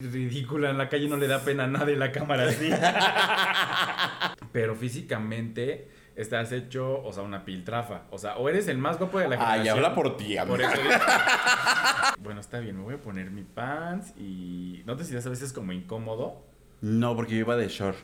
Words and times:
ridícula 0.00 0.70
en 0.70 0.78
la 0.78 0.88
calle, 0.88 1.08
no 1.08 1.16
le 1.16 1.26
da 1.26 1.40
pena 1.40 1.64
a 1.64 1.66
nadie 1.66 1.96
la 1.96 2.12
cámara 2.12 2.44
así. 2.48 2.70
Pero 4.52 4.76
físicamente 4.76 5.90
estás 6.14 6.52
hecho, 6.52 7.02
o 7.02 7.12
sea, 7.12 7.24
una 7.24 7.44
piltrafa. 7.44 8.02
O 8.12 8.18
sea, 8.18 8.36
o 8.36 8.48
eres 8.48 8.68
el 8.68 8.78
más 8.78 8.98
guapo 8.98 9.18
de 9.18 9.28
la 9.28 9.36
generación. 9.36 9.62
Ay, 9.62 9.68
habla 9.68 9.94
por 9.96 10.16
ti, 10.16 10.36
Por 10.46 10.62
amiga. 10.62 10.72
eso 10.72 10.82
digo- 10.82 10.94
bueno, 12.20 12.40
está 12.40 12.60
bien, 12.60 12.76
me 12.76 12.82
voy 12.84 12.94
a 12.94 13.02
poner 13.02 13.32
mi 13.32 13.42
pants 13.42 14.12
y... 14.16 14.82
¿No 14.86 14.96
te 14.96 15.02
sientes 15.02 15.26
a 15.26 15.30
veces 15.30 15.52
como 15.52 15.72
incómodo 15.72 16.44
No, 16.80 17.16
porque 17.16 17.32
yo 17.32 17.38
iba 17.40 17.56
de 17.56 17.66
short. 17.68 17.98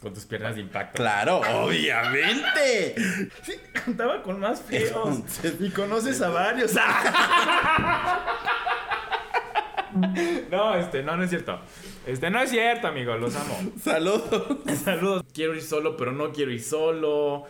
con 0.00 0.14
tus 0.14 0.24
piernas 0.24 0.54
de 0.54 0.62
impacto? 0.62 0.96
Claro, 0.96 1.42
obviamente. 1.62 2.94
Sí, 3.42 3.52
contaba 3.84 4.22
con 4.22 4.40
más 4.40 4.62
feos. 4.62 4.90
Entonces- 5.16 5.56
y 5.60 5.68
conoces 5.70 6.22
a 6.22 6.30
varios. 6.30 6.72
no, 10.50 10.74
este, 10.74 11.02
no, 11.02 11.16
no 11.16 11.24
es 11.24 11.30
cierto. 11.30 11.60
Este, 12.06 12.30
no 12.30 12.40
es 12.40 12.50
cierto, 12.50 12.88
amigo, 12.88 13.16
los 13.16 13.34
amo. 13.36 13.58
Saludos. 13.82 14.58
Saludos. 14.82 15.24
Quiero 15.32 15.54
ir 15.54 15.62
solo, 15.62 15.96
pero 15.96 16.12
no 16.12 16.32
quiero 16.32 16.50
ir 16.50 16.62
solo. 16.62 17.44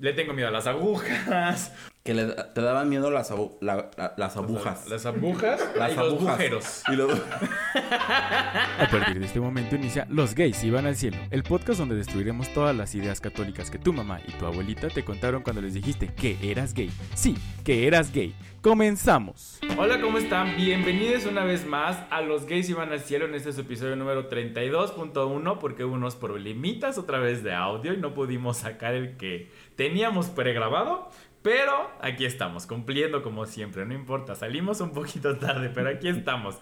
Le 0.00 0.12
tengo 0.12 0.32
miedo 0.32 0.48
a 0.48 0.52
las 0.52 0.66
agujas. 0.66 1.72
Que 2.06 2.14
le- 2.14 2.26
te 2.54 2.60
daban 2.62 2.88
miedo 2.88 3.10
las, 3.10 3.32
abu- 3.32 3.58
la- 3.60 3.90
la- 3.96 4.14
las 4.16 4.36
agujas. 4.36 4.88
Las 4.88 5.04
agujas 5.06 5.60
Las 5.76 5.92
y 5.92 5.96
los 5.96 6.06
agujas. 6.06 6.28
agujeros. 6.28 6.82
Y 6.92 6.96
los- 6.96 7.12
A 7.74 8.88
partir 8.90 9.18
de 9.18 9.26
este 9.26 9.40
momento 9.40 9.74
inicia 9.74 10.06
Los 10.08 10.34
gays 10.34 10.62
iban 10.64 10.86
al 10.86 10.94
cielo, 10.96 11.16
el 11.30 11.42
podcast 11.42 11.78
donde 11.80 11.96
destruiremos 11.96 12.48
todas 12.54 12.74
las 12.76 12.94
ideas 12.94 13.20
católicas 13.20 13.70
que 13.70 13.78
tu 13.78 13.92
mamá 13.92 14.20
y 14.26 14.32
tu 14.32 14.46
abuelita 14.46 14.88
te 14.88 15.04
contaron 15.04 15.42
cuando 15.42 15.60
les 15.62 15.74
dijiste 15.74 16.06
que 16.14 16.36
eras 16.42 16.74
gay. 16.74 16.90
Sí, 17.14 17.36
que 17.64 17.86
eras 17.88 18.12
gay. 18.12 18.34
Comenzamos. 18.62 19.58
Hola, 19.78 20.00
¿cómo 20.00 20.18
están? 20.18 20.56
Bienvenidos 20.56 21.26
una 21.26 21.44
vez 21.44 21.66
más 21.66 21.98
a 22.10 22.20
Los 22.20 22.46
Gays 22.46 22.68
Iban 22.70 22.92
al 22.92 23.00
Cielo 23.00 23.24
en 23.26 23.34
este 23.34 23.50
es 23.50 23.58
episodio 23.58 23.94
número 23.96 24.28
32.1 24.28 25.58
porque 25.58 25.84
hubo 25.84 25.94
unos 25.94 26.16
problemitas 26.16 26.98
otra 26.98 27.18
vez 27.18 27.42
de 27.44 27.52
audio 27.54 27.92
y 27.94 27.96
no 27.98 28.14
pudimos 28.14 28.58
sacar 28.58 28.94
el 28.94 29.16
que 29.16 29.50
teníamos 29.76 30.26
pregrabado. 30.28 31.10
Pero 31.46 31.92
aquí 32.00 32.24
estamos, 32.24 32.66
cumpliendo 32.66 33.22
como 33.22 33.46
siempre, 33.46 33.86
no 33.86 33.94
importa, 33.94 34.34
salimos 34.34 34.80
un 34.80 34.90
poquito 34.90 35.36
tarde, 35.38 35.70
pero 35.72 35.90
aquí 35.90 36.08
estamos. 36.08 36.58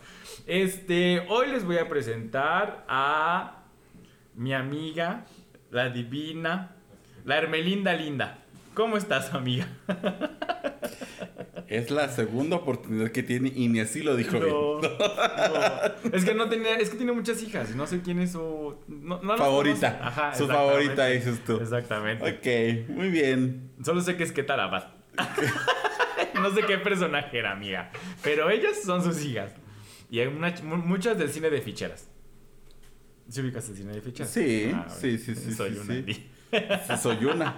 Este, 0.46 1.24
hoy 1.30 1.52
les 1.52 1.64
voy 1.64 1.78
a 1.78 1.88
presentar 1.88 2.84
a 2.86 3.62
mi 4.34 4.52
amiga, 4.52 5.24
la 5.70 5.88
divina, 5.88 6.76
la 7.24 7.38
Hermelinda 7.38 7.94
Linda. 7.94 8.43
¿Cómo 8.74 8.96
estás, 8.96 9.32
amiga? 9.34 9.66
es 11.68 11.90
la 11.90 12.08
segunda 12.08 12.56
oportunidad 12.56 13.10
que 13.10 13.22
tiene 13.22 13.52
y 13.54 13.68
ni 13.68 13.80
así 13.80 14.02
lo 14.02 14.16
dijo 14.16 14.38
No, 14.38 14.80
bien. 14.80 14.92
no. 14.98 16.10
Es 16.16 16.24
que 16.24 16.34
no 16.34 16.48
tenía, 16.48 16.76
es 16.76 16.90
que 16.90 16.96
tiene 16.96 17.12
muchas 17.12 17.42
hijas 17.42 17.70
y 17.72 17.76
no 17.76 17.86
sé 17.86 18.00
quién 18.02 18.18
es 18.20 18.32
su 18.32 18.76
no, 18.88 19.20
Favorita. 19.36 19.98
Ajá, 20.02 20.34
Su 20.34 20.46
favorita, 20.46 21.06
dices 21.06 21.42
tú. 21.44 21.56
Exactamente. 21.56 22.24
Ok, 22.86 22.88
muy 22.90 23.08
bien. 23.08 23.70
Solo 23.84 24.00
sé 24.00 24.16
que 24.16 24.24
es 24.24 24.32
Ketara 24.32 24.64
Abad. 24.64 24.88
no 26.34 26.52
sé 26.54 26.62
qué 26.62 26.78
personaje 26.78 27.38
era, 27.38 27.52
amiga. 27.52 27.90
Pero 28.22 28.50
ellas 28.50 28.82
son 28.84 29.02
sus 29.02 29.24
hijas. 29.24 29.52
Y 30.10 30.20
hay 30.20 30.26
una- 30.28 30.54
muchas 30.62 31.18
del 31.18 31.30
cine 31.30 31.50
de 31.50 31.60
ficheras. 31.62 32.08
¿Sí 33.28 33.40
ubicas 33.40 33.68
el 33.70 33.76
cine 33.76 33.92
de 33.94 34.00
ficheras? 34.02 34.30
Sí, 34.30 34.70
Ah, 34.74 34.86
sí, 34.88 35.16
sí, 35.18 35.34
sí, 35.34 35.54
Soy 35.54 35.72
sí, 35.72 35.78
una. 35.78 35.94
sí. 36.12 36.30
Soy 37.02 37.24
una. 37.24 37.54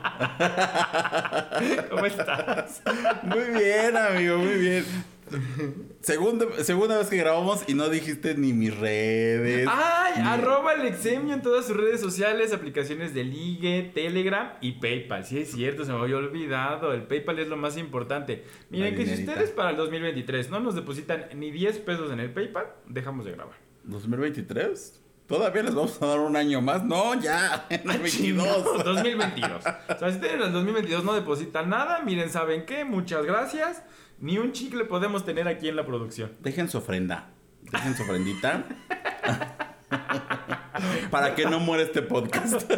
¿Cómo 1.91 2.07
estás? 2.07 2.83
Muy 3.23 3.59
bien, 3.63 3.97
amigo, 3.97 4.39
muy 4.39 4.55
bien. 4.55 4.85
Segunda, 6.03 6.47
segunda 6.63 6.99
vez 6.99 7.09
que 7.09 7.17
grabamos 7.17 7.65
y 7.67 7.75
no 7.75 7.89
dijiste 7.89 8.37
ni 8.37 8.53
mis 8.53 8.77
redes. 8.77 9.67
¡Ay! 9.69 10.23
ni- 10.23 10.29
Arroba 10.29 10.71
Alexemio 10.73 11.35
en 11.35 11.43
todas 11.43 11.67
sus 11.67 11.77
redes 11.77 12.01
sociales, 12.01 12.53
aplicaciones 12.53 13.13
de 13.13 13.25
Ligue, 13.25 13.91
Telegram 13.93 14.53
y 14.61 14.73
PayPal. 14.73 15.25
Sí, 15.25 15.41
es 15.41 15.51
cierto, 15.51 15.85
se 15.85 15.93
me 15.93 15.99
había 15.99 16.17
olvidado. 16.19 16.93
El 16.93 17.03
PayPal 17.03 17.41
es 17.41 17.49
lo 17.49 17.57
más 17.57 17.77
importante. 17.77 18.45
Miren 18.71 18.95
que 18.95 19.05
si 19.05 19.15
ustedes 19.25 19.51
para 19.51 19.71
el 19.71 19.77
2023 19.77 20.49
no 20.51 20.61
nos 20.61 20.77
depositan 20.77 21.27
ni 21.35 21.51
10 21.51 21.79
pesos 21.81 22.13
en 22.13 22.21
el 22.21 22.31
PayPal, 22.31 22.67
dejamos 22.87 23.25
de 23.25 23.33
grabar. 23.33 23.57
¿2023? 23.89 25.01
¿Todavía 25.27 25.63
les 25.65 25.75
vamos 25.75 26.01
a 26.01 26.07
dar 26.07 26.21
un 26.21 26.37
año 26.37 26.61
más? 26.61 26.85
No, 26.85 27.15
ya, 27.15 27.67
en 27.71 27.91
el 27.91 27.99
22. 27.99 28.85
2022. 28.85 29.51
O 29.89 29.99
sea, 29.99 30.11
si 30.11 30.17
ustedes 30.17 30.35
en 30.35 30.43
el 30.43 30.53
2022 30.53 31.05
no 31.05 31.15
depositan 31.15 31.69
nada, 31.69 32.01
miren, 32.03 32.31
¿saben 32.31 32.65
qué? 32.65 32.85
Muchas 32.85 33.25
gracias. 33.25 33.83
Ni 34.21 34.39
un 34.39 34.53
chicle 34.53 34.85
podemos 34.85 35.25
tener 35.25 35.49
aquí 35.49 35.69
en 35.69 35.77
la 35.77 35.85
producción. 35.85 36.33
Dejen 36.41 36.69
su 36.69 36.79
ofrenda. 36.79 37.31
Dejen 37.63 37.97
su 37.97 38.03
ofrendita. 38.05 38.65
Para 41.11 41.35
que 41.35 41.45
no 41.47 41.59
muera 41.61 41.83
este 41.83 42.03
podcast. 42.03 42.71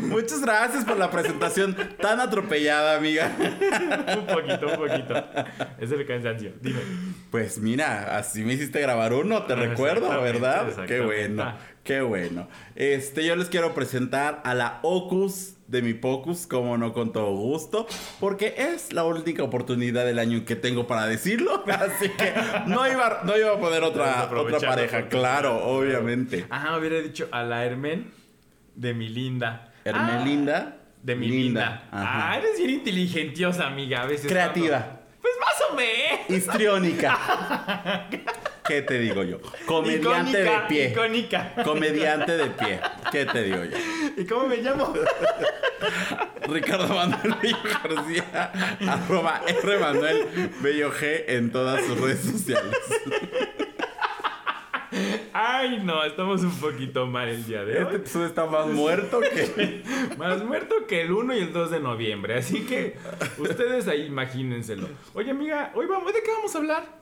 Muchas 0.00 0.40
gracias 0.42 0.84
por 0.84 0.96
la 0.96 1.10
presentación 1.10 1.76
tan 2.00 2.20
atropellada, 2.20 2.96
amiga. 2.96 3.30
Un 4.18 4.26
poquito, 4.26 4.66
un 4.66 4.76
poquito. 4.76 5.24
Es 5.78 5.90
el 5.92 6.06
cansancio. 6.06 6.52
Dime. 6.60 6.80
Pues 7.30 7.58
mira, 7.58 8.16
así 8.18 8.42
me 8.42 8.54
hiciste 8.54 8.80
grabar 8.80 9.12
uno, 9.12 9.44
te 9.44 9.52
Ah, 9.54 9.56
recuerdo, 9.56 10.08
¿verdad? 10.20 10.84
Qué 10.86 11.00
bueno, 11.00 11.42
Ah. 11.42 11.58
qué 11.84 12.00
bueno. 12.00 12.48
Este, 12.76 13.24
yo 13.24 13.36
les 13.36 13.48
quiero 13.48 13.74
presentar 13.74 14.40
a 14.44 14.54
la 14.54 14.80
Ocus 14.82 15.54
de 15.68 15.82
mi 15.82 15.94
Pocus, 15.94 16.48
como 16.48 16.76
no 16.76 16.92
con 16.92 17.12
todo 17.12 17.30
gusto, 17.30 17.86
porque 18.18 18.54
es 18.58 18.92
la 18.92 19.04
única 19.04 19.44
oportunidad 19.44 20.04
del 20.04 20.18
año 20.18 20.44
que 20.44 20.56
tengo 20.56 20.88
para 20.88 21.06
decirlo, 21.06 21.62
así 21.68 22.08
que 22.08 22.32
no 22.66 22.90
iba, 22.90 23.20
no 23.24 23.36
iba 23.38 23.52
a 23.52 23.58
poner 23.60 23.84
otra, 23.84 24.28
otra 24.36 24.58
pareja, 24.58 25.06
claro, 25.08 25.64
obviamente. 25.64 26.44
Ah, 26.50 26.76
hubiera 26.76 26.98
dicho 27.00 27.28
a 27.30 27.44
la 27.44 27.64
Hermen 27.64 28.10
de 28.74 28.94
mi 28.94 29.08
linda. 29.08 29.72
Hermelinda. 29.84 30.76
Ah, 30.76 30.76
de 31.02 31.16
mi 31.16 31.28
linda. 31.28 31.88
Ah, 31.92 32.36
eres 32.38 32.58
bien 32.58 32.70
inteligentiosa, 32.70 33.66
amiga. 33.66 34.02
A 34.02 34.06
veces. 34.06 34.26
Creativa. 34.30 34.78
cuando- 34.78 35.00
Pues 35.22 35.34
más 35.40 35.70
o 35.70 35.74
menos. 35.76 36.30
Histriónica. 36.30 38.10
¿Qué 38.66 38.82
te 38.82 38.98
digo 39.00 39.24
yo? 39.24 39.38
Comediante 39.66 40.30
Icónica, 40.30 40.60
de 40.62 40.68
pie. 40.68 40.88
Icónica. 40.90 41.52
Comediante 41.64 42.36
de 42.36 42.46
pie. 42.50 42.80
¿Qué 43.10 43.26
te 43.26 43.42
digo 43.42 43.64
yo? 43.64 43.76
¿Y 44.16 44.24
cómo 44.26 44.46
me 44.46 44.58
llamo? 44.58 44.92
Ricardo 46.48 46.86
Manuel 46.94 47.34
Bello 47.42 47.56
García, 47.64 48.52
arroba 48.88 49.40
R 49.46 49.78
Manuel 49.78 50.50
Bello 50.60 50.92
G 50.92 51.24
en 51.28 51.50
todas 51.50 51.84
sus 51.84 51.98
redes 52.00 52.20
sociales. 52.20 52.76
Ay, 55.32 55.80
no, 55.84 56.04
estamos 56.04 56.42
un 56.42 56.50
poquito 56.58 57.06
mal 57.06 57.28
el 57.28 57.44
día 57.46 57.64
de 57.64 57.72
Este 57.72 57.84
hoy. 57.84 57.94
episodio 57.96 58.26
está 58.26 58.46
más 58.46 58.66
muerto 58.66 59.20
que. 59.20 59.82
Más 60.18 60.44
muerto 60.44 60.74
que 60.86 61.02
el 61.02 61.12
1 61.12 61.34
y 61.36 61.38
el 61.40 61.52
2 61.52 61.70
de 61.70 61.80
noviembre. 61.80 62.36
Así 62.38 62.62
que 62.66 62.96
ustedes 63.38 63.88
ahí 63.88 64.06
imagínenselo. 64.06 64.88
Oye, 65.14 65.30
amiga, 65.30 65.72
hoy 65.74 65.86
vamos, 65.86 66.12
¿de 66.12 66.22
qué 66.22 66.30
vamos 66.30 66.54
a 66.54 66.58
hablar? 66.58 67.00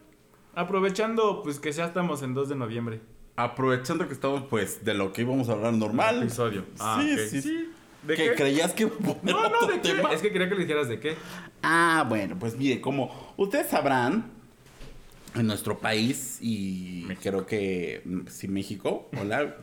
Aprovechando, 0.54 1.42
pues 1.42 1.58
que 1.60 1.72
ya 1.72 1.87
estamos 1.87 2.22
en 2.22 2.34
2 2.34 2.48
de 2.50 2.56
noviembre. 2.56 3.00
Aprovechando 3.37 4.06
que 4.08 4.14
estamos, 4.14 4.42
pues, 4.50 4.84
de 4.84 4.94
lo 4.94 5.12
que 5.12 5.22
íbamos 5.22 5.48
a 5.48 5.53
hablar 5.53 5.72
normal. 5.72 6.22
Episodio. 6.22 6.64
Ah, 6.81 7.00
sí, 7.00 7.16
sí, 7.28 7.42
sí. 7.42 7.70
¿De 8.03 8.14
¿Que 8.14 8.31
qué? 8.31 8.34
creías 8.34 8.72
que 8.72 8.84
No, 9.22 9.48
no, 9.48 9.66
¿de 9.66 9.81
qué? 9.81 9.94
Es 10.12 10.20
que 10.22 10.32
quería 10.32 10.48
que 10.48 10.54
le 10.54 10.62
dijeras 10.62 10.88
de 10.88 10.98
qué. 11.00 11.16
Ah, 11.62 12.04
bueno, 12.08 12.37
pues 12.38 12.56
mire, 12.56 12.81
como 12.81 13.34
ustedes 13.37 13.69
sabrán, 13.69 14.31
en 15.34 15.46
nuestro 15.46 15.78
país 15.78 16.38
y 16.40 17.04
creo 17.22 17.46
que 17.46 18.02
mm, 18.04 18.20
sí, 18.28 18.48
México, 18.48 19.08
hola, 19.20 19.56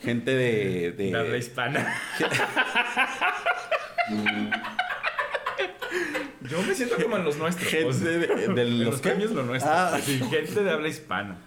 gente 0.00 0.30
de. 0.34 0.92
de- 0.92 1.10
De 1.10 1.18
habla 1.18 1.36
hispana. 1.36 1.94
Yo 6.48 6.62
me 6.62 6.74
siento 6.74 6.96
como 7.02 7.16
en 7.16 7.24
los 7.24 7.36
nuestros. 7.36 7.68
Gente 7.68 7.86
o 7.88 7.92
sea, 7.92 8.08
de, 8.10 8.48
de 8.48 8.62
en 8.62 8.84
los 8.84 9.00
premios 9.00 9.30
lo 9.32 9.42
nuestro. 9.44 9.70
Ah, 9.72 9.98
Sí, 10.02 10.18
gente 10.30 10.62
de 10.62 10.70
habla 10.70 10.88
hispana. 10.88 11.38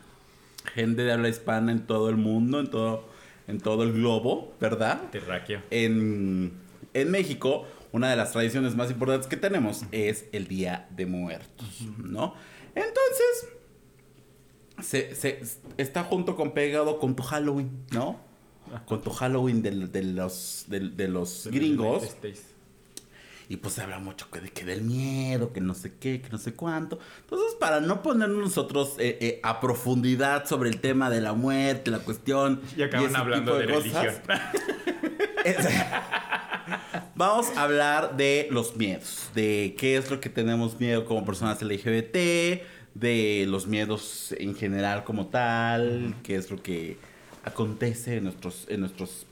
gente 0.75 1.03
de 1.03 1.12
habla 1.12 1.29
hispana 1.29 1.71
en 1.71 1.85
todo 1.88 2.09
el 2.09 2.17
mundo, 2.17 2.59
en 2.59 2.69
todo, 2.69 3.07
en 3.47 3.59
todo 3.59 3.83
el 3.83 3.94
globo, 3.94 4.53
¿verdad? 4.59 5.01
Terráqueo. 5.12 5.62
En, 5.71 6.51
en 6.94 7.12
México, 7.12 7.65
una 7.91 8.09
de 8.09 8.15
las 8.15 8.31
tradiciones 8.33 8.75
más 8.75 8.91
importantes 8.91 9.27
que 9.27 9.38
tenemos 9.38 9.83
es 9.91 10.25
el 10.33 10.47
Día 10.47 10.88
de 10.91 11.06
Muertos, 11.06 11.81
¿no? 11.97 12.35
Entonces, 12.75 13.47
se, 14.81 15.16
se- 15.16 15.42
está 15.78 16.04
junto 16.04 16.36
con 16.36 16.51
pegado 16.51 17.00
con 17.00 17.16
tu 17.16 17.24
Halloween, 17.24 17.86
¿no? 17.92 18.19
Con 18.86 19.01
tu 19.01 19.10
Halloween 19.12 19.62
del- 19.62 19.92
de, 19.92 20.04
los, 20.04 20.66
de 20.68 21.07
los 21.07 21.48
gringos. 21.51 22.04
Y 23.50 23.57
pues 23.57 23.74
se 23.74 23.81
habla 23.81 24.00
mucho 24.00 24.31
que, 24.31 24.39
de, 24.39 24.50
que 24.50 24.63
del 24.63 24.81
miedo, 24.81 25.51
que 25.51 25.60
no 25.60 25.74
sé 25.74 25.94
qué, 26.00 26.22
que 26.22 26.30
no 26.30 26.38
sé 26.38 26.54
cuánto. 26.54 27.00
Entonces, 27.19 27.54
para 27.60 27.81
no 27.81 28.01
ponernos 28.01 28.38
nosotros 28.39 28.94
eh, 28.98 29.18
eh, 29.19 29.39
a 29.44 29.60
profundidad 29.60 30.45
sobre 30.45 30.69
el 30.69 30.80
tema 30.80 31.10
de 31.10 31.19
la 31.19 31.34
muerte, 31.34 31.92
la 31.92 32.00
cuestión. 32.00 32.62
Y 32.77 32.84
acaban 32.84 33.07
ese 33.10 33.18
hablando 33.18 33.57
tipo 33.60 33.68
de, 33.68 33.74
cosas, 33.74 34.22
religión. 34.25 34.39
es- 35.44 35.57
Vamos 37.16 37.50
a 37.57 37.63
hablar 37.63 38.16
de 38.18 38.48
los 38.51 38.75
miedos, 38.77 39.30
de 39.36 39.75
qué 39.77 39.98
es 39.98 40.10
lo 40.10 40.19
que 40.22 40.30
tenemos 40.30 40.80
miedo 40.80 41.06
como 41.06 41.24
personas 41.25 41.62
LGBT, 41.62 42.62
de 42.93 43.45
los 43.47 43.67
miedos 43.67 44.33
en 44.38 44.55
general 44.55 45.03
como 45.03 45.27
tal, 45.27 46.15
qué 46.23 46.35
es 46.35 46.51
lo 46.51 46.61
que 46.61 46.97
acontece 47.43 48.17
en 48.17 48.25
nuestros, 48.25 48.65
en 48.69 48.81
nuestros 48.81 49.25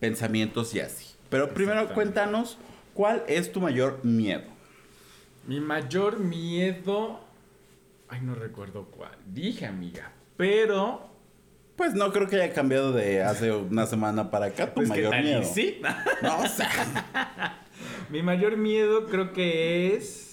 pensamientos 0.00 0.74
y 0.74 0.80
así. 0.80 1.14
Pero 1.30 1.52
primero 1.54 1.92
cuéntanos, 1.94 2.58
¿cuál 2.94 3.22
es 3.26 3.50
tu 3.52 3.60
mayor 3.60 4.00
miedo? 4.04 4.44
Mi 5.46 5.60
mayor 5.60 6.18
miedo. 6.18 7.20
Ay, 8.08 8.20
no 8.22 8.34
recuerdo 8.34 8.84
cuál. 8.84 9.12
Dije, 9.26 9.66
amiga. 9.66 10.12
Pero. 10.36 11.08
Pues 11.76 11.92
no 11.94 12.10
creo 12.12 12.26
que 12.28 12.36
haya 12.36 12.54
cambiado 12.54 12.92
de 12.92 13.22
hace 13.22 13.52
una 13.52 13.86
semana 13.86 14.30
para 14.30 14.46
acá 14.46 14.68
tu 14.68 14.74
Pues 14.76 14.88
mayor 14.88 15.14
miedo. 15.22 15.42
sí. 15.44 15.80
No, 16.22 16.38
o 16.40 16.48
sea, 16.48 17.62
Mi 18.10 18.22
mayor 18.22 18.56
miedo 18.56 19.06
creo 19.06 19.32
que 19.32 19.94
es. 19.94 20.25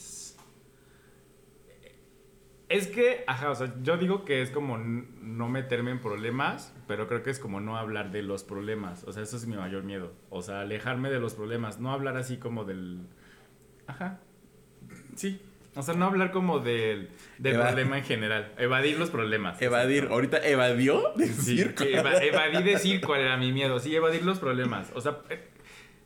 Es 2.74 2.88
que, 2.88 3.24
ajá, 3.28 3.52
o 3.52 3.56
sea, 3.56 3.72
yo 3.84 3.98
digo 3.98 4.26
que 4.26 4.42
es 4.42 4.50
como 4.50 4.78
no 4.80 5.48
meterme 5.48 5.92
en 5.92 6.00
problemas, 6.00 6.74
pero 6.88 7.08
creo 7.08 7.22
que 7.22 7.30
es 7.30 7.38
como 7.40 7.60
no 7.60 7.78
hablar 7.78 8.12
de 8.12 8.24
los 8.24 8.44
problemas. 8.44 9.04
O 9.04 9.12
sea, 9.14 9.22
eso 9.22 9.38
es 9.38 9.46
mi 9.46 9.56
mayor 9.56 9.84
miedo. 9.84 10.12
O 10.32 10.42
sea, 10.42 10.62
alejarme 10.62 11.12
de 11.12 11.20
los 11.20 11.36
problemas, 11.36 11.80
no 11.80 11.92
hablar 11.92 12.18
así 12.18 12.38
como 12.38 12.66
del. 12.66 13.02
Ajá. 13.86 14.20
Sí. 15.16 15.40
O 15.76 15.82
sea, 15.82 15.94
no 15.96 16.06
hablar 16.06 16.32
como 16.32 16.60
del, 16.60 17.10
del 17.40 17.56
Eva- 17.56 17.68
problema 17.68 17.98
en 18.00 18.04
general. 18.04 18.52
Evadir 18.58 18.98
los 19.00 19.10
problemas. 19.10 19.62
evadir. 19.62 20.08
Ahorita 20.12 20.38
evadió 20.38 21.14
Sí, 21.16 21.22
decir 21.26 21.76
que 21.76 21.96
eva- 21.98 22.24
evadí 22.24 22.64
decir 22.64 23.02
cuál 23.06 23.22
era 23.22 23.38
mi 23.38 23.52
miedo. 23.52 23.80
Sí, 23.80 23.96
evadir 23.96 24.24
los 24.24 24.40
problemas. 24.40 24.92
O 24.96 25.02
sea, 25.02 25.20
eh, 25.30 25.48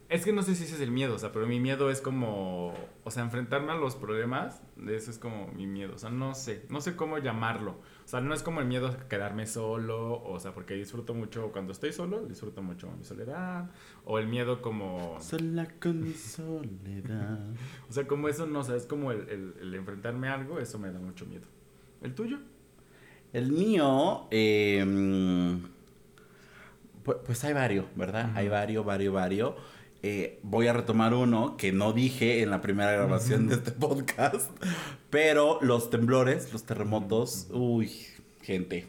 es 0.10 0.24
que 0.24 0.32
no 0.32 0.42
sé 0.42 0.56
si 0.56 0.64
ese 0.64 0.76
es 0.76 0.82
el 0.82 0.92
miedo, 0.92 1.16
o 1.16 1.20
sea, 1.20 1.34
pero 1.34 1.48
mi 1.48 1.60
miedo 1.60 1.92
es 1.92 2.00
como, 2.00 2.74
o 3.04 3.12
sea, 3.12 3.24
enfrentarme 3.24 3.74
a 3.74 3.76
los 3.76 3.96
problemas, 3.96 4.62
eso 4.88 5.12
es 5.12 5.20
como 5.20 5.48
mi 5.50 5.68
miedo. 5.68 5.96
O 5.96 5.98
sea, 5.98 6.10
no 6.10 6.34
sé, 6.34 6.66
no 6.70 6.80
sé 6.80 6.96
cómo 6.96 7.18
llamarlo. 7.18 7.72
O 8.06 8.08
sea, 8.08 8.22
no 8.22 8.34
es 8.34 8.42
como 8.42 8.62
el 8.62 8.68
miedo 8.68 8.88
a 8.88 9.10
quedarme 9.10 9.46
solo, 9.48 10.24
o 10.24 10.40
sea, 10.40 10.54
porque 10.54 10.76
disfruto 10.76 11.14
mucho 11.14 11.52
cuando 11.52 11.74
estoy 11.74 11.92
solo, 11.92 12.26
disfruto 12.26 12.62
mucho 12.62 12.90
mi 12.98 13.04
soledad, 13.04 13.70
o 14.06 14.18
el 14.18 14.28
miedo 14.28 14.62
como, 14.62 15.20
Sola 15.20 15.68
con 15.82 16.02
mi 16.02 16.14
soledad. 16.14 17.40
o 17.90 17.92
sea, 17.92 18.08
como 18.08 18.30
eso, 18.30 18.46
no, 18.48 18.60
o 18.60 18.64
sea, 18.64 18.78
es 18.78 18.86
como 18.86 19.12
el, 19.12 19.28
el- 19.28 19.54
el 19.60 19.76
enfrentarme 19.76 20.30
a 20.30 20.36
algo, 20.36 20.60
eso 20.60 20.80
me 20.80 20.90
da 20.90 21.00
mucho 21.00 21.26
miedo. 21.26 21.48
¿El 22.02 22.16
tuyo? 22.16 22.38
El 23.34 23.52
mío, 23.52 24.28
eh, 24.32 25.58
pues, 27.04 27.18
pues 27.26 27.44
hay 27.44 27.54
varios, 27.54 27.86
¿verdad? 27.96 28.32
Hay 28.36 28.50
varios, 28.50 28.86
varios, 28.86 29.14
varios. 29.14 29.54
Eh, 30.04 30.40
voy 30.44 30.68
a 30.68 30.74
retomar 30.74 31.14
uno 31.14 31.58
que 31.58 31.72
no 31.72 31.92
dije 31.92 32.42
en 32.42 32.52
la 32.52 32.62
primera 32.62 32.92
grabación 32.92 33.48
de 33.48 33.56
este 33.56 33.72
podcast, 33.72 34.52
pero 35.10 35.60
los 35.62 35.90
temblores, 35.90 36.54
los 36.54 36.66
terremotos, 36.66 37.48
uy, 37.52 37.92
gente. 38.42 38.88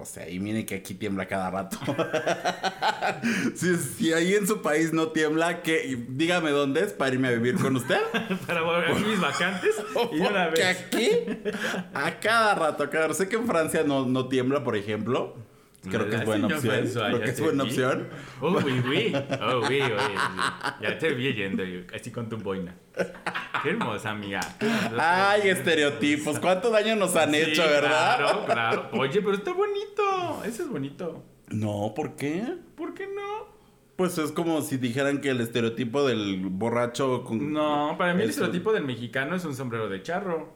O 0.00 0.04
sea, 0.04 0.28
y 0.30 0.38
miren 0.38 0.64
que 0.64 0.76
aquí 0.76 0.94
tiembla 0.94 1.26
cada 1.26 1.50
rato. 1.50 1.76
si, 3.56 3.76
si 3.76 4.12
ahí 4.12 4.34
en 4.34 4.46
su 4.46 4.62
país 4.62 4.92
no 4.92 5.08
tiembla, 5.08 5.62
que 5.62 5.98
dígame 6.08 6.50
dónde 6.50 6.82
es 6.82 6.92
para 6.92 7.14
irme 7.14 7.28
a 7.28 7.32
vivir 7.32 7.56
con 7.56 7.74
usted. 7.74 7.98
Para 8.46 8.62
volver 8.62 8.92
a 8.92 8.94
mis 8.94 9.20
vacantes 9.20 9.74
y 10.12 10.20
una 10.20 10.48
vez. 10.48 10.64
aquí, 10.64 11.10
a 11.94 12.20
cada 12.20 12.54
rato, 12.54 12.86
rato. 12.86 13.14
Sé 13.14 13.28
que 13.28 13.36
en 13.36 13.46
Francia 13.46 13.82
no, 13.84 14.06
no 14.06 14.28
tiembla, 14.28 14.62
por 14.62 14.76
ejemplo. 14.76 15.34
Creo 15.82 16.08
que 16.10 16.16
es 16.16 16.24
buena 16.24 16.46
opción. 16.48 16.88
Creo 16.92 17.20
que 17.20 17.30
es 17.30 17.40
buena 17.40 17.64
vi. 17.64 17.70
opción. 17.70 18.08
Oh, 18.40 18.58
oui, 18.64 18.82
oui. 18.88 19.12
Oh, 19.40 19.60
oui, 19.68 19.80
oui. 19.80 20.14
Ya 20.82 20.98
te 20.98 21.14
vi 21.14 21.32
yendo, 21.34 21.64
yo, 21.64 21.80
así 21.94 22.10
con 22.10 22.28
tu 22.28 22.36
boina. 22.36 22.74
Qué 23.62 23.70
hermosa, 23.70 24.10
amiga. 24.10 24.40
Ay, 24.98 25.48
estereotipos. 25.48 26.38
¿Cuánto 26.40 26.70
daño 26.70 26.96
nos 26.96 27.14
han 27.16 27.30
Sí, 27.32 27.36
hecho, 27.40 27.62
verdad? 27.62 28.16
Claro, 28.18 28.44
claro. 28.46 28.88
Oye, 28.92 29.20
pero 29.22 29.34
está 29.34 29.52
bonito. 29.52 30.42
Ese 30.44 30.62
es 30.62 30.68
bonito. 30.68 31.22
No, 31.48 31.92
¿por 31.94 32.16
qué? 32.16 32.44
¿Por 32.76 32.94
qué 32.94 33.06
no? 33.06 33.46
Pues 33.96 34.18
es 34.18 34.30
como 34.32 34.60
si 34.62 34.76
dijeran 34.76 35.20
que 35.20 35.30
el 35.30 35.40
estereotipo 35.40 36.06
del 36.06 36.40
borracho 36.50 37.24
con... 37.24 37.52
No, 37.52 37.94
para 37.98 38.14
mí 38.14 38.22
el 38.22 38.30
Eso. 38.30 38.40
estereotipo 38.44 38.72
del 38.72 38.84
mexicano 38.84 39.34
es 39.36 39.44
un 39.44 39.54
sombrero 39.54 39.88
de 39.88 40.02
charro. 40.02 40.52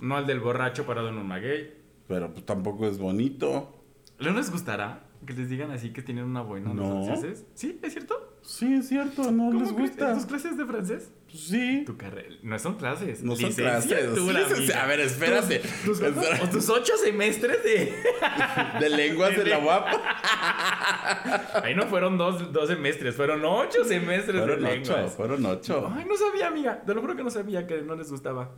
No 0.00 0.18
el 0.18 0.26
del 0.26 0.40
borracho 0.40 0.84
parado 0.86 1.08
en 1.08 1.16
un 1.18 1.26
maguey. 1.28 1.74
Pero 2.08 2.32
pues 2.32 2.44
tampoco 2.46 2.86
es 2.86 2.98
bonito. 2.98 3.83
¿No 4.18 4.30
les 4.32 4.50
gustará 4.50 5.04
que 5.26 5.32
les 5.32 5.48
digan 5.48 5.70
así 5.70 5.90
que 5.92 6.02
tienen 6.02 6.24
una 6.24 6.42
boina 6.42 6.72
los 6.74 6.86
No. 6.86 7.04
franceses? 7.04 7.44
¿Sí? 7.54 7.78
¿Es 7.82 7.92
cierto? 7.92 8.30
Sí, 8.42 8.74
es 8.74 8.88
cierto, 8.88 9.30
no 9.32 9.50
les 9.52 9.62
¿Cómo 9.64 9.76
crees? 9.76 9.90
gusta. 9.92 10.10
¿En 10.10 10.16
tus 10.16 10.26
clases 10.26 10.56
de 10.58 10.66
francés? 10.66 11.10
Pues 11.30 11.40
sí. 11.44 11.82
Tu 11.86 11.96
carrera. 11.96 12.28
No 12.42 12.58
son 12.58 12.74
clases. 12.76 13.22
No 13.22 13.34
son 13.36 13.52
clases. 13.52 14.74
a 14.74 14.86
ver, 14.86 15.00
espérate. 15.00 15.60
Tus, 15.84 15.98
tus- 15.98 16.40
o 16.42 16.48
tus 16.50 16.68
ocho 16.68 16.92
semestres 17.02 17.64
de. 17.64 17.94
De 18.80 18.88
lenguas 18.90 19.34
de 19.36 19.46
la 19.46 19.58
guapa. 19.58 19.92
Ahí 21.64 21.74
no 21.74 21.86
fueron 21.86 22.18
dos, 22.18 22.52
dos 22.52 22.68
semestres, 22.68 23.14
fueron 23.14 23.42
ocho 23.44 23.84
semestres 23.84 24.38
Fueron 24.40 24.62
de 24.62 24.66
ocho, 24.80 24.92
lenguas. 24.94 25.14
fueron 25.14 25.46
ocho. 25.46 25.92
Ay, 25.94 26.04
no 26.06 26.16
sabía, 26.16 26.48
amiga. 26.48 26.82
Te 26.84 26.94
lo 26.94 27.00
juro 27.00 27.16
que 27.16 27.22
no 27.24 27.30
sabía 27.30 27.66
que 27.66 27.80
no 27.82 27.94
les 27.94 28.10
gustaba. 28.10 28.52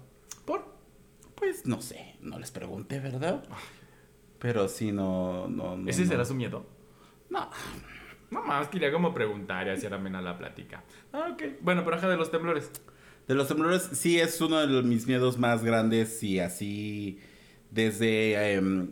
¿Por? 0.45 0.65
Pues 1.37 1.67
no 1.67 1.81
sé, 1.83 2.17
no 2.21 2.39
les 2.39 2.51
pregunté, 2.51 2.99
¿verdad? 2.99 3.45
Pero 4.39 4.69
sí, 4.69 4.93
no, 4.93 5.49
no, 5.49 5.77
no. 5.77 5.89
¿Ese 5.89 6.03
no. 6.03 6.09
será 6.09 6.25
su 6.25 6.35
miedo? 6.35 6.67
No, 7.31 7.51
No 8.31 8.43
más, 8.43 8.69
quería 8.69 8.91
como 8.93 9.15
preguntar 9.15 9.67
y 9.67 9.71
hacer 9.71 9.95
amena 9.95 10.21
la 10.21 10.37
plática. 10.37 10.83
Ah, 11.13 11.29
ok. 11.33 11.43
Bueno, 11.61 11.85
pero 11.85 11.97
ajá 11.97 12.09
de 12.09 12.17
los 12.17 12.31
temblores. 12.31 12.71
De 13.29 13.35
los 13.35 13.49
temblores 13.49 13.83
sí 13.93 14.19
es 14.21 14.41
uno 14.41 14.59
de 14.59 14.67
los- 14.67 14.85
mis 14.85 15.07
miedos 15.07 15.39
más 15.39 15.65
grandes 15.65 16.23
y 16.23 16.39
así 16.41 17.19
desde 17.71 18.55
em, 18.55 18.91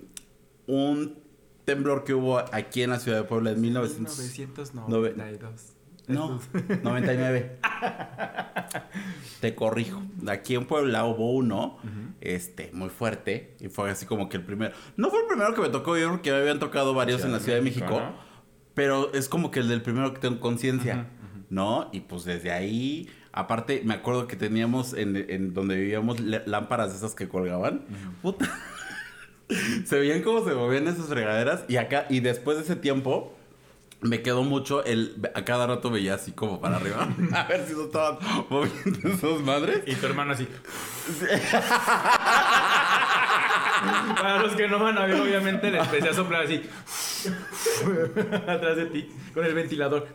un 0.67 1.19
temblor 1.64 2.05
que 2.05 2.14
hubo 2.14 2.38
aquí 2.38 2.82
en 2.82 2.91
la 2.91 2.99
ciudad 3.00 3.19
de 3.19 3.25
Puebla 3.25 3.50
en 3.52 3.61
1900. 3.61 4.19
1992. 4.19 5.74
No, 6.06 6.41
99. 6.83 7.59
Te 9.41 9.55
corrijo. 9.55 10.03
Aquí 10.29 10.55
en 10.55 10.67
Puebla 10.67 11.05
hubo 11.05 11.33
uno, 11.33 11.79
este, 12.21 12.71
muy 12.73 12.91
fuerte. 12.91 13.56
Y 13.61 13.69
fue 13.69 13.91
así 13.91 14.06
como 14.06 14.29
que 14.29 14.37
el 14.37 14.45
primero. 14.45 14.75
No 14.97 15.11
fue 15.11 15.21
el 15.21 15.27
primero 15.27 15.55
que 15.55 15.62
me 15.62 15.69
tocó 15.71 15.93
vivir 15.93 16.11
porque 16.11 16.31
me 16.31 16.39
habían 16.39 16.59
tocado 16.59 16.95
varios 16.95 17.25
en 17.25 17.33
la 17.33 17.41
Ciudad 17.41 17.59
de 17.59 17.65
México. 17.65 18.01
¿no? 18.01 18.15
Pero 18.75 19.12
es 19.15 19.29
como 19.29 19.51
que 19.51 19.61
el 19.61 19.69
del 19.69 19.83
primero 19.83 20.12
que 20.12 20.21
tengo 20.21 20.41
conciencia, 20.41 21.06
¿no? 21.49 21.89
Y 21.93 22.01
pues 22.01 22.25
desde 22.25 22.51
ahí, 22.51 23.09
aparte, 23.33 23.83
me 23.85 23.95
acuerdo 23.95 24.27
que 24.27 24.37
teníamos 24.37 24.95
en, 24.95 25.17
en 25.17 25.55
donde 25.55 25.77
vivíamos 25.77 26.21
lámparas 26.21 26.91
de 26.91 26.99
esas 26.99 27.15
que 27.15 27.29
colgaban. 27.29 27.85
Puta. 28.21 28.51
se 29.85 29.99
veían 29.99 30.23
como 30.23 30.44
se 30.46 30.55
movían 30.55 30.89
esas 30.89 31.06
fregaderas. 31.06 31.65
Y 31.69 31.77
acá, 31.77 32.06
y 32.11 32.20
después 32.20 32.56
de 32.56 32.65
ese 32.65 32.77
tiempo, 32.77 33.37
me 34.05 34.23
quedó 34.23 34.44
mucho 34.44 34.84
el. 34.84 35.17
A 35.34 35.44
cada 35.44 35.67
rato 35.67 35.91
veía 35.91 36.15
así 36.15 36.32
como 36.32 36.61
para 36.61 36.77
arriba. 36.77 37.08
a 37.34 37.44
ver 37.44 37.67
si 37.67 37.73
no 37.73 37.84
estaban 37.84 38.19
moviendo 38.49 39.08
esas 39.08 39.41
madres. 39.41 39.82
Y 39.87 39.94
tu 39.94 40.06
hermano 40.06 40.32
así. 40.32 40.46
Para 44.15 44.43
los 44.43 44.55
que 44.55 44.69
no 44.69 44.79
van 44.79 44.96
a 44.96 45.06
ver, 45.06 45.20
obviamente 45.20 45.70
le 45.70 45.79
empecé 45.79 46.08
a 46.11 46.15
soplar 46.15 46.44
así. 46.44 46.63
Atrás 48.46 48.77
de 48.77 48.87
ti, 48.87 49.11
con 49.32 49.44
el 49.44 49.55
ventilador. 49.55 50.08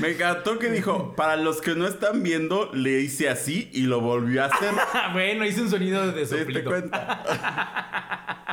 Me 0.00 0.10
encantó 0.10 0.58
que 0.58 0.68
dijo: 0.70 1.14
Para 1.16 1.36
los 1.36 1.60
que 1.60 1.74
no 1.74 1.86
están 1.86 2.22
viendo, 2.22 2.70
le 2.72 3.00
hice 3.00 3.28
así 3.28 3.70
y 3.72 3.82
lo 3.82 4.00
volvió 4.00 4.42
a 4.42 4.46
hacer. 4.46 4.74
bueno, 5.12 5.44
hice 5.44 5.62
un 5.62 5.70
sonido 5.70 6.10
de 6.12 6.26
¿Sí 6.26 6.36
te 6.52 6.64
cuenta? 6.64 8.44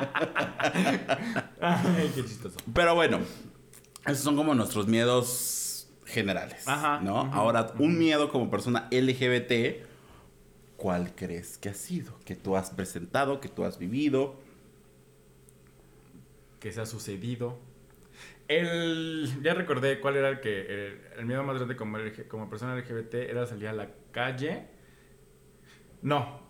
Ay, 1.61 2.11
qué 2.15 2.23
chistoso. 2.23 2.57
Pero 2.73 2.95
bueno, 2.95 3.19
esos 4.05 4.19
son 4.19 4.35
como 4.35 4.53
nuestros 4.55 4.87
miedos 4.87 5.87
generales. 6.05 6.67
Ajá, 6.67 6.99
¿No? 7.01 7.19
Ahora, 7.33 7.73
un 7.79 7.97
miedo 7.97 8.29
como 8.29 8.49
persona 8.49 8.87
LGBT, 8.91 9.85
¿cuál 10.77 11.15
crees 11.15 11.57
que 11.57 11.69
ha 11.69 11.73
sido? 11.73 12.13
Que 12.25 12.35
tú 12.35 12.55
has 12.55 12.69
presentado, 12.71 13.39
que 13.39 13.49
tú 13.49 13.63
has 13.63 13.77
vivido. 13.77 14.35
que 16.59 16.71
se 16.71 16.81
ha 16.81 16.85
sucedido. 16.85 17.59
El, 18.47 19.29
ya 19.41 19.53
recordé 19.53 19.99
cuál 19.99 20.15
era 20.17 20.29
el 20.29 20.39
que 20.39 20.61
el, 20.61 21.01
el 21.17 21.25
miedo 21.25 21.43
más 21.43 21.55
grande 21.55 21.75
como, 21.75 21.97
como 22.27 22.49
persona 22.49 22.75
LGBT 22.75 23.15
era 23.15 23.45
salir 23.45 23.67
a 23.67 23.73
la 23.73 23.89
calle. 24.11 24.67
No, 26.01 26.41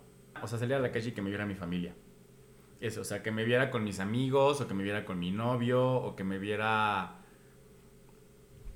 o 0.41 0.48
sea, 0.48 0.57
salir 0.57 0.75
a 0.75 0.79
la 0.79 0.91
calle 0.91 1.10
y 1.10 1.12
que 1.13 1.22
me 1.22 1.29
viera 1.29 1.45
mi 1.45 1.55
familia. 1.55 1.93
Eso, 2.84 3.00
o 3.00 3.04
sea, 3.06 3.24
que 3.24 3.32
me 3.32 3.46
viera 3.46 3.72
con 3.72 3.86
mis 3.86 4.02
amigos, 4.02 4.60
o 4.60 4.68
que 4.68 4.74
me 4.74 4.84
viera 4.84 5.06
con 5.06 5.18
mi 5.18 5.32
novio, 5.32 5.82
o 5.90 6.18
que 6.18 6.25
me 6.25 6.38
viera... 6.38 7.16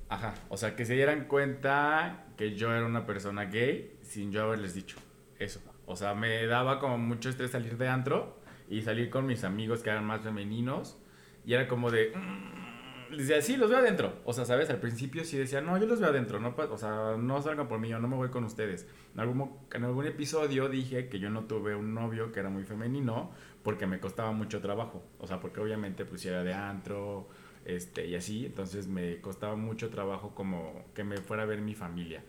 Ajá, 0.07 0.33
o 0.47 0.55
sea, 0.55 0.77
que 0.77 0.85
se 0.85 0.93
dieran 0.93 1.25
cuenta 1.25 2.27
que 2.37 2.55
yo 2.55 2.73
era 2.73 2.85
una 2.85 3.05
persona 3.05 3.47
gay 3.47 3.97
sin 4.03 4.31
yo 4.31 4.43
haberles 4.43 4.73
dicho 4.73 4.97
eso. 5.39 5.59
O 5.85 5.97
sea, 5.97 6.13
me 6.13 6.45
daba 6.45 6.79
como 6.79 6.97
mucho 6.97 7.27
estrés 7.27 7.51
salir 7.51 7.77
de 7.77 7.89
antro 7.89 8.39
y 8.69 8.81
salir 8.81 9.09
con 9.09 9.25
mis 9.25 9.43
amigos 9.43 9.83
que 9.83 9.89
eran 9.89 10.05
más 10.05 10.21
femeninos. 10.21 10.97
Y 11.45 11.53
era 11.53 11.67
como 11.67 11.91
de... 11.91 12.13
"Mm, 12.15 13.15
decía, 13.17 13.41
sí, 13.41 13.57
los 13.57 13.69
veo 13.69 13.79
adentro. 13.79 14.21
O 14.23 14.31
sea, 14.31 14.45
¿sabes? 14.45 14.69
Al 14.69 14.79
principio 14.79 15.25
sí 15.25 15.37
decía, 15.37 15.59
no, 15.59 15.77
yo 15.77 15.85
los 15.85 15.99
veo 15.99 16.09
adentro. 16.09 16.39
O 16.71 16.77
sea, 16.77 17.15
no 17.17 17.41
salgan 17.41 17.67
por 17.67 17.79
mí, 17.79 17.89
yo 17.89 17.99
no 17.99 18.07
me 18.07 18.15
voy 18.15 18.29
con 18.29 18.45
ustedes. 18.45 18.87
En 19.15 19.83
algún 19.83 20.05
episodio 20.05 20.69
dije 20.69 21.09
que 21.09 21.19
yo 21.19 21.29
no 21.29 21.43
tuve 21.43 21.75
un 21.75 21.93
novio 21.93 22.31
que 22.31 22.39
era 22.39 22.49
muy 22.49 22.63
femenino 22.63 23.31
porque 23.67 23.85
me 23.85 23.99
costaba 23.99 24.31
mucho 24.31 24.61
trabajo. 24.61 25.03
O 25.19 25.27
sea, 25.27 25.41
porque 25.41 25.59
obviamente 25.59 26.05
pues 26.05 26.25
era 26.25 26.41
de 26.41 26.53
antro 26.53 27.27
este, 27.65 28.07
y 28.07 28.15
así. 28.15 28.45
Entonces 28.45 28.87
me 28.87 29.19
costaba 29.19 29.57
mucho 29.57 29.89
trabajo 29.89 30.33
como 30.33 30.85
que 30.95 31.03
me 31.03 31.17
fuera 31.17 31.43
a 31.43 31.45
ver 31.45 31.59
mi 31.59 31.75
familia. 31.75 32.23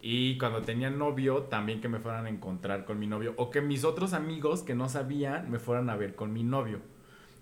Y 0.00 0.38
cuando 0.38 0.62
tenía 0.62 0.88
novio, 0.88 1.42
también 1.42 1.80
que 1.80 1.88
me 1.88 1.98
fueran 1.98 2.26
a 2.26 2.28
encontrar 2.28 2.84
con 2.84 3.00
mi 3.00 3.08
novio. 3.08 3.34
O 3.38 3.50
que 3.50 3.60
mis 3.60 3.82
otros 3.82 4.12
amigos 4.12 4.62
que 4.62 4.76
no 4.76 4.88
sabían 4.88 5.50
me 5.50 5.58
fueran 5.58 5.90
a 5.90 5.96
ver 5.96 6.14
con 6.14 6.32
mi 6.32 6.44
novio. 6.44 6.78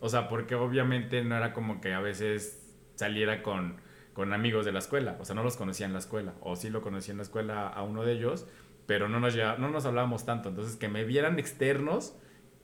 O 0.00 0.08
sea, 0.08 0.28
porque 0.28 0.54
obviamente 0.54 1.22
no 1.22 1.36
era 1.36 1.52
como 1.52 1.82
que 1.82 1.92
a 1.92 2.00
veces 2.00 2.74
saliera 2.94 3.42
con, 3.42 3.76
con 4.14 4.32
amigos 4.32 4.64
de 4.64 4.72
la 4.72 4.78
escuela. 4.78 5.18
O 5.20 5.26
sea, 5.26 5.34
no 5.34 5.42
los 5.42 5.58
conocía 5.58 5.84
en 5.84 5.92
la 5.92 5.98
escuela. 5.98 6.32
O 6.40 6.56
sí 6.56 6.70
lo 6.70 6.80
conocía 6.80 7.12
en 7.12 7.18
la 7.18 7.24
escuela 7.24 7.68
a 7.68 7.82
uno 7.82 8.02
de 8.02 8.12
ellos, 8.14 8.46
pero 8.86 9.10
no 9.10 9.20
nos, 9.20 9.36
no 9.36 9.68
nos 9.68 9.84
hablábamos 9.84 10.24
tanto. 10.24 10.48
Entonces, 10.48 10.76
que 10.76 10.88
me 10.88 11.04
vieran 11.04 11.38
externos 11.38 12.16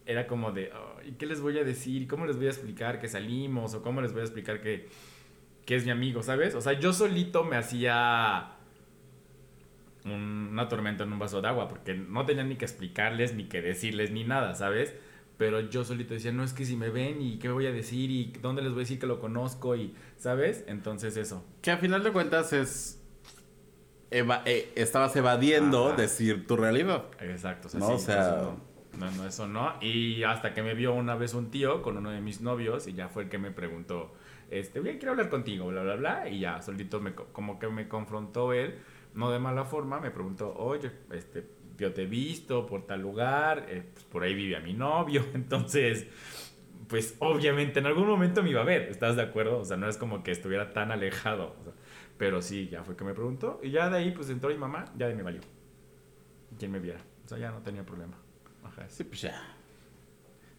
era 0.07 0.27
como 0.27 0.53
de, 0.53 0.73
¿y 1.07 1.13
qué 1.13 1.27
les 1.27 1.41
voy 1.41 1.59
a 1.59 1.65
decir? 1.65 2.09
¿Cómo 2.09 2.27
les 2.27 2.37
voy 2.37 2.47
a 2.47 2.51
explicar 2.51 3.01
que 3.01 3.09
salimos? 3.09 3.75
¿O 3.75 3.83
cómo 3.83 4.01
les 4.01 4.13
voy 4.13 4.21
a 4.21 4.25
explicar 4.25 4.61
que, 4.61 4.89
que 5.65 5.77
es 5.77 5.85
mi 5.85 5.91
amigo? 5.91 6.23
¿Sabes? 6.23 6.55
O 6.55 6.61
sea, 6.61 6.73
yo 6.73 6.93
solito 6.93 7.45
me 7.45 7.57
hacía 7.57 8.57
una 10.05 10.69
tormenta 10.69 11.05
en 11.05 11.13
un 11.13 11.19
vaso 11.19 11.41
de 11.41 11.49
agua 11.49 11.69
porque 11.69 11.95
no 11.95 12.27
tenía 12.27 12.43
ni 12.43 12.57
que 12.57 12.65
explicarles, 12.65 13.35
ni 13.35 13.45
que 13.45 13.63
decirles, 13.63 14.11
ni 14.11 14.25
nada, 14.25 14.55
¿sabes? 14.55 14.95
Pero 15.39 15.61
yo 15.61 15.85
solito 15.85 16.15
decía, 16.15 16.33
no 16.33 16.45
es 16.45 16.53
que 16.53 16.65
si 16.65 16.77
me 16.77 16.91
ven 16.91 17.23
y 17.23 17.39
qué 17.39 17.49
voy 17.49 17.67
a 17.67 17.73
decir 17.73 18.11
y 18.11 18.33
dónde 18.41 18.63
les 18.63 18.73
voy 18.73 18.81
a 18.81 18.85
decir 18.85 18.99
que 18.99 19.07
lo 19.07 19.21
conozco 19.21 19.77
y, 19.77 19.95
¿sabes? 20.17 20.65
Entonces 20.67 21.17
eso. 21.17 21.45
Que 21.63 21.71
a 21.71 21.79
final 21.79 22.03
de 22.03 22.13
cuentas 22.13 22.53
es... 22.53 22.99
Eh, 24.11 24.73
estabas 24.75 25.17
evadiendo 25.17 25.95
decir 25.97 26.47
tu 26.47 26.57
realidad. 26.57 27.05
Exacto. 27.21 27.69
O 27.73 27.79
no, 27.79 27.89
o 27.95 27.99
sea... 27.99 28.57
No, 28.99 29.11
no, 29.11 29.27
eso 29.27 29.49
no. 29.49 29.75
Y 29.81 30.23
hasta 30.23 30.53
que 30.53 30.63
me 30.63 30.75
vio 30.75 30.95
una 30.95 31.15
vez 31.15 31.35
un 31.35 31.51
tío 31.51 31.83
con 31.83 31.97
uno 31.97 32.11
de 32.11 32.21
mis 32.21 32.41
novios 32.41 32.87
y 32.87 32.93
ya 32.93 33.09
fue 33.09 33.25
el 33.25 33.29
que 33.29 33.39
me 33.39 33.51
preguntó, 33.51 34.13
este, 34.51 34.81
bien, 34.81 34.99
quiero 34.99 35.13
hablar 35.13 35.31
contigo, 35.31 35.67
bla, 35.69 35.83
bla, 35.83 35.97
bla. 35.97 36.29
Y 36.29 36.41
ya 36.41 36.61
solito 36.61 37.01
me, 37.01 37.15
como 37.15 37.59
que 37.59 37.69
me 37.69 37.89
confrontó 37.89 38.53
él, 38.53 38.79
no 39.15 39.31
de 39.31 39.39
mala 39.39 39.65
forma, 39.65 39.99
me 40.01 40.11
preguntó, 40.11 40.55
oye, 40.57 40.91
este, 41.11 41.47
yo 41.79 41.93
te 41.93 42.03
he 42.03 42.07
visto 42.07 42.67
por 42.67 42.87
tal 42.87 43.01
lugar, 43.01 43.67
eh, 43.69 43.83
pues 43.93 44.05
por 44.05 44.23
ahí 44.23 44.35
vivía 44.35 44.61
mi 44.61 44.75
novio, 44.75 45.25
entonces, 45.35 46.07
pues 46.89 47.17
obviamente 47.21 47.79
en 47.81 47.87
algún 47.87 48.07
momento 48.07 48.43
me 48.43 48.51
iba 48.51 48.61
a 48.61 48.65
ver, 48.65 48.83
¿estás 48.83 49.17
de 49.17 49.23
acuerdo? 49.23 49.59
O 49.61 49.65
sea, 49.65 49.77
no 49.79 49.89
es 49.89 49.97
como 49.97 50.23
que 50.23 50.31
estuviera 50.33 50.73
tan 50.73 50.93
alejado, 50.93 51.57
pero 52.19 52.43
sí, 52.43 52.69
ya 52.69 52.85
fue 52.85 52.97
que 52.97 53.05
me 53.05 53.15
preguntó 53.15 53.59
y 53.63 53.71
ya 53.71 53.89
de 53.91 53.99
ahí 53.99 54.11
pues 54.13 54.29
entró 54.31 54.51
mi 54.51 54.57
mamá, 54.57 54.85
ya 54.99 55.09
de 55.09 55.15
me 55.15 55.23
valió. 55.23 55.41
Quien 56.59 56.71
me 56.71 56.79
viera, 56.79 57.01
o 57.25 57.29
sea, 57.29 57.39
ya 57.39 57.51
no 57.51 57.63
tenía 57.63 57.85
problema. 57.85 58.22
Sí, 58.89 59.05
pues 59.05 59.23
ya. 59.23 59.57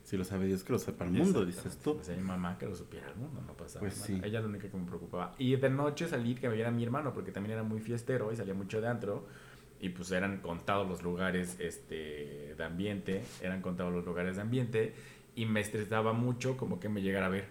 Si 0.04 0.18
lo 0.18 0.26
sabe 0.26 0.46
Dios, 0.48 0.64
que 0.64 0.74
lo 0.74 0.80
sepa 0.80 1.06
el 1.06 1.12
mundo, 1.12 1.46
dices 1.46 1.78
tú. 1.78 1.96
Pues 1.96 2.10
mi 2.10 2.24
mamá 2.24 2.58
que 2.58 2.66
lo 2.66 2.76
supiera 2.76 3.08
el 3.10 3.16
mundo, 3.16 3.42
no 3.46 3.54
pasaba 3.54 3.80
pues 3.80 3.94
Sí. 3.96 4.20
Ella 4.24 4.40
es 4.40 4.44
la 4.44 4.50
única 4.50 4.70
que 4.70 4.78
me 4.78 4.86
preocupaba. 4.86 5.34
Y 5.38 5.56
de 5.56 5.70
noche 5.70 6.08
salir 6.08 6.40
que 6.40 6.50
me 6.50 6.56
viera 6.56 6.72
mi 6.72 6.84
hermano, 6.84 7.14
porque 7.14 7.32
también 7.32 7.54
era 7.54 7.64
muy 7.64 7.80
fiestero 7.80 8.32
y 8.32 8.36
salía 8.36 8.54
mucho 8.54 8.82
de 8.82 8.88
antro 8.88 9.26
y 9.80 9.90
pues 9.90 10.12
eran 10.12 10.40
contados 10.40 10.88
los 10.88 11.04
lugares 11.04 11.58
este, 11.60 12.56
de 12.58 12.64
ambiente, 12.64 13.24
eran 13.42 13.62
contados 13.62 13.94
los 13.94 14.06
lugares 14.06 14.38
de 14.38 14.42
ambiente 14.42 14.94
y 15.36 15.46
me 15.46 15.62
estresaba 15.62 16.14
mucho 16.14 16.58
como 16.58 16.80
que 16.80 16.90
me 16.90 17.02
llegara 17.02 17.26
a 17.26 17.30
ver. 17.30 17.46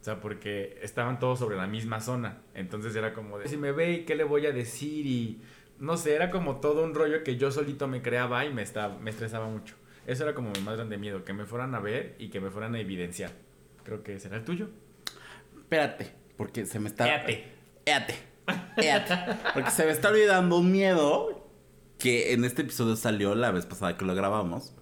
O 0.00 0.04
sea, 0.04 0.20
porque 0.20 0.78
estaban 0.82 1.18
todos 1.18 1.38
sobre 1.38 1.56
la 1.56 1.66
misma 1.66 2.00
zona. 2.00 2.38
Entonces 2.54 2.94
era 2.94 3.12
como 3.12 3.38
de, 3.38 3.48
si 3.48 3.56
me 3.56 3.72
ve, 3.72 4.04
¿qué 4.04 4.14
le 4.14 4.24
voy 4.24 4.46
a 4.46 4.52
decir? 4.52 5.06
Y 5.06 5.40
no 5.78 5.96
sé, 5.96 6.14
era 6.14 6.30
como 6.30 6.56
todo 6.56 6.84
un 6.84 6.94
rollo 6.94 7.22
que 7.22 7.36
yo 7.36 7.50
solito 7.50 7.86
me 7.86 8.02
creaba 8.02 8.44
y 8.44 8.52
me, 8.52 8.62
estaba, 8.62 8.98
me 8.98 9.10
estresaba 9.10 9.48
mucho. 9.48 9.74
Eso 10.08 10.22
era 10.22 10.32
como 10.32 10.50
mi 10.52 10.60
más 10.60 10.76
grande 10.76 10.96
miedo, 10.96 11.22
que 11.22 11.34
me 11.34 11.44
fueran 11.44 11.74
a 11.74 11.80
ver 11.80 12.16
y 12.18 12.30
que 12.30 12.40
me 12.40 12.48
fueran 12.50 12.74
a 12.74 12.80
evidenciar. 12.80 13.30
Creo 13.84 14.02
que 14.02 14.18
será 14.18 14.38
el 14.38 14.44
tuyo. 14.44 14.70
Espérate, 15.58 16.10
porque 16.38 16.64
se 16.64 16.80
me 16.80 16.88
está... 16.88 17.06
Éate. 17.06 17.44
Éate. 17.84 18.14
Éate. 18.78 19.14
Porque 19.52 19.70
se 19.70 19.84
me 19.84 19.90
está 19.90 20.08
olvidando 20.08 20.56
un 20.56 20.72
miedo 20.72 21.46
que 21.98 22.32
en 22.32 22.46
este 22.46 22.62
episodio 22.62 22.96
salió 22.96 23.34
la 23.34 23.50
vez 23.50 23.66
pasada 23.66 23.98
que 23.98 24.06
lo 24.06 24.14
grabamos. 24.14 24.74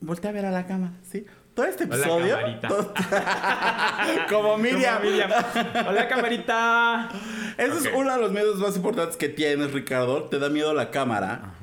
Volté 0.00 0.28
a 0.28 0.32
ver 0.32 0.44
a 0.44 0.50
la 0.50 0.66
cama, 0.66 0.98
¿sí? 1.02 1.24
Todo 1.54 1.64
este 1.64 1.84
episodio. 1.84 2.36
Hola, 2.36 4.26
Como 4.28 4.58
Miriam. 4.58 5.00
Hola, 5.88 6.08
camarita. 6.08 7.08
Ese 7.56 7.88
es 7.88 7.94
uno 7.94 8.12
de 8.12 8.20
los 8.20 8.32
miedos 8.32 8.56
más 8.56 8.76
importantes 8.76 9.16
que 9.16 9.30
tienes, 9.30 9.72
Ricardo. 9.72 10.24
Te 10.24 10.38
da 10.38 10.50
miedo 10.50 10.74
la 10.74 10.90
cámara. 10.90 11.54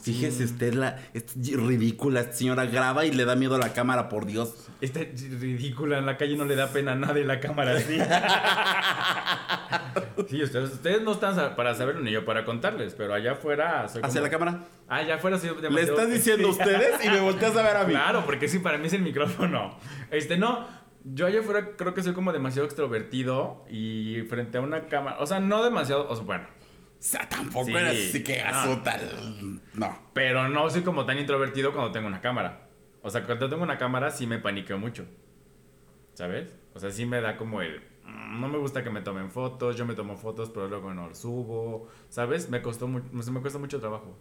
Fíjese 0.00 0.44
usted, 0.44 0.74
la, 0.74 0.98
es 1.12 1.34
ridícula, 1.36 2.20
esta 2.20 2.32
señora 2.32 2.64
graba 2.66 3.04
y 3.04 3.12
le 3.12 3.24
da 3.24 3.36
miedo 3.36 3.54
a 3.54 3.58
la 3.58 3.72
cámara, 3.72 4.08
por 4.08 4.26
Dios. 4.26 4.68
Esta 4.80 5.00
ridícula, 5.00 5.98
en 5.98 6.06
la 6.06 6.16
calle 6.16 6.36
no 6.36 6.44
le 6.44 6.56
da 6.56 6.68
pena 6.68 6.92
a 6.92 6.94
nadie 6.94 7.24
la 7.24 7.40
cámara 7.40 7.76
así. 7.76 7.98
sí, 10.28 10.42
ustedes, 10.42 10.72
ustedes 10.72 11.02
no 11.02 11.12
están 11.12 11.54
para 11.56 11.74
saberlo 11.74 12.02
ni 12.02 12.10
yo 12.10 12.24
para 12.24 12.44
contarles, 12.44 12.94
pero 12.94 13.14
allá 13.14 13.32
afuera 13.32 13.88
soy 13.88 14.02
¿Hacia 14.04 14.20
la 14.20 14.30
cámara? 14.30 14.64
Ah, 14.88 14.96
allá 14.96 15.16
afuera 15.16 15.38
soy 15.38 15.50
demasiado... 15.60 15.76
Le 15.76 15.82
estás 15.82 16.10
diciendo 16.10 16.48
ustedes 16.50 17.04
y 17.04 17.10
me 17.10 17.20
volteas 17.20 17.56
a 17.56 17.62
ver 17.62 17.76
a 17.76 17.84
mí. 17.84 17.92
Claro, 17.92 18.24
porque 18.26 18.48
sí, 18.48 18.58
para 18.58 18.78
mí 18.78 18.86
es 18.86 18.92
el 18.92 19.02
micrófono. 19.02 19.78
Este, 20.10 20.36
no, 20.36 20.66
yo 21.04 21.26
allá 21.26 21.40
afuera 21.40 21.70
creo 21.76 21.94
que 21.94 22.02
soy 22.02 22.12
como 22.12 22.32
demasiado 22.32 22.66
extrovertido 22.66 23.64
y 23.70 24.22
frente 24.28 24.58
a 24.58 24.60
una 24.60 24.86
cámara, 24.86 25.16
o 25.20 25.26
sea, 25.26 25.40
no 25.40 25.62
demasiado, 25.62 26.08
o 26.08 26.14
sea, 26.14 26.24
bueno 26.24 26.63
sea, 27.04 27.28
tampoco 27.28 27.68
era 27.68 27.90
así 27.90 28.24
que 28.24 28.42
no. 28.42 28.82
tal. 28.82 29.60
No. 29.74 29.98
Pero 30.14 30.48
no 30.48 30.70
soy 30.70 30.82
como 30.82 31.04
tan 31.04 31.18
introvertido 31.18 31.72
cuando 31.72 31.92
tengo 31.92 32.06
una 32.06 32.20
cámara. 32.20 32.68
O 33.02 33.10
sea, 33.10 33.24
cuando 33.24 33.48
tengo 33.48 33.62
una 33.62 33.76
cámara 33.76 34.10
sí 34.10 34.26
me 34.26 34.38
paniqueo 34.38 34.78
mucho. 34.78 35.06
¿Sabes? 36.14 36.54
O 36.72 36.80
sea, 36.80 36.90
sí 36.90 37.04
me 37.04 37.20
da 37.20 37.36
como 37.36 37.60
el. 37.60 37.82
Mm, 38.04 38.40
no 38.40 38.48
me 38.48 38.56
gusta 38.56 38.82
que 38.82 38.90
me 38.90 39.02
tomen 39.02 39.30
fotos, 39.30 39.76
yo 39.76 39.84
me 39.84 39.94
tomo 39.94 40.16
fotos, 40.16 40.50
pero 40.50 40.66
luego 40.68 40.94
no 40.94 41.14
subo. 41.14 41.88
¿Sabes? 42.08 42.48
Me 42.48 42.62
costó 42.62 42.88
me 42.88 43.40
cuesta 43.40 43.58
mucho 43.58 43.80
trabajo. 43.80 44.16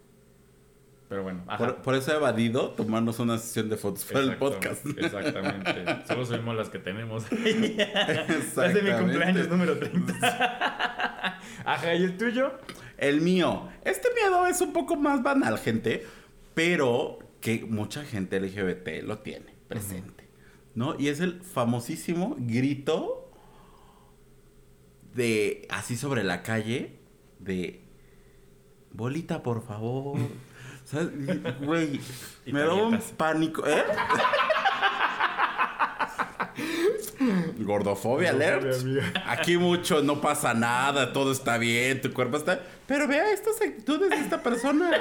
Pero 1.10 1.24
bueno. 1.24 1.44
Por, 1.84 1.96
eso 1.96 2.12
he 2.12 2.16
evadido 2.16 2.72
tomarnos 2.72 3.20
una 3.20 3.38
sesión 3.38 3.70
de 3.70 3.78
fotos 3.78 4.06
para 4.06 4.22
el 4.22 4.38
podcast. 4.38 4.86
Exactamente. 4.98 6.08
Solo 6.08 6.26
subimos 6.26 6.56
las 6.56 6.70
que 6.70 6.80
tenemos. 6.80 7.26
las 7.32 8.74
de 8.74 8.82
mi 8.82 8.92
cumpleaños 8.92 9.48
número 9.50 9.78
30. 9.78 10.14
Ajá, 11.66 11.96
¿y 11.96 12.04
el 12.04 12.18
tuyo? 12.18 12.54
El 12.98 13.22
mío. 13.22 13.70
Este 13.84 14.08
miedo 14.16 14.48
es 14.48 14.62
un 14.62 14.74
poco 14.74 14.96
más 14.96 15.22
banal, 15.22 15.60
gente. 15.60 16.06
Pero 16.54 17.20
que 17.42 17.66
mucha 17.66 18.04
gente 18.04 18.40
LGBT 18.40 19.04
lo 19.04 19.20
tiene 19.20 19.54
presente. 19.68 20.30
¿No? 20.76 21.00
Y 21.00 21.10
es 21.10 21.20
el 21.20 21.42
famosísimo 21.42 22.36
grito 22.40 23.30
de 25.14 25.68
así 25.70 25.96
sobre 25.96 26.24
la 26.24 26.42
calle 26.42 26.98
de 27.40 27.84
bolita, 28.92 29.44
por 29.44 29.64
favor. 29.64 30.18
Güey, 31.62 32.00
me 32.46 32.60
da 32.60 32.74
un 32.74 33.00
pánico. 33.18 33.66
¿Eh? 33.66 33.84
Gordofobia 37.60 38.32
alert. 38.32 38.66
Aquí 39.28 39.58
mucho 39.58 40.02
no 40.02 40.22
pasa 40.22 40.54
nada, 40.54 41.14
todo 41.14 41.32
está 41.32 41.58
bien, 41.58 42.02
tu 42.02 42.14
cuerpo 42.14 42.38
está. 42.38 42.62
Pero 42.88 43.08
vea 43.08 43.32
estas 43.32 43.62
actitudes 43.62 44.10
de 44.10 44.18
esta 44.18 44.44
persona. 44.44 44.92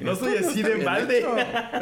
no 0.00 0.16
soy 0.16 0.36
así 0.38 0.62
de 0.62 0.84
balde. 0.84 1.24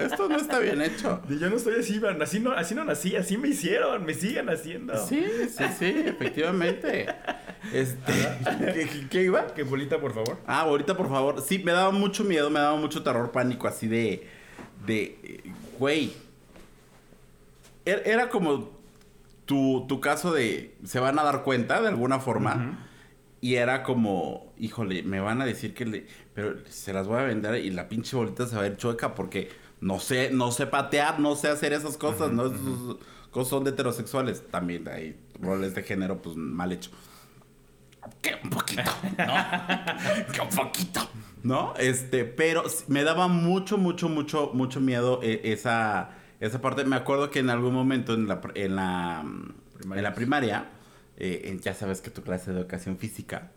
Esto 0.01 0.29
no 0.29 0.37
está 0.37 0.59
bien 0.59 0.83
hecho. 0.83 1.23
Yo 1.29 1.49
no 1.49 1.59
soy 1.59 1.81
así, 1.81 2.01
así 2.21 2.41
no, 2.41 2.53
así 2.53 2.75
no 2.75 2.85
nací, 2.85 3.17
así 3.17 3.37
me 3.37 3.49
hicieron, 3.49 4.05
me 4.05 4.15
siguen 4.15 4.51
haciendo. 4.51 4.95
Sí, 5.07 5.25
sí, 5.49 5.65
sí, 5.79 6.03
efectivamente. 6.07 7.07
Este, 7.73 9.09
¿qué, 9.11 9.23
iba? 9.23 9.47
Que 9.55 9.63
bolita, 9.63 9.99
por 10.01 10.13
favor. 10.13 10.39
Ah, 10.47 10.65
bolita, 10.65 10.97
por 10.97 11.09
favor. 11.09 11.41
Sí, 11.41 11.59
me 11.59 11.73
daba 11.73 11.91
mucho 11.91 12.25
miedo, 12.25 12.51
me 12.51 12.61
daba 12.61 12.77
mucho 12.77 13.03
terror, 13.03 13.31
pánico, 13.33 13.67
así 13.67 13.87
de. 13.87 14.27
De. 14.87 15.43
Güey. 15.79 16.13
Er, 17.85 18.03
era 18.05 18.29
como 18.29 18.82
tu, 19.47 19.87
tu 19.89 20.01
caso 20.01 20.33
de. 20.33 20.77
Se 20.85 21.01
van 21.01 21.19
a 21.19 21.23
dar 21.23 21.43
cuenta 21.43 21.81
de 21.81 21.89
alguna 21.89 22.19
forma. 22.21 22.89
Y 23.41 23.57
era 23.57 23.83
como, 23.83 24.53
híjole, 24.57 25.03
me 25.03 25.19
van 25.19 25.43
a 25.43 25.45
decir 25.45 25.75
que 25.75 25.85
le, 25.85 26.07
pero 26.33 26.65
se 26.69 26.93
las 26.93 27.09
voy 27.09 27.19
a 27.19 27.25
vender 27.25 27.57
y 27.57 27.71
la 27.71 27.89
pinche 27.89 28.17
bolita 28.17 28.47
se 28.47 28.55
va 28.55 28.63
a 28.63 28.67
ir 28.69 28.77
chueca 28.77 29.17
porque 29.17 29.51
no 29.81 29.99
sé, 29.99 30.31
no 30.31 30.53
sé 30.53 30.69
patear, 30.69 31.19
no 31.19 31.35
sé 31.35 31.49
hacer 31.49 31.73
esas 31.73 31.97
cosas, 31.97 32.31
¿no? 32.31 32.45
cosas 33.33 33.49
son 33.49 33.65
de 33.65 33.71
heterosexuales. 33.71 34.49
También 34.49 34.87
hay 34.89 35.21
roles 35.41 35.75
de 35.75 35.83
género, 35.83 36.23
pues 36.23 36.37
mal 36.37 36.71
hecho. 36.71 36.93
Que 38.21 38.39
un 38.45 38.51
poquito, 38.51 38.83
¿no? 39.19 39.35
que 40.33 40.41
un 40.41 40.49
poquito, 40.49 41.01
¿no? 41.43 41.75
Este, 41.79 42.25
pero 42.25 42.63
me 42.87 43.03
daba 43.03 43.27
mucho, 43.27 43.77
mucho, 43.77 44.09
mucho, 44.09 44.53
mucho 44.55 44.81
miedo 44.81 45.19
eh, 45.23 45.41
esa, 45.45 46.11
esa 46.47 46.61
parte. 46.61 46.85
Me 46.85 46.97
acuerdo 46.97 47.31
que 47.31 47.39
en 47.41 47.51
algún 47.51 47.73
momento 47.75 48.15
en 48.15 48.29
la, 48.29 48.41
en 48.55 48.77
la 48.77 49.25
primaria. 49.79 49.99
En 50.01 50.05
la 50.05 50.15
primaria, 50.15 50.71
eh, 51.17 51.43
en- 51.47 51.61
ya 51.61 51.75
sabes 51.75 52.01
que 52.01 52.11
tu 52.11 52.23
clase 52.23 52.53
de 52.53 52.61
educación 52.61 52.99
física, 52.99 53.51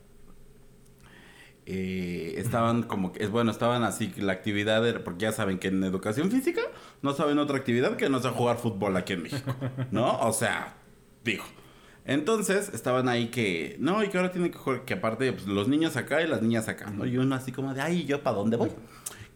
eh, 1.67 2.35
estaban 2.37 2.83
como 2.83 3.11
que, 3.11 3.23
es 3.23 3.29
bueno, 3.31 3.49
estaban 3.51 3.83
así, 3.83 4.13
la 4.17 4.33
actividad, 4.33 4.87
era- 4.87 5.03
porque 5.03 5.21
ya 5.23 5.31
saben 5.31 5.57
que 5.57 5.69
en 5.69 5.83
educación 5.83 6.29
física 6.29 6.61
no 7.01 7.13
saben 7.13 7.39
otra 7.39 7.57
actividad 7.57 7.95
que 7.95 8.07
no 8.09 8.19
sea 8.21 8.31
jugar 8.31 8.57
fútbol 8.57 8.95
aquí 8.97 9.13
en 9.13 9.23
México, 9.23 9.55
¿no? 9.91 10.19
O 10.19 10.31
sea, 10.33 10.75
digo. 11.23 11.43
Entonces, 12.07 12.69
estaban 12.71 13.09
ahí 13.09 13.29
que, 13.29 13.77
no, 13.79 14.03
y 14.03 14.09
que 14.09 14.17
ahora 14.17 14.31
tienen 14.31 14.51
que 14.51 14.59
jugar, 14.59 14.85
que 14.85 14.93
aparte, 14.93 15.33
pues, 15.33 15.47
los 15.47 15.67
niños 15.67 15.97
acá 15.97 16.21
y 16.21 16.27
las 16.27 16.43
niñas 16.43 16.67
acá, 16.67 16.91
¿no? 16.91 17.03
Y 17.07 17.17
uno 17.17 17.33
así 17.33 17.51
como 17.51 17.73
de, 17.73 17.81
ay, 17.81 18.05
¿yo 18.05 18.21
para 18.21 18.35
dónde 18.37 18.57
voy? 18.57 18.69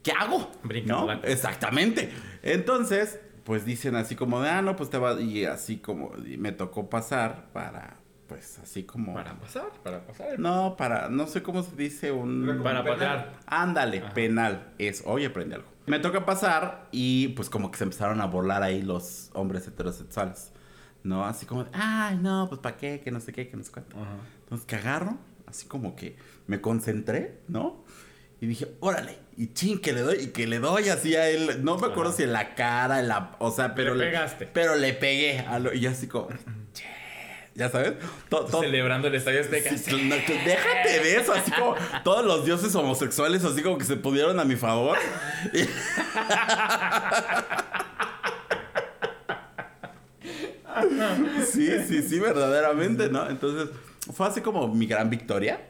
¿Qué 0.04 0.12
hago? 0.12 0.52
Brinca 0.64 0.94
¿No? 0.94 1.12
Exactamente. 1.24 2.12
Entonces, 2.44 3.20
pues 3.50 3.66
dicen 3.66 3.96
así 3.96 4.16
como 4.16 4.44
de, 4.44 4.50
ah, 4.52 4.62
no, 4.62 4.76
pues 4.76 4.92
te 4.92 5.00
va, 5.00 5.20
y 5.20 5.44
así 5.46 5.78
como, 5.78 6.12
y 6.24 6.38
me 6.38 6.52
tocó 6.52 6.88
pasar 6.88 7.48
para, 7.52 7.96
pues 8.28 8.60
así 8.60 8.84
como... 8.84 9.16
Para 9.16 9.40
pasar, 9.40 9.72
para 9.84 10.06
pasar. 10.06 10.38
No, 10.38 10.76
para, 10.78 11.10
no 11.10 11.26
sé 11.26 11.42
cómo 11.42 11.64
se 11.64 11.76
dice 11.76 12.12
un... 12.12 12.62
Para 12.64 12.84
patear. 12.84 13.34
Ándale, 13.48 14.04
Ajá. 14.04 14.14
penal. 14.14 14.74
Es, 14.78 15.02
oye, 15.04 15.26
aprende 15.26 15.56
algo. 15.56 15.68
Me 15.88 15.98
toca 15.98 16.28
pasar 16.28 16.90
y 16.92 17.30
pues 17.30 17.50
como 17.50 17.72
que 17.72 17.80
se 17.80 17.86
empezaron 17.86 18.22
a 18.22 18.28
volar 18.28 18.62
ahí 18.62 18.84
los 18.84 19.32
hombres 19.34 19.68
heterosexuales. 19.68 20.52
¿No? 21.02 21.26
Así 21.26 21.48
como, 21.48 21.64
de, 21.64 21.72
ay, 21.74 22.20
no, 22.22 22.46
pues 22.50 22.62
para 22.62 22.78
qué, 22.78 23.00
que 23.00 23.10
no 23.10 23.20
sé 23.20 23.34
qué, 23.34 23.50
que 23.50 23.58
no 23.58 23.64
sé 23.64 23.72
cuánto. 23.72 23.98
Ajá. 23.98 24.12
Entonces 24.44 24.68
que 24.68 24.76
agarro, 24.76 25.18
así 25.48 25.66
como 25.66 25.96
que 25.96 26.18
me 26.46 26.62
concentré, 26.62 27.40
¿no? 27.48 27.84
Y 28.42 28.48
dije, 28.48 28.68
órale, 28.80 29.18
y 29.38 29.54
chin, 29.54 29.80
que 29.80 29.92
le 29.94 30.02
doy, 30.02 30.18
y 30.22 30.28
que 30.28 30.48
le 30.48 30.60
doy 30.60 30.90
así 30.90 31.16
a 31.16 31.30
él. 31.30 31.64
No 31.64 31.78
me 31.78 31.88
acuerdo 31.88 32.10
Ajá. 32.12 32.18
si 32.18 32.24
en 32.24 32.34
la 32.34 32.56
cara, 32.56 33.00
en 33.00 33.08
la. 33.10 33.36
O 33.40 33.52
sea, 33.52 33.76
pero. 33.76 33.96
Le 33.96 34.06
pegaste. 34.06 34.46
Pero 34.48 34.76
le 34.76 34.94
pegué. 34.94 35.40
A 35.40 35.60
lo, 35.60 35.74
y 35.74 35.86
así 35.88 36.08
como. 36.08 36.30
Ya 37.56 37.70
sabes. 37.70 37.94
To- 38.30 38.46
to- 38.46 38.62
Celebrando 38.62 39.10
el 39.10 39.16
estadio 39.16 39.42
Azteca. 39.42 39.78
Sí, 39.78 40.04
no, 40.08 40.16
déjate 40.16 41.00
de 41.04 41.18
eso, 41.18 41.34
así 41.34 41.52
como 41.52 41.76
todos 42.06 42.24
los 42.26 42.46
dioses 42.46 42.74
homosexuales, 42.76 43.44
así 43.44 43.62
como 43.62 43.78
que 43.78 43.84
se 43.84 43.98
pudieron 43.98 44.40
a 44.40 44.46
mi 44.46 44.56
favor. 44.56 44.98
Y- 45.54 45.64
sí, 51.52 51.70
sí, 51.88 52.02
sí, 52.04 52.20
verdaderamente, 52.20 53.10
¿no? 53.10 53.30
Entonces, 53.30 53.70
fue 54.14 54.28
así 54.28 54.42
como 54.42 54.68
mi 54.74 54.86
gran 54.86 55.10
victoria, 55.10 55.62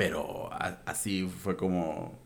pero 0.00 0.52
a- 0.52 0.78
así 0.86 1.28
fue 1.42 1.56
como. 1.56 2.18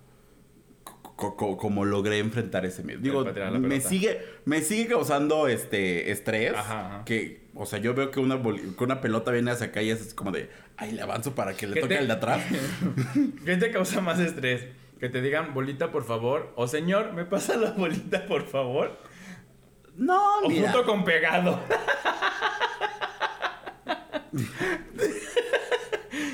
co- 1.17 1.37
co- 1.37 1.57
como 1.57 1.85
logré 1.85 2.19
enfrentar 2.19 2.65
ese 2.67 2.83
miedo. 2.83 3.01
Digo, 3.01 3.25
me 3.61 3.81
sigue, 3.81 4.21
me 4.45 4.61
sigue 4.63 4.89
causando 4.89 5.47
este 5.49 6.11
estrés. 6.11 6.53
Ajá, 6.55 6.87
ajá. 6.87 7.05
Que, 7.05 7.45
o 7.55 7.67
sea, 7.67 7.79
yo 7.79 7.95
veo 7.95 8.11
que 8.11 8.19
una, 8.21 8.41
que 8.43 8.85
una 8.85 9.01
pelota 9.01 9.31
viene 9.31 9.51
hacia 9.53 9.67
acá 9.69 9.81
y 9.83 9.91
es 9.91 10.13
como 10.15 10.33
de, 10.33 10.51
ay, 10.77 10.93
le 10.93 11.03
avanzo 11.03 11.35
para 11.35 11.55
que 11.55 11.67
le 11.69 11.75
¿Qué 11.75 11.81
toque 11.83 11.95
te- 11.95 12.01
al 12.01 12.09
de 12.09 12.13
atrás. 12.15 12.43
¿Qué 13.45 13.57
te 13.57 13.71
causa 13.71 14.01
más 14.01 14.19
estrés? 14.19 14.67
Que 14.99 15.09
te 15.09 15.21
digan 15.23 15.55
bolita, 15.55 15.93
por 15.93 16.05
favor. 16.05 16.53
O 16.57 16.67
señor, 16.67 17.13
¿me 17.13 17.25
pasa 17.25 17.57
la 17.57 17.71
bolita, 17.73 18.27
por 18.27 18.47
favor? 18.47 18.99
No, 19.97 20.39
O 20.41 20.49
mira. 20.49 20.73
junto 20.73 20.85
con 20.87 21.05
pegado. 21.05 21.61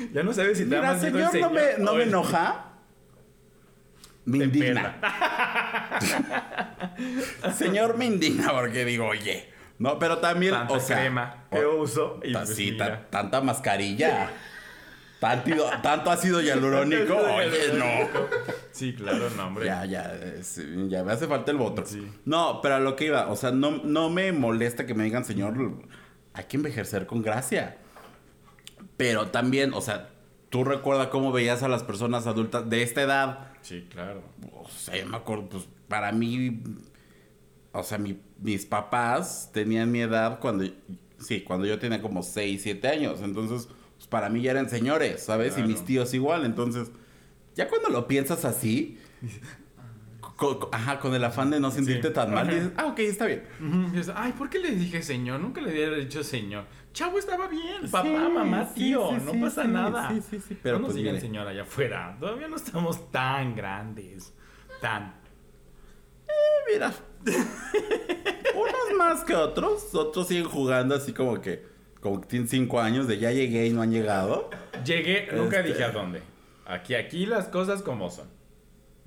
ya 0.13 0.23
no 0.23 0.33
sabes 0.33 0.57
si 0.57 0.65
te 0.65 0.75
Mira, 0.75 0.91
el 0.93 0.99
señor, 0.99 1.35
no 1.39 1.49
me, 1.49 1.61
no 1.77 1.93
me 1.95 2.03
enoja. 2.03 2.65
Me 4.25 4.37
Te 4.39 4.43
indigna. 4.45 4.97
señor, 7.57 7.97
me 7.97 8.05
indigna 8.05 8.51
porque 8.51 8.85
digo, 8.85 9.07
oye. 9.07 9.49
No, 9.79 9.97
pero 9.97 10.19
también, 10.19 10.53
Tanta 10.53 10.73
o 10.75 10.79
sea. 10.79 10.97
crema 10.99 11.45
que 11.51 11.65
o- 11.65 11.81
uso 11.81 12.19
y 12.23 12.33
ta- 12.33 12.43
pues 12.43 12.55
sí, 12.55 12.77
ta- 12.77 13.07
tanta 13.09 13.41
mascarilla. 13.41 14.29
Tanto, 15.21 15.69
tanto 15.83 16.09
ácido 16.09 16.41
hialurónico. 16.41 17.15
Oye, 17.15 17.73
no. 17.75 18.09
Sí, 18.71 18.95
claro, 18.95 19.29
no, 19.37 19.45
hombre. 19.45 19.67
Ya, 19.67 19.85
ya, 19.85 20.11
ya 20.87 21.03
me 21.03 21.11
hace 21.11 21.27
falta 21.27 21.51
el 21.51 21.57
voto. 21.57 21.85
Sí. 21.85 22.11
No, 22.25 22.59
pero 22.63 22.73
a 22.75 22.79
lo 22.79 22.95
que 22.95 23.05
iba, 23.05 23.27
o 23.27 23.35
sea, 23.35 23.51
no, 23.51 23.81
no 23.83 24.09
me 24.09 24.31
molesta 24.31 24.87
que 24.87 24.95
me 24.95 25.03
digan, 25.03 25.23
señor, 25.23 25.53
hay 26.33 26.45
que 26.45 26.57
envejecer 26.57 27.05
con 27.05 27.21
gracia. 27.21 27.77
Pero 28.97 29.27
también, 29.27 29.73
o 29.73 29.81
sea, 29.81 30.09
tú 30.49 30.63
recuerdas 30.63 31.07
cómo 31.07 31.31
veías 31.31 31.63
a 31.63 31.67
las 31.67 31.83
personas 31.83 32.27
adultas 32.27 32.69
de 32.69 32.83
esta 32.83 33.01
edad. 33.01 33.47
Sí, 33.61 33.87
claro. 33.89 34.21
O 34.53 34.67
sea, 34.69 34.97
yo 34.97 35.07
me 35.07 35.17
acuerdo, 35.17 35.49
pues 35.49 35.67
para 35.87 36.11
mí, 36.11 36.61
o 37.71 37.83
sea, 37.83 37.97
mi- 37.97 38.19
mis 38.39 38.65
papás 38.65 39.49
tenían 39.53 39.91
mi 39.91 40.01
edad 40.01 40.39
cuando, 40.39 40.65
sí, 41.19 41.41
cuando 41.41 41.65
yo 41.65 41.79
tenía 41.79 42.01
como 42.01 42.21
6, 42.23 42.61
7 42.63 42.87
años. 42.87 43.21
Entonces, 43.21 43.67
pues 43.95 44.07
para 44.07 44.29
mí 44.29 44.41
ya 44.41 44.51
eran 44.51 44.69
señores, 44.69 45.23
¿sabes? 45.23 45.53
Claro. 45.53 45.69
Y 45.69 45.73
mis 45.73 45.85
tíos 45.85 46.13
igual. 46.13 46.45
Entonces, 46.45 46.89
ya 47.55 47.67
cuando 47.69 47.89
lo 47.89 48.07
piensas 48.07 48.45
así, 48.45 48.97
ajá, 50.71 50.99
con 50.99 51.13
el 51.13 51.23
afán 51.23 51.51
de 51.51 51.59
no 51.59 51.69
sentirte 51.71 52.07
Sí. 52.09 52.13
tan 52.13 52.33
mal, 52.33 52.47
dices, 52.47 52.71
ah, 52.77 52.85
ok, 52.87 52.99
está 52.99 53.25
bien. 53.27 53.43
Ay, 54.15 54.31
¿por 54.33 54.49
qué 54.49 54.59
le 54.59 54.71
dije 54.71 55.01
señor? 55.03 55.39
Nunca 55.39 55.61
le 55.61 55.71
hubiera 55.71 55.95
dicho 55.97 56.23
señor. 56.23 56.65
Chavo 56.93 57.17
estaba 57.19 57.47
bien, 57.47 57.89
papá, 57.89 58.03
Sí, 58.03 58.09
mamá, 58.13 58.73
tío, 58.73 59.09
sí, 59.09 59.25
no 59.25 59.45
pasa 59.45 59.63
nada. 59.63 60.09
sí, 60.11 60.21
sí, 60.29 60.39
sí, 60.45 60.57
pero 60.61 60.75
no 60.75 60.81
nos 60.81 60.87
pues 60.89 60.97
digan 60.97 61.13
mire. 61.15 61.25
señor 61.25 61.47
allá 61.47 61.61
afuera. 61.61 62.17
Todavía 62.19 62.47
no 62.49 62.57
estamos 62.57 63.09
tan 63.11 63.55
grandes. 63.55 64.33
Tan. 64.81 65.13
Mira, 66.71 66.93
unos 68.55 68.97
más 68.97 69.23
que 69.23 69.35
otros, 69.35 69.93
otros 69.95 70.27
siguen 70.27 70.45
jugando 70.45 70.95
así 70.95 71.13
como 71.13 71.39
que, 71.41 71.65
como 72.01 72.21
que 72.21 72.27
tienen 72.27 72.47
5 72.47 72.79
años 72.81 73.07
de 73.07 73.17
ya 73.19 73.31
llegué 73.31 73.67
y 73.67 73.71
no 73.71 73.81
han 73.81 73.91
llegado. 73.91 74.49
Llegué, 74.85 75.29
nunca 75.33 75.57
Este- 75.57 75.69
dije 75.69 75.83
a 75.83 75.91
dónde. 75.91 76.21
Aquí, 76.65 76.95
aquí 76.95 77.25
las 77.25 77.47
cosas 77.47 77.81
como 77.81 78.09
son. 78.09 78.27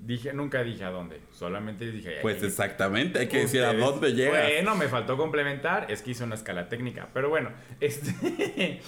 Dije, 0.05 0.33
nunca 0.33 0.63
dije 0.63 0.83
a 0.83 0.91
dónde. 0.91 1.19
Solamente 1.31 1.89
dije. 1.91 2.19
Pues 2.21 2.37
"Ay, 2.41 2.47
exactamente, 2.47 3.19
hay 3.19 3.27
que 3.27 3.39
decir 3.39 3.63
a 3.63 3.71
ustedes". 3.71 3.85
dónde 3.85 4.13
llegas. 4.13 4.43
Bueno, 4.53 4.75
me 4.75 4.87
faltó 4.87 5.17
complementar. 5.17 5.89
Es 5.91 6.01
que 6.03 6.11
hice 6.11 6.23
una 6.23 6.35
escala 6.35 6.69
técnica. 6.69 7.09
Pero 7.13 7.29
bueno, 7.29 7.49
este. 7.79 8.81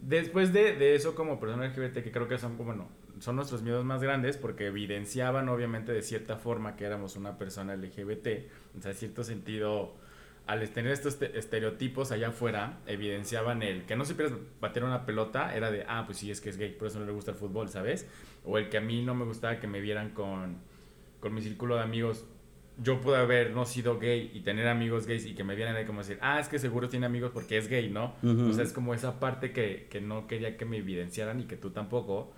Después 0.00 0.52
de, 0.52 0.74
de 0.76 0.94
eso, 0.94 1.14
como 1.14 1.40
persona 1.40 1.66
LGBT, 1.66 2.02
que 2.04 2.12
creo 2.12 2.28
que 2.28 2.38
son 2.38 2.56
como 2.56 2.72
no, 2.72 2.88
son 3.18 3.34
nuestros 3.36 3.62
miedos 3.62 3.84
más 3.84 4.00
grandes 4.00 4.36
porque 4.36 4.66
evidenciaban, 4.68 5.48
obviamente, 5.48 5.92
de 5.92 6.02
cierta 6.02 6.36
forma 6.36 6.76
que 6.76 6.84
éramos 6.84 7.16
una 7.16 7.36
persona 7.36 7.74
LGBT. 7.74 8.28
O 8.78 8.80
sea, 8.80 8.92
en 8.92 8.96
cierto 8.96 9.24
sentido, 9.24 9.96
al 10.46 10.68
tener 10.70 10.92
estos 10.92 11.18
te- 11.18 11.36
estereotipos 11.36 12.12
allá 12.12 12.28
afuera, 12.28 12.78
evidenciaban 12.86 13.62
el 13.64 13.86
que 13.86 13.96
no 13.96 14.04
supieras 14.04 14.34
bater 14.60 14.84
una 14.84 15.04
pelota, 15.04 15.54
era 15.56 15.70
de, 15.72 15.84
ah, 15.88 16.04
pues 16.06 16.18
sí, 16.18 16.30
es 16.30 16.40
que 16.40 16.50
es 16.50 16.56
gay, 16.58 16.70
por 16.70 16.86
eso 16.88 17.00
no 17.00 17.04
le 17.04 17.12
gusta 17.12 17.32
el 17.32 17.36
fútbol, 17.36 17.68
¿sabes? 17.68 18.06
O 18.48 18.56
el 18.56 18.70
que 18.70 18.78
a 18.78 18.80
mí 18.80 19.04
no 19.04 19.14
me 19.14 19.26
gustaba 19.26 19.60
que 19.60 19.66
me 19.66 19.78
vieran 19.80 20.10
con, 20.10 20.56
con 21.20 21.34
mi 21.34 21.42
círculo 21.42 21.76
de 21.76 21.82
amigos. 21.82 22.24
Yo 22.82 22.98
pude 23.00 23.18
haber 23.18 23.50
no 23.50 23.66
sido 23.66 23.98
gay 23.98 24.30
y 24.32 24.40
tener 24.40 24.68
amigos 24.68 25.06
gays 25.06 25.26
y 25.26 25.34
que 25.34 25.44
me 25.44 25.54
vieran 25.54 25.76
ahí 25.76 25.84
como 25.84 25.98
decir, 26.00 26.18
ah, 26.22 26.40
es 26.40 26.48
que 26.48 26.58
seguro 26.58 26.88
tiene 26.88 27.04
amigos 27.04 27.30
porque 27.34 27.58
es 27.58 27.68
gay, 27.68 27.90
¿no? 27.90 28.14
Ujú. 28.22 28.48
O 28.48 28.52
sea, 28.54 28.64
es 28.64 28.72
como 28.72 28.94
esa 28.94 29.20
parte 29.20 29.52
que, 29.52 29.86
que 29.90 30.00
no 30.00 30.26
quería 30.26 30.56
que 30.56 30.64
me 30.64 30.78
evidenciaran 30.78 31.40
y 31.40 31.44
que 31.44 31.56
tú 31.56 31.70
tampoco. 31.70 32.32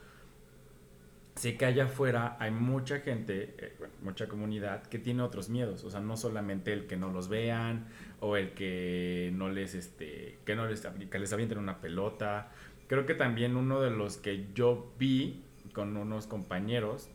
Sé 1.36 1.56
que 1.56 1.64
allá 1.64 1.84
afuera 1.84 2.36
hay 2.40 2.50
mucha 2.50 2.98
gente, 2.98 3.54
eh, 3.56 3.74
bueno, 3.78 3.94
mucha 4.02 4.26
comunidad 4.26 4.82
que 4.82 4.98
tiene 4.98 5.22
otros 5.22 5.48
miedos, 5.48 5.84
o 5.84 5.90
sea, 5.90 6.00
no 6.00 6.16
solamente 6.16 6.72
el 6.72 6.86
que 6.86 6.96
no 6.96 7.12
los 7.12 7.28
vean 7.28 7.86
o 8.18 8.36
el 8.36 8.50
que 8.50 9.30
no 9.32 9.48
les, 9.48 9.74
este, 9.74 10.38
que 10.44 10.56
no 10.56 10.66
les, 10.66 10.80
que 10.80 11.18
les 11.18 11.32
avienten 11.32 11.58
una 11.58 11.80
pelota. 11.80 12.50
Creo 12.88 13.06
que 13.06 13.14
también 13.14 13.56
uno 13.56 13.80
de 13.80 13.90
los 13.90 14.16
que 14.16 14.48
yo 14.54 14.92
vi 14.98 15.44
con 15.72 15.96
unos 15.96 16.26
compañeros 16.26 17.10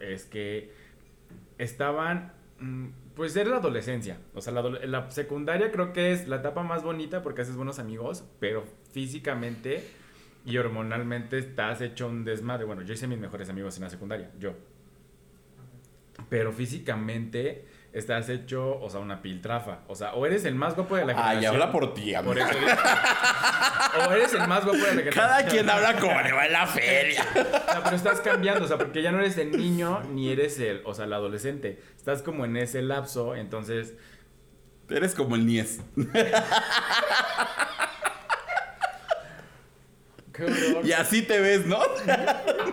es 0.00 0.24
que 0.24 0.72
estaban, 1.58 2.32
mm, 2.58 2.88
pues 3.14 3.36
era 3.36 3.50
la 3.50 3.56
adolescencia, 3.56 4.18
o 4.34 4.40
sea, 4.40 4.52
la, 4.52 4.62
la 4.62 5.10
secundaria 5.10 5.70
creo 5.70 5.92
que 5.92 6.12
es 6.12 6.28
la 6.28 6.36
etapa 6.36 6.62
más 6.62 6.82
bonita 6.82 7.22
porque 7.22 7.42
haces 7.42 7.56
buenos 7.56 7.78
amigos, 7.78 8.24
pero 8.38 8.64
físicamente 8.92 9.84
y 10.44 10.56
hormonalmente 10.56 11.38
estás 11.38 11.80
hecho 11.80 12.08
un 12.08 12.24
desmadre. 12.24 12.64
Bueno, 12.64 12.82
yo 12.82 12.94
hice 12.94 13.06
mis 13.06 13.18
mejores 13.18 13.48
amigos 13.48 13.76
en 13.76 13.84
la 13.84 13.90
secundaria, 13.90 14.30
yo. 14.38 14.54
Pero 16.28 16.52
físicamente 16.52 17.64
estás 17.92 18.28
hecho, 18.28 18.78
o 18.80 18.88
sea, 18.90 19.00
una 19.00 19.22
piltrafa. 19.22 19.80
O 19.88 19.94
sea, 19.94 20.14
o 20.14 20.26
eres 20.26 20.44
el 20.44 20.54
más 20.54 20.74
guapo 20.76 20.96
de 20.96 21.04
la 21.06 21.12
Ay, 21.12 21.18
generación. 21.18 21.54
habla 21.54 21.72
por 21.72 21.94
ti, 21.94 22.14
amigo. 22.14 22.34
Por 22.34 22.42
eso. 22.42 22.58
O 24.08 24.12
eres 24.12 24.32
el 24.34 24.46
más 24.46 24.64
guapo 24.64 24.78
de 24.78 24.82
la 24.82 24.88
generación. 24.88 25.24
Cada 25.26 25.44
quien 25.46 25.68
habla 25.70 25.96
como 25.98 26.20
le 26.20 26.32
va 26.32 26.46
en 26.46 26.52
la 26.52 26.66
feria. 26.66 27.26
O 27.70 27.72
sea, 27.72 27.84
pero 27.84 27.96
estás 27.96 28.20
cambiando, 28.20 28.64
o 28.64 28.68
sea, 28.68 28.78
porque 28.78 29.00
ya 29.00 29.12
no 29.12 29.20
eres 29.20 29.38
el 29.38 29.52
niño 29.52 30.02
ni 30.10 30.30
eres 30.30 30.58
el, 30.58 30.82
o 30.84 30.92
sea, 30.92 31.04
el 31.04 31.12
adolescente. 31.12 31.80
Estás 31.96 32.20
como 32.22 32.44
en 32.44 32.56
ese 32.56 32.82
lapso, 32.82 33.36
entonces 33.36 33.94
Eres 34.90 35.14
como 35.14 35.36
el 35.36 35.46
Nies. 35.46 35.80
qué 40.32 40.44
horror. 40.44 40.84
Y 40.84 40.92
así 40.92 41.22
te 41.22 41.40
ves, 41.40 41.64
¿no? 41.66 41.80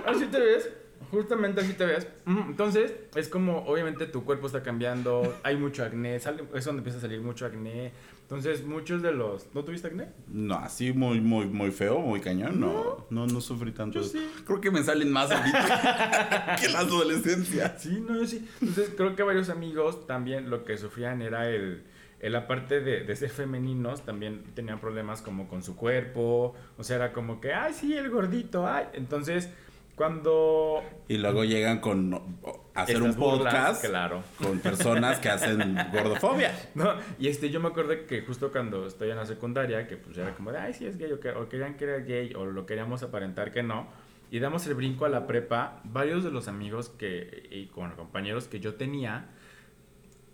Así 0.05 0.25
te 0.25 0.39
ves. 0.39 0.69
Justamente 1.11 1.61
así 1.61 1.73
te 1.73 1.85
ves. 1.85 2.07
Ujú, 2.25 2.39
Entonces, 2.49 2.93
es 3.15 3.29
como, 3.29 3.59
obviamente, 3.65 4.05
tu 4.07 4.23
cuerpo 4.25 4.47
está 4.47 4.61
cambiando, 4.63 5.37
hay 5.43 5.55
mucho 5.55 5.83
acné, 5.83 6.19
sale, 6.19 6.43
es 6.53 6.65
donde 6.65 6.79
empieza 6.81 6.97
a 6.97 7.01
salir 7.01 7.21
mucho 7.21 7.45
acné. 7.45 7.91
Entonces, 8.23 8.65
muchos 8.65 9.01
de 9.01 9.13
los... 9.13 9.47
¿No 9.55 9.63
tuviste 9.63 9.87
acné? 9.87 10.09
No, 10.27 10.55
así 10.55 10.91
muy, 10.91 11.21
muy, 11.21 11.45
muy 11.45 11.71
feo, 11.71 11.99
muy 11.99 12.19
cañón. 12.19 12.59
No, 12.59 13.05
no, 13.09 13.25
no 13.25 13.39
sufrí 13.39 13.71
tanto. 13.71 13.99
Yo 13.99 14.05
eso. 14.05 14.17
sí. 14.17 14.29
Creo 14.45 14.59
que 14.59 14.69
me 14.69 14.83
salen 14.83 15.09
más 15.11 15.31
ahorita 15.31 16.55
que 16.59 16.65
en 16.65 16.73
la 16.73 16.79
adolescencia. 16.79 17.77
Sí, 17.79 18.03
no, 18.05 18.15
yo 18.17 18.27
sí. 18.27 18.45
Entonces, 18.59 18.91
creo 18.97 19.15
que 19.15 19.23
varios 19.23 19.49
amigos 19.49 20.05
también 20.07 20.49
lo 20.49 20.65
que 20.65 20.77
sufrían 20.77 21.21
era 21.21 21.49
el... 21.49 21.83
el 22.19 22.35
aparte 22.35 22.81
de, 22.81 23.05
de 23.05 23.15
ser 23.15 23.29
femeninos, 23.29 24.01
también 24.01 24.43
tenían 24.55 24.81
problemas 24.81 25.21
como 25.21 25.47
con 25.47 25.63
su 25.63 25.77
cuerpo. 25.77 26.53
O 26.77 26.83
sea, 26.83 26.97
era 26.97 27.13
como 27.13 27.39
que, 27.39 27.53
ay, 27.53 27.73
sí, 27.73 27.93
el 27.95 28.09
gordito, 28.09 28.67
ay. 28.67 28.87
Entonces, 28.91 29.49
cuando... 29.97 30.83
Y 31.07 31.17
luego 31.17 31.43
llegan 31.43 31.79
con 31.79 32.37
hacer 32.75 33.01
un 33.01 33.15
burlas, 33.15 33.53
podcast 33.53 33.85
Claro. 33.85 34.23
con 34.37 34.59
personas 34.59 35.17
que 35.17 35.27
hacen 35.29 35.75
gordofobia. 35.91 36.51
No, 36.75 36.93
y 37.17 37.27
este, 37.27 37.49
yo 37.49 37.59
me 37.59 37.69
acuerdo 37.69 38.05
que 38.05 38.21
justo 38.21 38.51
cuando 38.51 38.85
estoy 38.85 39.09
en 39.09 39.17
la 39.17 39.25
secundaria, 39.25 39.87
que 39.87 39.97
pues 39.97 40.15
era 40.19 40.35
como 40.35 40.51
de, 40.51 40.59
ay, 40.59 40.75
sí 40.75 40.85
es 40.85 40.99
gay, 40.99 41.11
o, 41.11 41.19
que, 41.19 41.31
o 41.31 41.49
querían 41.49 41.77
que 41.77 41.85
era 41.85 41.97
gay, 41.97 42.31
o 42.35 42.45
lo 42.45 42.67
queríamos 42.67 43.01
aparentar 43.01 43.51
que 43.51 43.63
no, 43.63 43.87
y 44.29 44.37
damos 44.37 44.67
el 44.67 44.75
brinco 44.75 45.05
a 45.05 45.09
la 45.09 45.25
prepa, 45.25 45.81
varios 45.83 46.23
de 46.23 46.29
los 46.29 46.47
amigos 46.47 46.89
que, 46.89 47.47
y 47.49 47.65
con 47.65 47.89
compañeros 47.95 48.47
que 48.47 48.59
yo 48.59 48.75
tenía, 48.75 49.29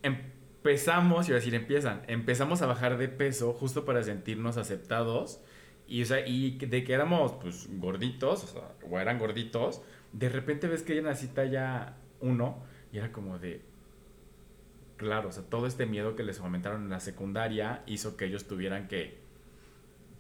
empezamos, 0.02 1.30
iba 1.30 1.38
a 1.38 1.40
decir 1.40 1.56
empiezan, 1.56 2.02
empezamos 2.08 2.62
a 2.62 2.66
bajar 2.66 2.98
de 2.98 3.08
peso 3.08 3.54
justo 3.54 3.86
para 3.86 4.04
sentirnos 4.04 4.58
aceptados, 4.58 5.40
y, 5.88 6.02
o 6.02 6.06
sea, 6.06 6.26
y 6.28 6.58
de 6.58 6.84
que 6.84 6.94
éramos, 6.94 7.34
pues, 7.34 7.68
gorditos, 7.80 8.44
o 8.44 8.48
sea, 8.48 8.76
o 8.90 9.00
eran 9.00 9.20
gorditos, 9.20 9.82
de 10.12 10.30
repente 10.30 10.68
ves 10.68 10.84
que 10.84 11.00
una 11.00 11.16
cita 11.16 11.46
ya 11.46 11.98
uno, 12.22 12.64
y 12.92 12.98
era 12.98 13.12
como 13.12 13.40
de, 13.40 13.62
Claro, 14.98 15.30
o 15.30 15.32
sea, 15.32 15.44
todo 15.44 15.68
este 15.68 15.86
miedo 15.86 16.16
que 16.16 16.24
les 16.24 16.40
fomentaron 16.40 16.84
en 16.84 16.90
la 16.90 17.00
secundaria 17.00 17.84
hizo 17.88 18.16
que 18.16 18.26
ellos 18.26 18.46
tuvieran 18.48 18.88
que, 18.88 19.18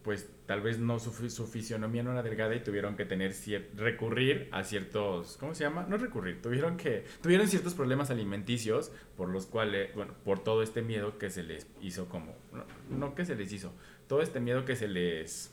pues 0.03 0.27
tal 0.45 0.61
vez 0.61 0.79
no 0.79 0.99
su, 0.99 1.11
su 1.29 1.47
fisionomía 1.47 2.03
no 2.03 2.11
era 2.11 2.23
delgada 2.23 2.53
y 2.55 2.59
tuvieron 2.61 2.95
que 2.97 3.05
tener 3.05 3.31
cier- 3.31 3.67
recurrir 3.75 4.49
a 4.51 4.63
ciertos, 4.63 5.37
¿cómo 5.39 5.55
se 5.55 5.63
llama? 5.63 5.85
No 5.87 5.97
recurrir, 5.97 6.41
tuvieron 6.41 6.75
que, 6.77 7.05
tuvieron 7.21 7.47
ciertos 7.47 7.73
problemas 7.73 8.09
alimenticios 8.09 8.91
por 9.15 9.29
los 9.29 9.45
cuales, 9.45 9.95
bueno, 9.95 10.13
por 10.25 10.43
todo 10.43 10.61
este 10.61 10.81
miedo 10.81 11.17
que 11.17 11.29
se 11.29 11.43
les 11.43 11.67
hizo 11.81 12.09
como, 12.09 12.35
no, 12.51 12.65
no 12.89 13.15
que 13.15 13.23
se 13.25 13.35
les 13.35 13.51
hizo, 13.53 13.71
todo 14.07 14.21
este 14.21 14.41
miedo 14.41 14.65
que 14.65 14.75
se 14.75 14.89
les, 14.89 15.51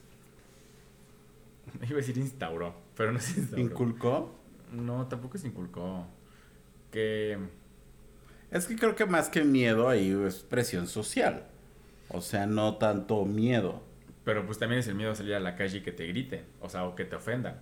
iba 1.82 1.92
a 1.92 1.96
decir 1.96 2.18
instauró, 2.18 2.74
pero 2.96 3.12
no 3.12 3.20
se 3.20 3.38
instauró. 3.40 3.62
¿Inculcó? 3.62 4.34
no, 4.72 5.06
tampoco 5.08 5.38
se 5.38 5.48
inculcó. 5.48 6.06
Que... 6.90 7.38
Es 8.50 8.66
que 8.66 8.74
creo 8.76 8.96
que 8.96 9.06
más 9.06 9.28
que 9.28 9.44
miedo 9.44 9.88
ahí 9.88 10.10
es 10.26 10.40
presión 10.40 10.88
social. 10.88 11.46
O 12.08 12.20
sea, 12.20 12.46
no 12.46 12.76
tanto 12.78 13.24
miedo. 13.24 13.82
Pero 14.24 14.44
pues 14.46 14.59
también 14.59 14.80
es 14.80 14.88
el 14.88 14.94
miedo 14.94 15.12
a 15.12 15.14
salir 15.14 15.35
a 15.35 15.40
la 15.40 15.56
calle 15.56 15.78
y 15.78 15.80
que 15.83 15.92
te 15.92 16.06
griten, 16.06 16.44
o 16.61 16.68
sea, 16.68 16.85
o 16.85 16.94
que 16.94 17.04
te 17.04 17.16
ofendan, 17.16 17.61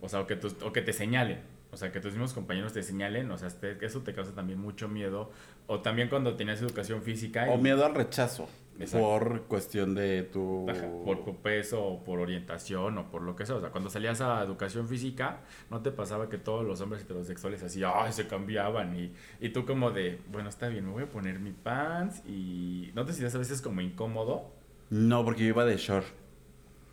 o 0.00 0.08
sea, 0.08 0.20
o 0.20 0.26
que, 0.26 0.36
tus- 0.36 0.56
o 0.62 0.72
que 0.72 0.82
te 0.82 0.92
señalen, 0.92 1.40
o 1.70 1.76
sea, 1.76 1.92
que 1.92 2.00
tus 2.00 2.12
mismos 2.12 2.32
compañeros 2.32 2.72
te 2.72 2.82
señalen, 2.82 3.30
o 3.30 3.38
sea, 3.38 3.48
este- 3.48 3.76
eso 3.84 4.00
te 4.02 4.12
causa 4.12 4.32
también 4.34 4.58
mucho 4.60 4.88
miedo, 4.88 5.30
o 5.66 5.80
también 5.80 6.08
cuando 6.08 6.34
tenías 6.36 6.60
educación 6.60 7.02
física, 7.02 7.46
y- 7.46 7.50
O 7.50 7.58
miedo 7.58 7.84
al 7.86 7.94
rechazo. 7.94 8.48
Exacto. 8.76 9.06
Por 9.06 9.42
cuestión 9.42 9.94
de 9.94 10.24
tu... 10.24 10.68
Ajá, 10.68 10.88
por 11.04 11.24
tu 11.24 11.36
peso, 11.36 11.80
o 11.80 12.02
por 12.02 12.18
orientación, 12.18 12.98
o 12.98 13.08
por 13.08 13.22
lo 13.22 13.36
que 13.36 13.46
sea, 13.46 13.54
o 13.54 13.60
sea, 13.60 13.70
cuando 13.70 13.88
salías 13.88 14.20
a 14.20 14.42
educación 14.42 14.88
física, 14.88 15.42
no 15.70 15.80
te 15.80 15.92
pasaba 15.92 16.28
que 16.28 16.38
todos 16.38 16.64
los 16.66 16.80
hombres 16.80 17.02
heterosexuales 17.02 17.62
así, 17.62 17.82
ay, 17.84 18.12
se 18.12 18.26
cambiaban, 18.26 18.96
y, 18.98 19.12
y 19.40 19.50
tú 19.50 19.64
como 19.64 19.92
de, 19.92 20.18
bueno, 20.32 20.48
está 20.48 20.66
bien, 20.66 20.86
me 20.86 20.90
voy 20.90 21.04
a 21.04 21.08
poner 21.08 21.38
mi 21.38 21.52
pants, 21.52 22.24
y 22.26 22.90
no 22.96 23.04
te 23.04 23.12
sientes 23.12 23.32
a 23.36 23.38
veces 23.38 23.62
como 23.62 23.80
incómodo 23.80 24.50
No, 24.90 25.24
porque 25.24 25.42
yo 25.42 25.48
iba 25.48 25.64
de 25.64 25.76
short. 25.76 26.06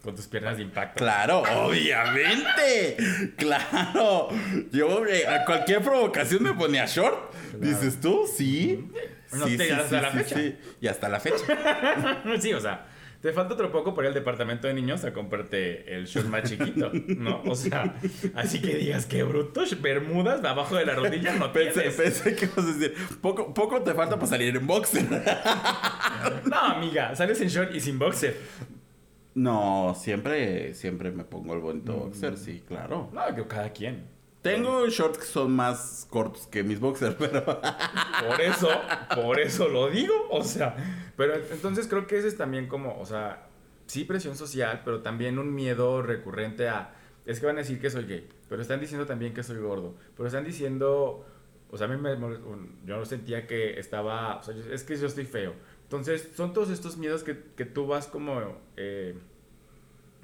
con 0.04 0.16
tus 0.16 0.28
piernas 0.28 0.58
de 0.58 0.64
impacto. 0.64 0.98
Claro, 1.04 1.44
obviamente. 1.66 2.98
Claro. 3.38 4.30
Yo 4.72 5.06
eh, 5.06 5.28
a 5.28 5.46
cualquier 5.46 5.82
provocación 5.82 6.44
me 6.44 6.54
ponía 6.54 6.86
short. 6.86 7.34
Dices 7.60 8.00
tú, 8.00 8.28
sí. 8.34 8.90
No 9.34 9.48
sí, 9.48 9.58
te- 9.58 9.66
sí, 9.66 9.72
hasta 9.72 9.88
sí, 9.90 9.96
la 10.04 10.12
sí, 10.12 10.18
fecha. 10.18 10.36
sí. 10.36 10.56
Y 10.82 10.88
hasta 10.88 11.10
la 11.10 11.20
fecha. 11.20 12.24
Sí, 12.42 12.54
o 12.54 12.60
sea, 12.60 12.86
te 13.22 13.32
falta 13.34 13.54
otro 13.54 13.72
poco 13.72 13.94
para 13.94 14.08
ir 14.08 14.10
al 14.10 14.14
departamento 14.16 14.68
de 14.68 14.74
niños 14.74 15.04
a 15.06 15.14
comprarte 15.14 15.96
el 15.96 16.06
short 16.06 16.28
más 16.28 16.50
chiquito, 16.50 16.92
¿no? 17.18 17.42
O 17.46 17.56
sea, 17.56 17.96
así 18.36 18.62
que 18.62 18.76
digas 18.78 19.06
que 19.06 19.22
bruto, 19.24 19.62
bermudas 19.82 20.44
abajo 20.44 20.76
de 20.76 20.86
la 20.86 20.96
rodilla 20.96 21.34
no 21.36 21.54
Pensé, 21.54 21.82
tienes. 21.82 21.96
pensé 21.96 22.36
que 22.36 22.46
a 22.46 22.64
decir, 22.64 22.94
poco, 23.22 23.54
poco 23.54 23.82
te 23.82 23.94
falta 23.94 24.16
para 24.16 24.28
salir 24.28 24.56
en 24.56 24.66
boxer. 24.68 25.06
No, 26.46 26.58
amiga, 26.60 27.16
sales 27.16 27.40
en 27.42 27.48
short 27.50 27.74
y 27.76 27.80
sin 27.80 27.98
boxer. 28.00 28.38
No, 29.34 29.96
siempre, 29.98 30.74
siempre 30.74 31.12
me 31.12 31.24
pongo 31.24 31.54
el 31.54 31.60
Mm. 31.60 31.64
bonito 31.64 31.94
boxer, 31.94 32.38
sí, 32.38 32.64
claro. 32.68 33.10
No, 33.14 33.36
que 33.36 33.48
cada 33.48 33.70
quien. 33.72 34.04
Tengo 34.42 34.88
shorts 34.88 35.20
que 35.20 35.26
son 35.26 35.52
más 35.56 36.08
cortos 36.10 36.48
que 36.48 36.64
mis 36.64 36.80
boxers, 36.80 37.16
pero... 37.20 37.44
Por 37.46 38.42
eso, 38.42 38.70
por 39.16 39.40
eso 39.40 39.68
lo 39.68 39.90
digo, 39.90 40.14
o 40.30 40.44
sea, 40.44 40.76
pero 41.16 41.36
entonces 41.36 41.88
creo 41.88 42.08
que 42.08 42.18
ese 42.18 42.28
es 42.28 42.38
también 42.38 42.68
como, 42.68 43.00
o 43.00 43.06
sea, 43.06 43.48
sí 43.86 44.04
presión 44.04 44.36
social, 44.36 44.82
pero 44.84 45.02
también 45.02 45.38
un 45.38 45.54
miedo 45.54 46.02
recurrente 46.02 46.70
a, 46.70 46.94
es 47.26 47.40
que 47.40 47.46
van 47.46 47.58
a 47.58 47.60
decir 47.60 47.80
que 47.80 47.90
soy 47.90 48.06
gay, 48.06 48.28
pero 48.50 48.62
están 48.62 48.80
diciendo 48.80 49.06
también 49.06 49.34
que 49.34 49.44
soy 49.44 49.58
gordo, 49.58 49.96
pero 50.16 50.28
están 50.28 50.44
diciendo, 50.44 51.26
o 51.70 51.78
sea, 51.78 51.88
a 51.88 51.90
mí 51.90 51.98
me, 51.98 52.18
yo 52.20 52.98
no 52.98 53.06
sentía 53.06 53.48
que 53.48 53.80
estaba, 53.80 54.38
o 54.38 54.44
sea, 54.44 54.56
es 54.72 54.84
que 54.84 54.98
yo 54.98 55.08
estoy 55.08 55.26
feo. 55.26 55.54
Entonces, 55.84 56.32
son 56.36 56.54
todos 56.54 56.70
estos 56.70 56.98
miedos 56.98 57.24
que, 57.24 57.38
que 57.56 57.66
tú 57.66 57.86
vas 57.86 58.08
como 58.08 58.58
eh, 58.78 59.14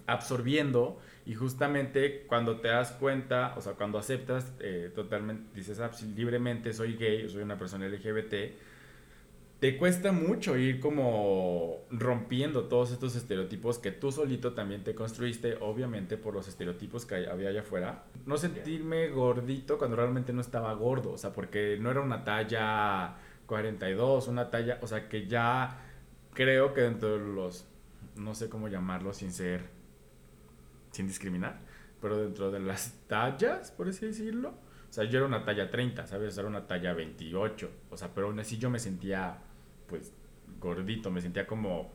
absorbiendo 0.05 0.97
y 1.27 1.35
justamente 1.35 2.23
cuando 2.25 2.61
te 2.61 2.69
das 2.69 2.93
cuenta, 2.93 3.53
o 3.57 3.61
sea, 3.61 3.73
cuando 3.73 3.97
aceptas 3.97 4.53
eh, 4.61 4.89
totalmente, 4.95 5.53
dices 5.53 5.77
ah, 5.81 5.91
sí, 5.91 6.13
libremente 6.15 6.71
soy 6.71 6.95
gay, 6.95 7.27
soy 7.27 7.43
una 7.43 7.57
persona 7.57 7.85
LGBT, 7.85 8.33
te 9.59 9.77
cuesta 9.77 10.13
mucho 10.13 10.57
ir 10.57 10.79
como 10.79 11.79
rompiendo 11.89 12.69
todos 12.69 12.93
estos 12.93 13.17
estereotipos 13.17 13.77
que 13.77 13.91
tú 13.91 14.09
solito 14.09 14.53
también 14.53 14.85
te 14.85 14.95
construiste, 14.95 15.57
obviamente 15.59 16.15
por 16.15 16.33
los 16.33 16.47
estereotipos 16.47 17.05
que 17.05 17.27
había 17.27 17.49
allá 17.49 17.59
afuera. 17.59 18.05
No 18.25 18.37
sentirme 18.37 19.09
gordito 19.09 19.77
cuando 19.77 19.97
realmente 19.97 20.31
no 20.31 20.39
estaba 20.39 20.73
gordo, 20.75 21.11
o 21.11 21.17
sea, 21.17 21.33
porque 21.33 21.77
no 21.81 21.91
era 21.91 21.99
una 21.99 22.23
talla 22.23 23.17
42, 23.47 24.29
una 24.29 24.49
talla, 24.49 24.79
o 24.81 24.87
sea, 24.87 25.09
que 25.09 25.27
ya 25.27 25.77
creo 26.33 26.73
que 26.73 26.81
dentro 26.81 27.17
de 27.17 27.33
los, 27.33 27.67
no 28.15 28.33
sé 28.33 28.47
cómo 28.47 28.69
llamarlo 28.69 29.11
sin 29.11 29.33
ser, 29.33 29.75
sin 30.97 31.07
discriminar, 31.07 31.59
pero 32.01 32.17
dentro 32.17 32.51
de 32.51 32.59
las 32.59 32.93
tallas, 33.07 33.71
por 33.71 33.87
así 33.87 34.05
decirlo, 34.05 34.49
o 34.49 34.93
sea, 34.93 35.03
yo 35.05 35.19
era 35.19 35.27
una 35.27 35.43
talla 35.45 35.69
30, 35.69 36.07
¿sabes? 36.07 36.37
Era 36.37 36.47
una 36.47 36.65
talla 36.67 36.93
28, 36.93 37.69
o 37.91 37.97
sea, 37.97 38.13
pero 38.13 38.27
aún 38.27 38.39
así 38.39 38.57
yo 38.57 38.69
me 38.69 38.79
sentía, 38.79 39.37
pues, 39.87 40.13
gordito, 40.59 41.11
me 41.11 41.21
sentía 41.21 41.45
como 41.45 41.91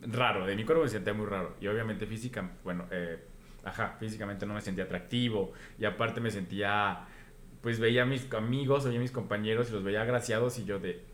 raro, 0.00 0.44
de 0.46 0.56
mi 0.56 0.64
cuerpo 0.64 0.82
me 0.82 0.88
sentía 0.88 1.14
muy 1.14 1.26
raro, 1.26 1.56
y 1.60 1.66
obviamente 1.68 2.06
física, 2.06 2.50
bueno, 2.64 2.86
eh, 2.90 3.22
ajá, 3.64 3.96
físicamente 4.00 4.44
no 4.44 4.54
me 4.54 4.60
sentía 4.60 4.84
atractivo, 4.84 5.52
y 5.78 5.84
aparte 5.84 6.20
me 6.20 6.30
sentía, 6.30 7.06
pues 7.62 7.78
veía 7.78 8.02
a 8.02 8.06
mis 8.06 8.30
amigos, 8.34 8.84
veía 8.84 8.98
a 8.98 9.02
mis 9.02 9.12
compañeros 9.12 9.70
y 9.70 9.72
los 9.72 9.84
veía 9.84 10.02
agraciados 10.02 10.58
y 10.58 10.64
yo 10.64 10.78
de... 10.78 11.04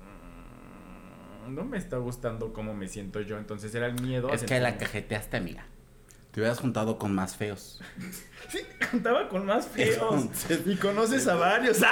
"Mm, 1.46 1.54
No 1.54 1.64
me 1.64 1.78
está 1.78 1.96
gustando 1.98 2.52
cómo 2.52 2.74
me 2.74 2.86
siento 2.88 3.20
yo, 3.20 3.38
entonces 3.38 3.74
era 3.74 3.86
el 3.86 4.00
miedo. 4.00 4.30
a 4.30 4.34
Es 4.34 4.44
que 4.44 4.60
la 4.60 4.76
cajeteaste, 4.78 5.36
amiga. 5.36 5.66
Te 6.32 6.40
hubieras 6.40 6.60
juntado 6.60 6.98
con 6.98 7.14
más 7.14 7.36
feos. 7.36 7.80
Sí, 8.48 8.60
contaba 8.90 9.28
con 9.28 9.46
más 9.46 9.66
feos. 9.66 9.94
Entonces- 9.94 10.62
y 10.66 10.76
conoces 10.76 11.26
a 11.28 11.34
varios. 11.34 11.80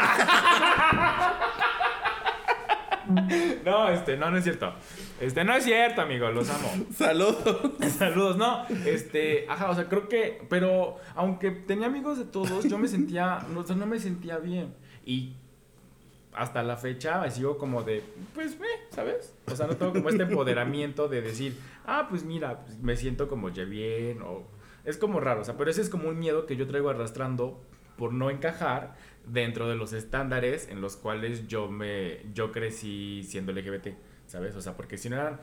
no, 3.65 3.89
este, 3.89 4.17
no, 4.17 4.31
no 4.31 4.37
es 4.37 4.45
cierto. 4.45 4.73
Este, 5.21 5.43
no 5.45 5.55
es 5.55 5.65
cierto, 5.65 6.03
amigo, 6.03 6.31
los 6.31 6.49
amo. 6.51 6.71
Saludos. 6.97 7.73
Saludos, 7.97 8.37
no. 8.37 8.67
Este, 8.87 9.47
ajá, 9.49 9.71
o 9.71 9.75
sea, 9.75 9.89
creo 9.89 10.09
que, 10.09 10.47
pero 10.49 10.97
aunque 11.15 11.51
tenía 11.51 11.87
amigos 11.87 12.19
de 12.19 12.25
todos, 12.25 12.65
yo 12.69 12.79
me 12.79 12.87
sentía, 12.89 13.41
no, 13.51 13.63
no 13.63 13.87
me 13.87 13.99
sentía 13.99 14.39
bien. 14.39 14.75
Y 15.05 15.35
hasta 16.35 16.63
la 16.63 16.77
fecha 16.77 17.29
sigo 17.31 17.59
como 17.59 17.83
de, 17.83 18.05
pues, 18.35 18.53
eh, 18.53 18.87
¿sabes? 18.91 19.35
O 19.47 19.57
sea, 19.57 19.67
no 19.67 19.77
tengo 19.77 19.93
como 19.93 20.09
este 20.11 20.23
empoderamiento 20.23 21.09
de 21.09 21.23
decir, 21.23 21.59
ah, 21.89 22.07
pues 22.09 22.23
mira, 22.23 22.65
pues, 22.65 22.79
me 22.79 22.97
siento 22.97 23.29
como 23.29 23.49
ya 23.49 23.65
bien, 23.65 24.21
o 24.23 24.47
es 24.85 24.99
como 24.99 25.21
raro, 25.21 25.41
o 25.41 25.45
sea, 25.45 25.57
pero 25.57 25.71
ese 25.71 25.81
es 25.81 25.89
como 25.89 26.09
un 26.09 26.19
miedo 26.19 26.47
que 26.47 26.55
yo 26.55 26.67
traigo 26.67 26.91
arrastrando 26.91 27.61
por 27.97 28.13
no 28.13 28.31
encajar 28.31 28.95
dentro 29.27 29.69
de 29.69 29.75
los 29.75 29.93
estándares 29.93 30.69
en 30.69 30.81
los 30.81 30.97
cuales 30.97 31.49
yo 31.49 31.69
me, 31.69 32.21
yo 32.35 32.53
crecí 32.53 33.25
siendo 33.25 33.53
LGBT, 33.53 33.89
¿sabes? 34.27 34.55
O 34.55 34.61
sea, 34.61 34.77
porque 34.77 34.99
si 34.99 35.09
no 35.09 35.17
eran, 35.17 35.41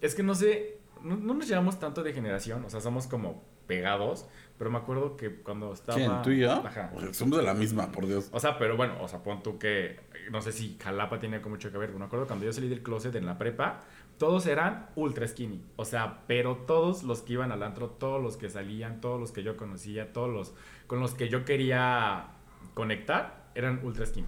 es 0.00 0.14
que 0.14 0.22
no 0.22 0.34
sé, 0.34 0.78
no, 1.02 1.16
no 1.16 1.34
nos 1.34 1.48
llevamos 1.48 1.78
tanto 1.78 2.02
de 2.02 2.12
generación, 2.12 2.64
o 2.64 2.70
sea, 2.70 2.80
somos 2.80 3.06
como 3.06 3.42
pegados, 3.68 4.26
pero 4.58 4.70
me 4.70 4.78
acuerdo 4.78 5.16
que 5.16 5.36
cuando 5.36 5.72
estaba... 5.72 5.96
¿Quién? 5.96 6.22
¿Tú 6.22 6.30
y 6.30 6.40
yo? 6.40 6.50
Ajá. 6.50 6.90
Somos 7.12 7.38
de 7.38 7.44
la 7.44 7.54
misma, 7.54 7.92
por 7.92 8.06
Dios. 8.06 8.28
O 8.32 8.40
sea, 8.40 8.58
pero 8.58 8.76
bueno, 8.76 8.94
o 9.00 9.06
sea, 9.06 9.22
pon 9.22 9.42
tú 9.44 9.58
que, 9.58 10.00
no 10.32 10.42
sé 10.42 10.50
si 10.50 10.76
Jalapa 10.82 11.20
tiene 11.20 11.40
como 11.40 11.54
mucho 11.54 11.70
que 11.70 11.78
ver. 11.78 11.92
Me 11.92 12.04
acuerdo 12.04 12.26
cuando 12.26 12.44
yo 12.44 12.52
salí 12.52 12.68
del 12.68 12.82
closet 12.82 13.14
en 13.14 13.26
la 13.26 13.38
prepa, 13.38 13.84
todos 14.18 14.46
eran 14.46 14.90
ultra 14.96 15.26
skinny. 15.26 15.62
O 15.76 15.84
sea, 15.84 16.24
pero 16.26 16.56
todos 16.56 17.04
los 17.04 17.22
que 17.22 17.34
iban 17.34 17.52
al 17.52 17.62
antro, 17.62 17.88
todos 17.90 18.22
los 18.22 18.36
que 18.36 18.50
salían, 18.50 19.00
todos 19.00 19.20
los 19.20 19.32
que 19.32 19.42
yo 19.42 19.56
conocía, 19.56 20.12
todos 20.12 20.28
los 20.28 20.54
con 20.86 21.00
los 21.00 21.14
que 21.14 21.28
yo 21.28 21.44
quería 21.44 22.30
conectar, 22.74 23.50
eran 23.54 23.80
ultra 23.84 24.06
skinny. 24.06 24.26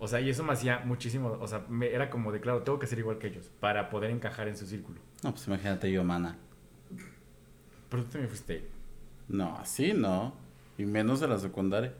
O 0.00 0.06
sea, 0.06 0.20
y 0.20 0.30
eso 0.30 0.44
me 0.44 0.52
hacía 0.52 0.80
muchísimo, 0.84 1.36
o 1.40 1.46
sea, 1.46 1.64
me, 1.68 1.92
era 1.92 2.08
como 2.08 2.30
de, 2.30 2.40
claro, 2.40 2.62
tengo 2.62 2.78
que 2.78 2.86
ser 2.86 3.00
igual 3.00 3.18
que 3.18 3.28
ellos 3.28 3.50
para 3.58 3.90
poder 3.90 4.10
encajar 4.10 4.46
en 4.46 4.56
su 4.56 4.66
círculo. 4.66 5.00
No, 5.24 5.32
pues 5.32 5.46
imagínate 5.48 5.90
yo, 5.90 6.04
mana. 6.04 6.36
Pero 7.88 8.04
tú 8.04 8.10
también 8.10 8.28
fuiste. 8.28 8.68
No, 9.28 9.56
así 9.56 9.92
no. 9.92 10.34
Y 10.76 10.84
menos 10.84 11.20
de 11.20 11.26
la 11.26 11.38
secundaria. 11.38 11.94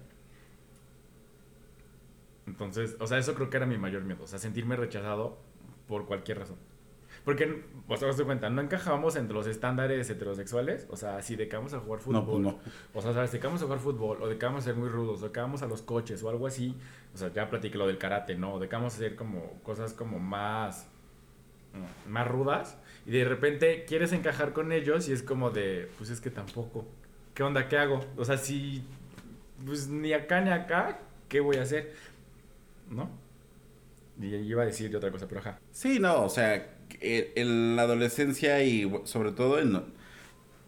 Entonces, 2.46 2.96
o 3.00 3.06
sea, 3.06 3.18
eso 3.18 3.34
creo 3.34 3.50
que 3.50 3.56
era 3.56 3.66
mi 3.66 3.78
mayor 3.78 4.04
miedo. 4.04 4.22
O 4.22 4.26
sea, 4.26 4.38
sentirme 4.38 4.76
rechazado 4.76 5.38
por 5.88 6.06
cualquier 6.06 6.38
razón. 6.38 6.67
Porque, 7.28 7.62
pues, 7.86 8.00
te 8.00 8.06
das 8.06 8.22
cuenta, 8.22 8.48
no 8.48 8.62
encajábamos 8.62 9.14
entre 9.16 9.34
los 9.34 9.46
estándares 9.46 10.08
heterosexuales. 10.08 10.86
O 10.88 10.96
sea, 10.96 11.20
si 11.20 11.36
de 11.36 11.46
que 11.46 11.56
vamos 11.56 11.74
a 11.74 11.78
jugar 11.78 12.00
fútbol. 12.00 12.42
No, 12.42 12.56
pues 12.56 12.64
no. 12.64 12.72
O 12.94 13.02
sea, 13.02 13.12
¿sabes? 13.12 13.32
De 13.32 13.38
que 13.38 13.46
vamos 13.46 13.60
a 13.60 13.66
jugar 13.66 13.80
fútbol, 13.80 14.22
o 14.22 14.28
de 14.28 14.38
que 14.38 14.46
vamos 14.46 14.62
a 14.62 14.64
ser 14.64 14.76
muy 14.76 14.88
rudos, 14.88 15.20
o 15.20 15.26
de 15.26 15.32
que 15.32 15.38
vamos 15.38 15.60
a 15.60 15.66
los 15.66 15.82
coches, 15.82 16.22
o 16.22 16.30
algo 16.30 16.46
así. 16.46 16.74
O 17.12 17.18
sea, 17.18 17.30
ya 17.30 17.50
platiqué 17.50 17.76
lo 17.76 17.86
del 17.86 17.98
karate, 17.98 18.34
¿no? 18.34 18.54
O 18.54 18.58
de 18.58 18.66
que 18.66 18.74
vamos 18.76 18.94
a 18.94 18.96
hacer 18.96 19.14
como 19.14 19.60
cosas 19.62 19.92
como 19.92 20.18
más. 20.18 20.88
más 22.08 22.26
rudas. 22.26 22.78
Y 23.04 23.10
de 23.10 23.26
repente 23.26 23.84
quieres 23.84 24.14
encajar 24.14 24.54
con 24.54 24.72
ellos 24.72 25.06
y 25.10 25.12
es 25.12 25.22
como 25.22 25.50
de, 25.50 25.90
pues 25.98 26.08
es 26.08 26.22
que 26.22 26.30
tampoco. 26.30 26.86
¿Qué 27.34 27.42
onda? 27.42 27.68
¿Qué 27.68 27.76
hago? 27.76 28.00
O 28.16 28.24
sea, 28.24 28.38
si. 28.38 28.82
Pues 29.66 29.86
ni 29.86 30.14
acá 30.14 30.40
ni 30.40 30.48
acá, 30.48 30.98
¿qué 31.28 31.40
voy 31.40 31.58
a 31.58 31.62
hacer? 31.64 31.92
¿No? 32.88 33.10
Y 34.18 34.34
iba 34.34 34.62
a 34.62 34.64
decir 34.64 34.96
otra 34.96 35.10
cosa, 35.10 35.28
pero 35.28 35.42
ajá. 35.42 35.60
Sí, 35.70 35.98
no, 36.00 36.24
o 36.24 36.28
sea, 36.30 36.77
en 37.00 37.76
la 37.76 37.82
adolescencia 37.82 38.62
y 38.62 38.90
sobre 39.04 39.32
todo 39.32 39.58
en... 39.58 39.82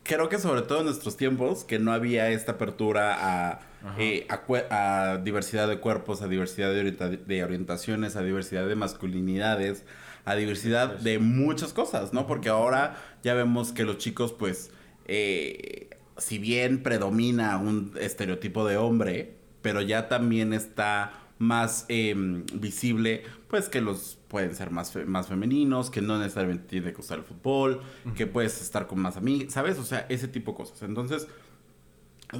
Creo 0.02 0.28
que 0.28 0.38
sobre 0.38 0.62
todo 0.62 0.80
en 0.80 0.86
nuestros 0.86 1.16
tiempos, 1.16 1.64
que 1.64 1.78
no 1.78 1.92
había 1.92 2.30
esta 2.30 2.52
apertura 2.52 3.50
a, 3.50 3.60
eh, 3.98 4.26
a, 4.70 5.18
diversidad 5.22 5.68
de 5.68 5.78
cuerpos, 5.78 6.22
a 6.22 6.26
diversidad 6.28 6.72
de, 6.72 6.80
orienta- 6.80 7.08
de 7.10 7.44
orientaciones, 7.44 8.16
a 8.16 8.22
diversidad 8.22 8.66
de 8.66 8.74
masculinidades, 8.76 9.84
a 10.24 10.34
diversidad 10.36 10.96
de 10.96 11.18
muchas 11.18 11.72
cosas, 11.74 12.12
¿no? 12.12 12.26
Porque 12.26 12.48
ahora 12.48 12.96
ya 13.22 13.34
vemos 13.34 13.72
que 13.72 13.84
los 13.84 13.98
chicos, 13.98 14.32
pues, 14.32 14.70
eh, 15.06 15.90
si 16.16 16.38
bien 16.38 16.82
predomina 16.82 17.58
un 17.58 17.92
estereotipo 18.00 18.64
de 18.66 18.78
hombre, 18.78 19.34
pero 19.62 19.82
ya 19.82 20.08
también 20.08 20.54
está 20.54 21.12
más 21.40 21.86
em, 21.88 22.44
visible, 22.54 23.24
pues 23.48 23.68
que 23.68 23.80
los 23.80 24.18
pueden 24.28 24.54
ser 24.54 24.70
más, 24.70 24.92
fe- 24.92 25.06
más 25.06 25.26
femeninos, 25.26 25.90
que 25.90 26.02
no 26.02 26.18
necesariamente 26.18 26.68
tiene 26.68 26.90
que 26.90 26.96
gustar 26.98 27.18
el 27.18 27.24
fútbol, 27.24 27.80
que 28.14 28.26
puedes 28.26 28.60
estar 28.60 28.86
con 28.86 29.00
más 29.00 29.16
amigos, 29.16 29.52
¿sabes? 29.52 29.78
O 29.78 29.84
sea, 29.84 30.06
ese 30.10 30.28
tipo 30.28 30.52
de 30.52 30.58
cosas. 30.58 30.82
Entonces, 30.82 31.26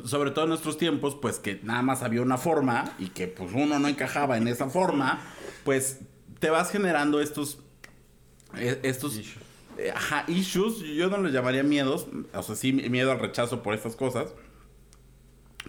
sobre 0.05 0.31
todo 0.31 0.45
en 0.45 0.51
nuestros 0.51 0.77
tiempos, 0.79 1.17
pues 1.21 1.39
que 1.39 1.61
nada 1.65 1.83
más 1.83 2.03
había 2.03 2.21
una 2.23 2.37
forma 2.39 2.95
y 2.99 3.07
que 3.09 3.27
pues 3.27 3.51
uno 3.55 3.79
no 3.79 3.89
encajaba 3.89 4.37
en 4.37 4.47
esa 4.49 4.69
forma, 4.69 5.19
pues 5.65 6.01
te 6.39 6.51
vas 6.51 6.71
generando 6.71 7.21
estos, 7.21 7.59
eh, 8.57 8.79
estos 8.83 9.17
Issues. 9.17 9.43
eh, 9.79 9.93
ajá, 9.97 10.25
issues, 10.29 10.81
yo 10.81 11.09
no 11.09 11.17
los 11.17 11.33
llamaría 11.33 11.63
miedos, 11.63 12.07
o 12.35 12.43
sea, 12.43 12.55
sí 12.55 12.73
miedo 12.75 13.11
al 13.13 13.19
rechazo 13.19 13.63
por 13.63 13.73
estas 13.75 13.97
cosas, 13.97 14.35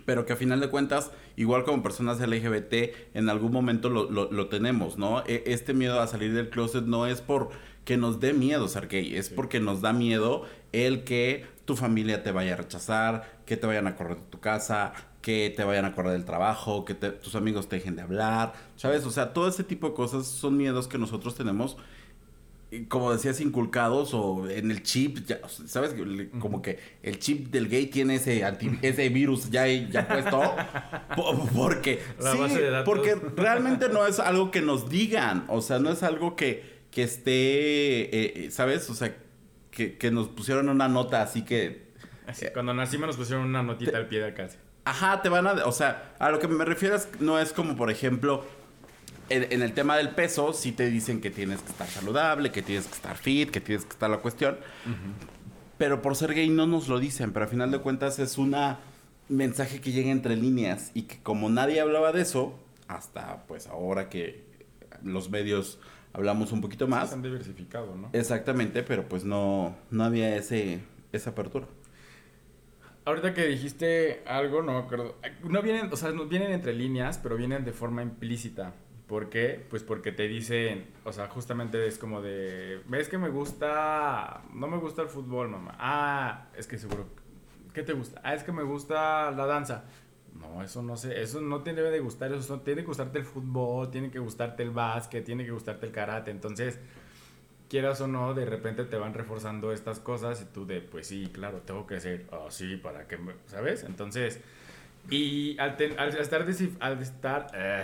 pero 0.06 0.26
que 0.26 0.34
a 0.34 0.36
final 0.36 0.60
de 0.60 0.70
cuentas, 0.70 1.12
igual 1.36 1.64
como 1.64 1.84
personas 1.84 2.20
LGBT, 2.20 2.94
en 3.14 3.30
algún 3.30 3.52
momento 3.52 3.90
lo, 3.90 4.10
lo- 4.10 4.32
lo 4.32 4.48
tenemos, 4.48 4.98
¿no? 4.98 5.24
E- 5.28 5.44
Este 5.48 5.74
miedo 5.74 6.00
a 6.02 6.08
salir 6.08 6.34
del 6.34 6.50
closet 6.50 6.86
no 6.86 7.08
es 7.08 7.22
por 7.22 7.50
que 7.86 7.98
nos 7.98 8.20
dé 8.20 8.34
miedo 8.34 8.68
ser 8.68 8.88
gay, 8.88 9.16
es 9.16 9.30
porque 9.30 9.60
nos 9.60 9.82
da 9.82 9.92
miedo 9.94 10.46
el 10.72 11.04
que 11.04 11.46
tu 11.66 11.76
familia 11.76 12.22
te 12.24 12.32
vaya 12.32 12.54
a 12.54 12.58
rechazar, 12.58 13.40
que 13.46 13.58
te 13.58 13.66
vayan 13.68 13.88
a 13.88 13.96
correr 13.96 14.18
de 14.18 14.24
tu 14.30 14.40
casa, 14.40 14.94
que 15.22 15.52
te 15.56 15.64
vayan 15.64 15.86
a 15.86 15.94
correr 15.94 16.12
del 16.14 16.26
trabajo, 16.26 16.86
que 16.86 16.94
te- 16.96 17.12
tus 17.12 17.36
amigos 17.36 17.70
te 17.70 17.78
dejen 17.78 17.96
de 17.96 18.02
hablar, 18.04 18.54
¿sabes? 18.76 19.06
O 19.06 19.12
sea, 19.12 19.34
todo 19.34 19.48
ese 19.48 19.64
tipo 19.64 19.88
de 19.90 19.94
cosas 19.96 20.28
son 20.28 20.58
miedos 20.58 20.88
que 20.88 20.98
nosotros 20.98 21.36
tenemos 21.36 21.78
como 22.88 23.12
decías, 23.12 23.42
inculcados 23.42 24.14
o 24.14 24.50
en 24.50 24.72
el 24.72 24.82
chip, 24.84 25.26
ya, 25.26 25.40
¿sabes? 25.66 25.94
Como 26.40 26.62
que 26.62 26.80
el 27.04 27.20
chip 27.20 27.48
del 27.52 27.68
gay 27.68 27.88
tiene 27.88 28.16
ese, 28.16 28.46
anti- 28.46 28.80
ese 28.82 29.10
virus 29.10 29.50
ya, 29.52 29.68
ya 29.68 30.08
puesto. 30.08 30.40
po- 31.16 31.48
porque, 31.56 32.02
La 32.20 32.32
sí, 32.32 32.38
base 32.38 32.62
de 32.62 32.70
datos. 32.70 32.86
porque 32.86 33.16
realmente 33.36 33.90
no 33.90 34.06
es 34.08 34.20
algo 34.20 34.52
que 34.52 34.62
nos 34.62 34.90
digan, 34.90 35.44
o 35.50 35.62
sea, 35.62 35.80
no 35.80 35.92
es 35.92 36.02
algo 36.04 36.36
que, 36.36 36.82
que 36.92 37.04
esté, 37.04 37.32
eh, 37.34 38.34
eh, 38.46 38.52
¿sabes? 38.52 38.90
O 38.90 38.94
sea, 38.96 39.16
que, 39.72 39.98
que 39.98 40.12
nos 40.12 40.30
pusieron 40.30 40.70
una 40.70 40.88
nota 40.88 41.22
así 41.22 41.44
que... 41.44 41.92
Así, 42.28 42.46
cuando 42.54 42.74
nacimos 42.74 43.08
nos 43.08 43.18
pusieron 43.18 43.46
una 43.46 43.64
notita 43.64 43.98
al 43.98 44.08
pie 44.08 44.22
de 44.22 44.34
casa. 44.34 44.58
Ajá, 44.86 45.22
te 45.22 45.28
van 45.30 45.46
a... 45.48 45.52
O 45.66 45.72
sea, 45.74 46.14
a 46.20 46.30
lo 46.32 46.40
que 46.40 46.48
me 46.48 46.64
refiero 46.66 46.96
es, 46.96 47.08
no 47.20 47.38
es 47.40 47.52
como, 47.52 47.76
por 47.76 47.92
ejemplo, 47.92 48.46
en, 49.32 49.52
en 49.52 49.62
el 49.62 49.74
tema 49.74 49.98
del 49.98 50.10
peso, 50.10 50.54
sí 50.54 50.72
te 50.72 50.90
dicen 50.90 51.22
que 51.22 51.32
tienes 51.32 51.62
que 51.62 51.72
estar 51.72 51.88
saludable, 51.88 52.52
que 52.52 52.62
tienes 52.62 52.86
que 52.88 52.94
estar 52.94 53.18
fit, 53.18 53.50
que 53.50 53.62
tienes 53.62 53.86
que 53.86 53.92
estar 53.92 54.10
la 54.10 54.18
cuestión. 54.18 54.58
Pero 55.78 56.02
por 56.02 56.16
ser 56.16 56.34
gay 56.34 56.50
no 56.50 56.68
nos 56.68 56.88
lo 56.88 57.00
dicen, 57.00 57.34
pero 57.34 57.46
al 57.46 57.50
final 57.52 57.72
de 57.72 57.80
cuentas 57.80 58.20
es 58.20 58.38
una 58.38 58.80
mensaje 59.30 59.82
que 59.82 59.92
llega 59.92 60.12
entre 60.12 60.36
líneas 60.36 60.92
y 60.94 61.04
que 61.04 61.22
como 61.24 61.50
nadie 61.50 61.80
hablaba 61.82 62.12
de 62.12 62.22
eso, 62.22 62.54
hasta 62.88 63.46
pues 63.48 63.68
ahora 63.68 64.10
que 64.10 64.44
los 65.04 65.30
medios 65.30 65.80
hablamos 66.14 66.52
un 66.52 66.62
poquito 66.62 66.86
Se 66.86 66.92
más, 66.92 67.14
han 67.14 67.22
diversificado, 67.22 67.96
¿no? 67.96 68.10
exactamente, 68.14 68.84
pero 68.84 69.08
pues 69.08 69.24
no, 69.24 69.76
no 69.90 70.04
había 70.04 70.36
ese, 70.36 70.82
esa 71.14 71.32
apertura. 71.32 71.66
Ahorita 73.06 73.34
que 73.34 73.48
dijiste 73.48 74.22
algo, 74.28 74.62
no 74.62 74.74
me 74.74 74.80
acuerdo. 74.80 75.16
No 75.44 75.64
vienen, 75.64 75.92
o 75.92 75.96
sea, 75.96 76.12
no 76.12 76.26
vienen 76.28 76.52
entre 76.52 76.74
líneas, 76.74 77.18
pero 77.18 77.36
vienen 77.36 77.66
de 77.66 77.72
forma 77.72 78.04
implícita. 78.04 78.74
¿Por 79.12 79.30
qué? 79.30 79.62
Pues 79.70 79.84
porque 79.84 80.14
te 80.14 80.26
dicen, 80.30 80.86
o 81.04 81.12
sea, 81.12 81.28
justamente 81.28 81.86
es 81.86 81.98
como 81.98 82.22
de, 82.22 82.80
ves 82.88 83.10
que 83.10 83.18
me 83.18 83.28
gusta, 83.28 84.42
no 84.54 84.68
me 84.70 84.78
gusta 84.78 85.02
el 85.02 85.10
fútbol, 85.10 85.50
mamá. 85.50 85.76
Ah, 85.78 86.46
es 86.56 86.66
que 86.66 86.78
seguro, 86.78 87.08
¿qué 87.74 87.84
te 87.84 87.92
gusta? 87.92 88.22
Ah, 88.24 88.34
es 88.36 88.44
que 88.46 88.54
me 88.54 88.64
gusta 88.64 89.30
la 89.32 89.46
danza. 89.46 89.84
No, 90.40 90.64
eso 90.64 90.82
no 90.82 90.96
sé, 90.96 91.22
eso 91.22 91.42
no 91.42 91.62
te 91.62 91.74
debe 91.74 91.92
de 91.92 92.00
gustar, 92.00 92.32
eso 92.32 92.62
tiene 92.62 92.84
que 92.84 92.88
gustarte 92.88 93.20
el 93.20 93.26
fútbol, 93.26 93.92
tiene 93.92 94.10
que 94.12 94.20
gustarte 94.20 94.64
el 94.64 94.70
básquet, 94.72 95.26
tiene 95.26 95.44
que 95.44 95.52
gustarte 95.52 95.88
el 95.88 95.92
karate. 95.92 96.32
Entonces, 96.32 96.80
quieras 97.68 98.00
o 98.00 98.08
no, 98.08 98.34
de 98.34 98.46
repente 98.46 98.86
te 98.86 98.96
van 98.96 99.14
reforzando 99.14 99.74
estas 99.74 100.00
cosas 100.00 100.42
y 100.42 100.46
tú 100.54 100.66
de, 100.66 100.80
pues 100.80 101.08
sí, 101.08 101.30
claro, 101.34 101.58
tengo 101.66 101.86
que 101.86 102.00
ser 102.00 102.28
así 102.48 102.78
para 102.78 103.10
que, 103.10 103.20
¿sabes? 103.48 103.84
Entonces, 103.84 104.40
y 105.10 105.60
al, 105.60 105.76
ten- 105.76 106.00
al 106.00 106.16
estar, 106.16 106.46
al 106.80 107.02
estar, 107.02 107.48
eh, 107.54 107.84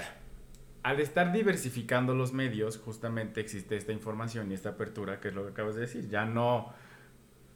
al 0.87 1.01
estar 1.01 1.33
diversificando 1.33 2.15
los 2.15 2.31
medios, 2.31 2.77
justamente 2.77 3.41
existe 3.41 3.75
esta 3.75 3.91
información 3.91 4.49
y 4.49 4.53
esta 4.53 4.69
apertura, 4.69 5.19
que 5.19 5.27
es 5.27 5.33
lo 5.33 5.43
que 5.43 5.51
acabas 5.51 5.75
de 5.75 5.81
decir. 5.81 6.07
Ya 6.07 6.23
no, 6.23 6.73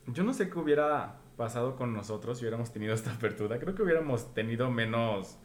yo 0.07 0.23
no 0.23 0.33
sé 0.33 0.49
qué 0.49 0.59
hubiera 0.59 1.15
pasado 1.37 1.77
con 1.77 1.93
nosotros 1.93 2.37
si 2.37 2.43
hubiéramos 2.43 2.73
tenido 2.73 2.93
esta 2.93 3.13
apertura. 3.13 3.57
Creo 3.57 3.73
que 3.73 3.83
hubiéramos 3.83 4.33
tenido 4.33 4.69
menos 4.69 5.37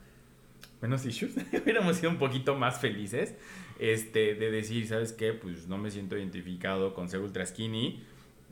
menos 0.83 1.07
issues, 1.07 1.37
hubiéramos 1.62 1.99
sido 1.99 2.11
un 2.11 2.18
poquito 2.18 2.57
más 2.57 2.81
felices, 2.81 3.37
este, 3.79 4.35
de 4.35 4.51
decir, 4.51 4.88
¿sabes 4.88 5.12
qué? 5.12 5.33
Pues 5.33 5.68
no 5.68 5.79
me 5.79 5.92
siento 5.92 6.18
identificado 6.18 6.92
con 6.92 7.09
ser 7.09 7.20
ultra 7.20 7.46
skinny, 7.46 8.03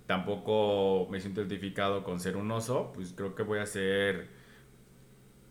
tampoco 0.07 1.09
me 1.11 1.21
siento 1.21 1.41
identificado 1.41 2.05
con 2.05 2.21
ser 2.21 2.37
un 2.37 2.53
oso, 2.53 2.93
pues 2.95 3.13
creo 3.17 3.35
que 3.35 3.43
voy 3.43 3.59
a 3.59 3.67
ser 3.67 4.29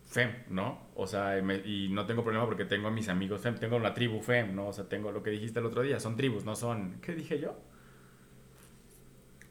fem, 0.05 0.31
¿no? 0.47 0.79
O 0.95 1.07
sea, 1.07 1.41
me- 1.41 1.57
y 1.65 1.89
no 1.89 2.05
tengo 2.05 2.23
problema 2.23 2.45
porque 2.45 2.65
tengo 2.65 2.87
a 2.87 2.91
mis 2.91 3.09
amigos 3.09 3.41
fem, 3.41 3.55
tengo 3.55 3.79
la 3.79 3.93
tribu 3.93 4.21
fem, 4.21 4.55
¿no? 4.55 4.67
O 4.67 4.73
sea, 4.73 4.87
tengo 4.87 5.11
lo 5.11 5.23
que 5.23 5.31
dijiste 5.31 5.59
el 5.59 5.65
otro 5.65 5.81
día, 5.81 5.99
son 5.99 6.15
tribus, 6.15 6.45
no 6.45 6.55
son, 6.55 6.97
¿qué 7.01 7.13
dije 7.15 7.39
yo? 7.39 7.55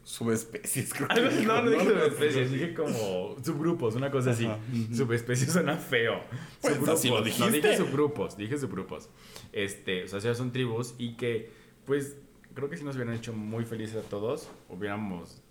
Subespecies, 0.05 0.93
creo 0.97 1.07
que 1.07 1.45
no, 1.45 1.61
no 1.61 1.69
dije 1.69 1.83
¿no? 1.85 1.89
subespecies, 1.91 2.51
dije 2.51 2.73
como 2.73 3.37
subgrupos, 3.41 3.95
una 3.95 4.11
cosa 4.11 4.31
así. 4.31 4.45
Ajá. 4.45 4.59
Subespecies 4.93 5.51
suena 5.53 5.77
feo. 5.77 6.21
Pues, 6.61 6.77
así 6.89 7.07
lo 7.09 7.19
No, 7.19 7.23
dijiste. 7.23 7.51
dije 7.51 7.77
subgrupos, 7.77 8.35
dije 8.35 8.57
subgrupos. 8.57 9.09
Este, 9.53 10.03
o 10.03 10.19
sea, 10.19 10.35
son 10.35 10.51
tribus 10.51 10.93
y 10.97 11.13
que, 11.15 11.51
pues, 11.85 12.17
creo 12.53 12.69
que 12.69 12.75
si 12.75 12.83
nos 12.83 12.95
hubieran 12.95 13.15
hecho 13.15 13.31
muy 13.33 13.63
felices 13.63 13.95
a 14.05 14.09
todos, 14.09 14.49
hubiéramos 14.67 15.41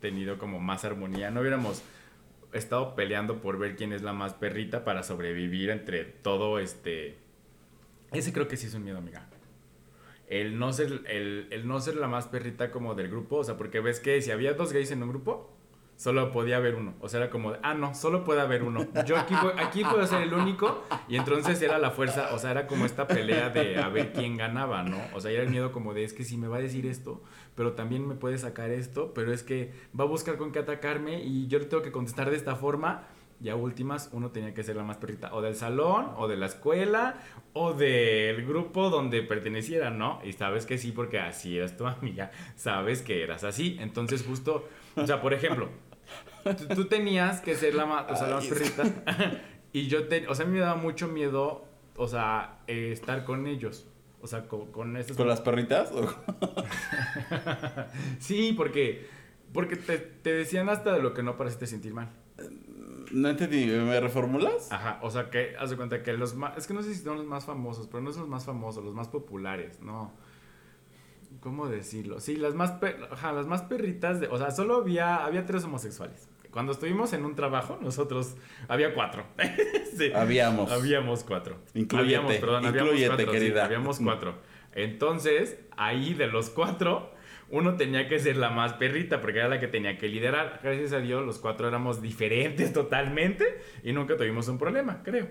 tenido 0.00 0.36
como 0.36 0.60
más 0.60 0.84
armonía, 0.84 1.30
no 1.30 1.40
hubiéramos 1.40 1.82
estado 2.54 2.94
peleando 2.94 3.40
por 3.40 3.58
ver 3.58 3.76
quién 3.76 3.92
es 3.92 4.02
la 4.02 4.12
más 4.12 4.34
perrita 4.34 4.84
para 4.84 5.02
sobrevivir 5.02 5.70
entre 5.70 6.04
todo 6.04 6.58
este... 6.58 7.16
Ese 8.12 8.32
creo 8.32 8.48
que 8.48 8.56
sí 8.56 8.66
es 8.66 8.74
un 8.74 8.84
miedo, 8.84 8.98
amiga. 8.98 9.28
El 10.28 10.58
no 10.58 10.72
ser 10.72 11.02
el, 11.06 11.48
el 11.50 11.66
no 11.68 11.80
ser 11.80 11.96
la 11.96 12.08
más 12.08 12.26
perrita 12.26 12.70
como 12.70 12.94
del 12.94 13.08
grupo, 13.08 13.36
o 13.36 13.44
sea, 13.44 13.56
porque 13.56 13.80
ves 13.80 14.00
que 14.00 14.20
si 14.22 14.30
había 14.30 14.54
dos 14.54 14.72
gays 14.72 14.90
en 14.90 15.02
un 15.02 15.10
grupo, 15.10 15.53
solo 15.96 16.32
podía 16.32 16.56
haber 16.56 16.74
uno. 16.74 16.94
O 17.00 17.08
sea, 17.08 17.20
era 17.20 17.30
como, 17.30 17.52
de, 17.52 17.58
ah, 17.62 17.74
no, 17.74 17.94
solo 17.94 18.24
puede 18.24 18.40
haber 18.40 18.62
uno. 18.62 18.86
Yo 19.06 19.16
aquí, 19.16 19.34
aquí 19.58 19.84
puedo 19.84 20.06
ser 20.06 20.22
el 20.22 20.34
único. 20.34 20.84
Y 21.08 21.16
entonces 21.16 21.60
era 21.62 21.78
la 21.78 21.90
fuerza, 21.90 22.34
o 22.34 22.38
sea, 22.38 22.50
era 22.50 22.66
como 22.66 22.86
esta 22.86 23.06
pelea 23.06 23.50
de 23.50 23.78
a 23.78 23.88
ver 23.88 24.12
quién 24.12 24.36
ganaba, 24.36 24.82
¿no? 24.82 24.98
O 25.14 25.20
sea, 25.20 25.30
era 25.30 25.42
el 25.42 25.50
miedo 25.50 25.72
como 25.72 25.94
de, 25.94 26.04
es 26.04 26.12
que 26.12 26.24
si 26.24 26.36
me 26.36 26.48
va 26.48 26.56
a 26.56 26.60
decir 26.60 26.86
esto, 26.86 27.22
pero 27.54 27.72
también 27.72 28.06
me 28.06 28.14
puede 28.14 28.38
sacar 28.38 28.70
esto, 28.70 29.12
pero 29.14 29.32
es 29.32 29.42
que 29.42 29.72
va 29.98 30.04
a 30.04 30.08
buscar 30.08 30.36
con 30.36 30.52
qué 30.52 30.60
atacarme 30.60 31.22
y 31.22 31.46
yo 31.46 31.58
le 31.58 31.66
tengo 31.66 31.82
que 31.82 31.92
contestar 31.92 32.30
de 32.30 32.36
esta 32.36 32.56
forma. 32.56 33.04
Y 33.42 33.50
últimas, 33.50 34.08
uno 34.12 34.30
tenía 34.30 34.54
que 34.54 34.62
ser 34.62 34.76
la 34.76 34.84
más 34.84 34.96
perrita, 34.96 35.34
o 35.34 35.42
del 35.42 35.54
salón, 35.54 36.12
o 36.16 36.28
de 36.28 36.36
la 36.36 36.46
escuela, 36.46 37.16
o 37.52 37.74
del 37.74 38.46
grupo 38.46 38.88
donde 38.88 39.22
perteneciera, 39.22 39.90
¿no? 39.90 40.20
Y 40.24 40.32
sabes 40.32 40.64
que 40.64 40.78
sí, 40.78 40.92
porque 40.92 41.18
así 41.18 41.58
eras 41.58 41.76
tu 41.76 41.86
amiga, 41.86 42.30
sabes 42.56 43.02
que 43.02 43.22
eras 43.22 43.44
así. 43.44 43.76
Entonces, 43.80 44.24
justo, 44.26 44.66
o 44.96 45.06
sea, 45.06 45.20
por 45.20 45.34
ejemplo, 45.34 45.68
tú, 46.44 46.74
tú 46.74 46.84
tenías 46.86 47.40
que 47.40 47.54
ser 47.54 47.74
la 47.74 47.86
más, 47.86 48.10
o 48.10 48.16
sea, 48.16 48.28
la 48.28 48.36
más 48.36 48.46
perrita, 48.46 48.82
y 49.72 49.88
yo, 49.88 50.08
te, 50.08 50.26
o 50.28 50.34
sea, 50.34 50.44
a 50.44 50.48
mí 50.48 50.54
me 50.54 50.60
daba 50.60 50.76
mucho 50.76 51.08
miedo, 51.08 51.64
o 51.96 52.08
sea, 52.08 52.60
eh, 52.66 52.90
estar 52.92 53.24
con 53.24 53.46
ellos. 53.46 53.88
O 54.20 54.26
sea, 54.26 54.48
con, 54.48 54.72
con 54.72 54.96
estos... 54.96 55.18
¿Con 55.18 55.28
las 55.28 55.42
perritas? 55.42 55.92
Sí, 58.18 58.54
porque, 58.56 59.06
porque 59.52 59.76
te, 59.76 59.98
te 59.98 60.32
decían 60.32 60.70
hasta 60.70 60.94
de 60.94 61.02
lo 61.02 61.12
que 61.12 61.22
no 61.22 61.36
pareciste 61.36 61.66
sentir 61.66 61.92
mal. 61.92 62.10
No 63.12 63.28
entendí, 63.28 63.66
¿me 63.66 64.00
reformulas? 64.00 64.72
Ajá, 64.72 64.98
o 65.02 65.10
sea 65.10 65.30
que, 65.30 65.54
haz 65.58 65.70
de 65.70 65.76
cuenta 65.76 66.02
que 66.02 66.14
los 66.14 66.34
más, 66.34 66.56
es 66.56 66.66
que 66.66 66.74
no 66.74 66.82
sé 66.82 66.94
si 66.94 67.02
son 67.02 67.18
los 67.18 67.26
más 67.26 67.44
famosos, 67.44 67.86
pero 67.86 68.02
no 68.02 68.12
son 68.12 68.22
los 68.22 68.30
más 68.30 68.44
famosos, 68.44 68.82
los 68.82 68.94
más 68.94 69.08
populares, 69.08 69.80
no. 69.80 70.12
¿Cómo 71.44 71.68
decirlo? 71.68 72.20
Sí, 72.20 72.36
las 72.36 72.54
más, 72.54 72.72
per- 72.72 73.06
ajá, 73.12 73.32
las 73.32 73.46
más 73.46 73.60
perritas, 73.62 74.18
de, 74.18 74.28
o 74.28 74.38
sea, 74.38 74.50
solo 74.50 74.76
había, 74.76 75.24
había 75.26 75.44
tres 75.44 75.62
homosexuales. 75.64 76.28
Cuando 76.50 76.72
estuvimos 76.72 77.12
en 77.12 77.24
un 77.26 77.34
trabajo, 77.36 77.78
nosotros, 77.82 78.36
había 78.66 78.94
cuatro. 78.94 79.24
Sí. 79.94 80.10
Habíamos. 80.12 80.72
Habíamos 80.72 81.22
cuatro. 81.22 81.58
Inclúyete, 81.74 82.16
Habíamos, 82.16 82.34
perdón, 82.38 82.66
habíamos 82.66 82.94
cuatro, 83.06 83.26
sí, 83.26 83.30
querida. 83.38 83.64
habíamos 83.64 84.00
cuatro. 84.00 84.38
Entonces, 84.72 85.58
ahí 85.76 86.14
de 86.14 86.26
los 86.26 86.50
cuatro, 86.50 87.12
uno 87.50 87.76
tenía 87.76 88.08
que 88.08 88.18
ser 88.18 88.36
la 88.38 88.50
más 88.50 88.72
perrita, 88.72 89.20
porque 89.20 89.38
era 89.38 89.48
la 89.48 89.60
que 89.60 89.68
tenía 89.68 89.96
que 89.98 90.08
liderar. 90.08 90.58
Gracias 90.64 90.92
a 90.94 90.98
Dios, 90.98 91.24
los 91.24 91.38
cuatro 91.38 91.68
éramos 91.68 92.02
diferentes 92.02 92.72
totalmente 92.72 93.60
y 93.84 93.92
nunca 93.92 94.16
tuvimos 94.16 94.48
un 94.48 94.58
problema, 94.58 95.02
creo. 95.04 95.28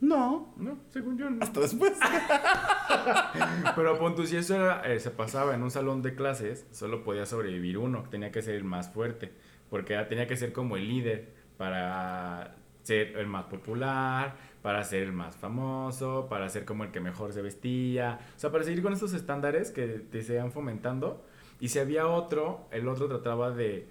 No. 0.00 0.54
No, 0.56 0.78
según 0.90 1.18
yo 1.18 1.28
no. 1.30 1.42
Hasta 1.42 1.60
después. 1.60 1.92
Pero 3.76 3.98
punto, 3.98 4.24
si 4.26 4.36
eso 4.36 4.54
era, 4.54 4.82
eh, 4.92 5.00
se 5.00 5.10
pasaba 5.10 5.54
en 5.54 5.62
un 5.62 5.70
salón 5.70 6.02
de 6.02 6.14
clases, 6.14 6.66
solo 6.70 7.02
podía 7.02 7.26
sobrevivir 7.26 7.78
uno, 7.78 8.04
tenía 8.10 8.30
que 8.30 8.42
ser 8.42 8.54
el 8.54 8.64
más 8.64 8.90
fuerte, 8.90 9.32
porque 9.70 9.96
tenía 10.08 10.26
que 10.26 10.36
ser 10.36 10.52
como 10.52 10.76
el 10.76 10.88
líder 10.88 11.32
para 11.56 12.56
ser 12.82 13.16
el 13.18 13.26
más 13.26 13.44
popular, 13.46 14.36
para 14.62 14.82
ser 14.84 15.02
el 15.02 15.12
más 15.12 15.36
famoso, 15.36 16.26
para 16.30 16.48
ser 16.48 16.64
como 16.64 16.84
el 16.84 16.90
que 16.90 17.00
mejor 17.00 17.32
se 17.32 17.42
vestía, 17.42 18.18
o 18.36 18.38
sea, 18.38 18.50
para 18.50 18.64
seguir 18.64 18.82
con 18.82 18.92
estos 18.92 19.12
estándares 19.12 19.70
que 19.70 19.86
te 19.86 20.22
se 20.22 20.38
van 20.38 20.52
fomentando. 20.52 21.24
Y 21.60 21.68
si 21.68 21.80
había 21.80 22.06
otro, 22.06 22.66
el 22.70 22.86
otro 22.88 23.08
trataba 23.08 23.50
de, 23.50 23.88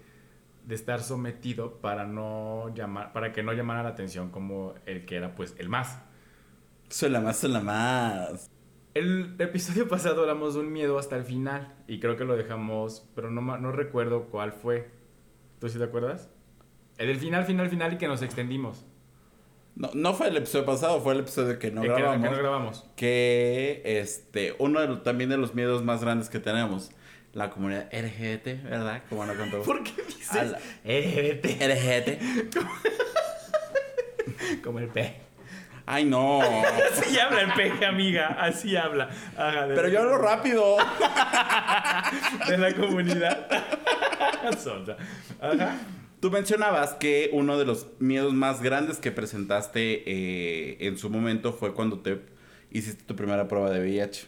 de 0.68 0.74
estar 0.74 1.02
sometido 1.02 1.80
para 1.80 2.04
no 2.04 2.72
llamar, 2.74 3.14
para 3.14 3.32
que 3.32 3.42
no 3.42 3.54
llamara 3.54 3.82
la 3.82 3.88
atención 3.88 4.28
como 4.30 4.74
el 4.84 5.06
que 5.06 5.16
era 5.16 5.34
pues 5.34 5.54
el 5.58 5.70
más. 5.70 5.98
Soy 6.90 7.08
la 7.08 7.22
más, 7.22 7.38
soy 7.38 7.50
la 7.50 7.60
más. 7.60 8.50
El 8.92 9.34
episodio 9.38 9.88
pasado 9.88 10.20
hablamos 10.20 10.54
de 10.54 10.60
un 10.60 10.70
miedo 10.70 10.98
hasta 10.98 11.16
el 11.16 11.24
final 11.24 11.74
y 11.86 12.00
creo 12.00 12.16
que 12.16 12.26
lo 12.26 12.36
dejamos, 12.36 13.08
pero 13.14 13.30
no, 13.30 13.40
no 13.56 13.72
recuerdo 13.72 14.26
cuál 14.26 14.52
fue. 14.52 14.90
¿Tú 15.58 15.70
sí 15.70 15.78
te 15.78 15.84
acuerdas? 15.84 16.28
El 16.98 17.06
del 17.06 17.16
final, 17.16 17.46
final, 17.46 17.70
final 17.70 17.94
y 17.94 17.96
que 17.96 18.06
nos 18.06 18.20
extendimos. 18.20 18.84
No, 19.74 19.90
no 19.94 20.12
fue 20.12 20.28
el 20.28 20.36
episodio 20.36 20.66
pasado, 20.66 21.00
fue 21.00 21.14
el 21.14 21.20
episodio 21.20 21.58
que 21.58 21.70
no 21.70 21.80
que- 21.80 21.88
grabamos. 21.88 22.28
Que, 22.28 22.30
no 22.34 22.36
grabamos. 22.42 22.90
que 22.94 23.80
este 23.84 24.54
uno 24.58 24.80
de 24.80 24.96
también 24.98 25.30
de 25.30 25.38
los 25.38 25.54
miedos 25.54 25.82
más 25.82 26.02
grandes 26.02 26.28
que 26.28 26.40
tenemos 26.40 26.90
la 27.32 27.50
comunidad 27.50 27.88
LGBT 27.92 28.62
verdad 28.64 29.02
como 29.08 29.24
no 29.26 29.34
contó 29.34 29.62
¿Por 29.62 29.82
qué 29.84 30.02
dices? 30.02 30.54
Vete. 30.84 31.68
LGBT 31.68 32.54
Como 34.62 34.78
el 34.78 34.88
pe. 34.88 35.16
ay 35.86 36.04
no 36.04 36.40
Así 36.42 37.18
habla 37.18 37.40
el 37.42 37.52
peje, 37.54 37.86
amiga. 37.86 38.28
Así 38.40 38.76
habla. 38.76 39.08
Ajá, 39.36 39.66
pero 39.68 39.88
yo 39.88 40.00
hablo 40.00 40.18
rápido 40.18 40.76
De 42.48 42.58
la 42.58 42.74
comunidad. 42.74 43.46
Ajá. 45.40 45.76
tú 46.20 46.30
mencionabas 46.30 46.94
que 46.94 47.30
uno 47.32 47.58
de 47.58 47.64
los 47.64 47.86
miedos 47.98 48.32
más 48.34 48.62
grandes 48.62 48.98
que 48.98 49.10
presentaste 49.12 50.02
eh, 50.06 50.76
en 50.80 50.98
su 50.98 51.10
momento 51.10 51.52
fue 51.52 51.74
cuando 51.74 52.00
te 52.00 52.20
hiciste 52.70 53.04
tu 53.04 53.16
primera 53.16 53.48
prueba 53.48 53.70
de 53.70 53.80
VIH 53.80 54.26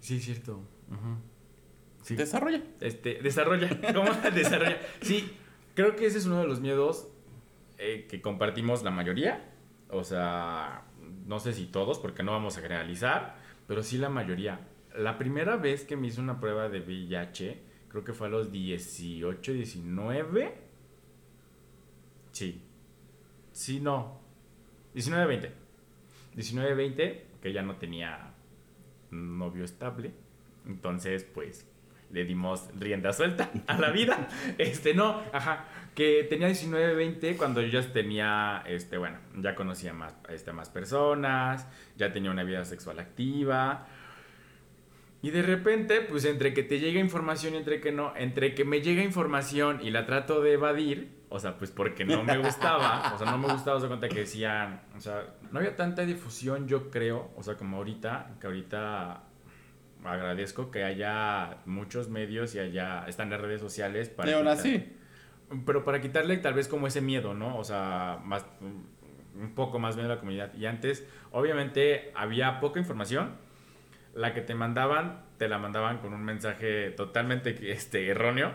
Sí, 0.00 0.16
es 0.16 0.24
cierto. 0.24 0.62
Ujú. 0.90 1.18
Sí. 2.10 2.16
desarrolla 2.16 2.62
Este, 2.80 3.20
desarrolla. 3.22 3.68
¿Cómo 3.94 4.10
desarrolla? 4.34 4.78
Sí, 5.00 5.30
creo 5.74 5.96
que 5.96 6.06
ese 6.06 6.18
es 6.18 6.26
uno 6.26 6.40
de 6.40 6.46
los 6.46 6.60
miedos 6.60 7.08
eh, 7.78 8.06
que 8.08 8.20
compartimos 8.20 8.82
la 8.82 8.90
mayoría. 8.90 9.52
O 9.90 10.04
sea, 10.04 10.84
no 11.26 11.40
sé 11.40 11.52
si 11.52 11.66
todos, 11.66 11.98
porque 11.98 12.22
no 12.22 12.32
vamos 12.32 12.58
a 12.58 12.60
generalizar, 12.60 13.36
pero 13.66 13.82
sí 13.82 13.98
la 13.98 14.08
mayoría. 14.08 14.66
La 14.94 15.18
primera 15.18 15.56
vez 15.56 15.84
que 15.84 15.96
me 15.96 16.08
hice 16.08 16.20
una 16.20 16.40
prueba 16.40 16.68
de 16.68 16.80
VIH, 16.80 17.62
creo 17.88 18.04
que 18.04 18.12
fue 18.12 18.26
a 18.26 18.30
los 18.30 18.50
18, 18.50 19.52
19. 19.52 20.54
Sí. 22.32 22.62
Sí, 23.52 23.80
no. 23.80 24.20
19, 24.94 25.26
20. 25.26 25.52
19, 26.34 26.74
20, 26.74 27.26
que 27.40 27.52
ya 27.52 27.62
no 27.62 27.76
tenía 27.76 28.34
novio 29.10 29.64
estable. 29.64 30.12
Entonces, 30.66 31.24
pues, 31.24 31.69
le 32.12 32.24
dimos 32.24 32.68
rienda 32.78 33.12
suelta 33.12 33.50
a 33.66 33.78
la 33.78 33.90
vida. 33.90 34.28
Este, 34.58 34.94
no, 34.94 35.22
ajá, 35.32 35.64
que 35.94 36.26
tenía 36.28 36.46
19, 36.46 36.94
20 36.94 37.36
cuando 37.36 37.60
yo 37.62 37.80
ya 37.80 37.92
tenía, 37.92 38.62
este, 38.66 38.98
bueno, 38.98 39.18
ya 39.36 39.54
conocía 39.54 39.92
más, 39.92 40.14
este, 40.28 40.52
más 40.52 40.68
personas, 40.68 41.66
ya 41.96 42.12
tenía 42.12 42.30
una 42.30 42.44
vida 42.44 42.64
sexual 42.64 42.98
activa. 42.98 43.86
Y 45.22 45.30
de 45.30 45.42
repente, 45.42 46.00
pues 46.00 46.24
entre 46.24 46.54
que 46.54 46.62
te 46.62 46.78
llega 46.78 46.98
información 46.98 47.54
y 47.54 47.58
entre 47.58 47.80
que 47.80 47.92
no, 47.92 48.14
entre 48.16 48.54
que 48.54 48.64
me 48.64 48.80
llega 48.80 49.02
información 49.02 49.80
y 49.82 49.90
la 49.90 50.06
trato 50.06 50.40
de 50.40 50.54
evadir, 50.54 51.20
o 51.28 51.38
sea, 51.38 51.58
pues 51.58 51.70
porque 51.70 52.04
no 52.04 52.24
me 52.24 52.38
gustaba, 52.38 53.12
o 53.14 53.18
sea, 53.18 53.30
no 53.30 53.36
me 53.36 53.52
gustaba, 53.52 53.78
se 53.80 53.86
cuenta 53.86 54.08
que 54.08 54.20
decían, 54.20 54.80
o 54.96 55.00
sea, 55.00 55.26
no 55.52 55.58
había 55.58 55.76
tanta 55.76 56.06
difusión, 56.06 56.66
yo 56.66 56.90
creo, 56.90 57.30
o 57.36 57.42
sea, 57.42 57.56
como 57.56 57.76
ahorita, 57.76 58.36
que 58.40 58.46
ahorita 58.46 59.24
agradezco 60.04 60.70
que 60.70 60.84
haya 60.84 61.58
muchos 61.66 62.08
medios 62.08 62.54
y 62.54 62.58
haya, 62.58 63.04
están 63.06 63.30
las 63.30 63.40
redes 63.40 63.60
sociales 63.60 64.08
para... 64.08 64.30
y 64.30 64.34
aún 64.34 64.44
quitar- 64.44 64.58
así 64.58 64.96
pero 65.66 65.84
para 65.84 66.00
quitarle 66.00 66.36
tal 66.36 66.54
vez 66.54 66.68
como 66.68 66.86
ese 66.86 67.00
miedo, 67.00 67.34
¿no? 67.34 67.58
O 67.58 67.64
sea, 67.64 68.20
más 68.24 68.46
un 69.34 69.52
poco 69.56 69.80
más 69.80 69.96
miedo 69.96 70.08
a 70.10 70.14
la 70.14 70.20
comunidad. 70.20 70.54
Y 70.54 70.66
antes, 70.66 71.04
obviamente, 71.32 72.12
había 72.14 72.60
poca 72.60 72.78
información. 72.78 73.32
La 74.14 74.32
que 74.32 74.42
te 74.42 74.54
mandaban, 74.54 75.22
te 75.38 75.48
la 75.48 75.58
mandaban 75.58 75.98
con 75.98 76.14
un 76.14 76.24
mensaje 76.24 76.90
totalmente 76.92 77.72
este, 77.72 78.06
erróneo. 78.08 78.52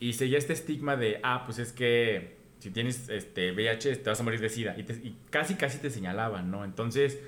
Y 0.00 0.14
seguía 0.14 0.38
este 0.38 0.52
estigma 0.52 0.96
de, 0.96 1.20
ah, 1.22 1.42
pues 1.46 1.60
es 1.60 1.72
que 1.72 2.38
si 2.58 2.70
tienes 2.72 3.08
este, 3.08 3.52
VIH 3.52 3.94
te 3.94 4.10
vas 4.10 4.18
a 4.18 4.24
morir 4.24 4.40
de 4.40 4.48
SIDA. 4.48 4.74
Y, 4.76 4.82
te- 4.82 4.94
y 4.94 5.16
casi, 5.30 5.54
casi 5.54 5.78
te 5.78 5.90
señalaban, 5.90 6.50
¿no? 6.50 6.64
Entonces, 6.64 7.20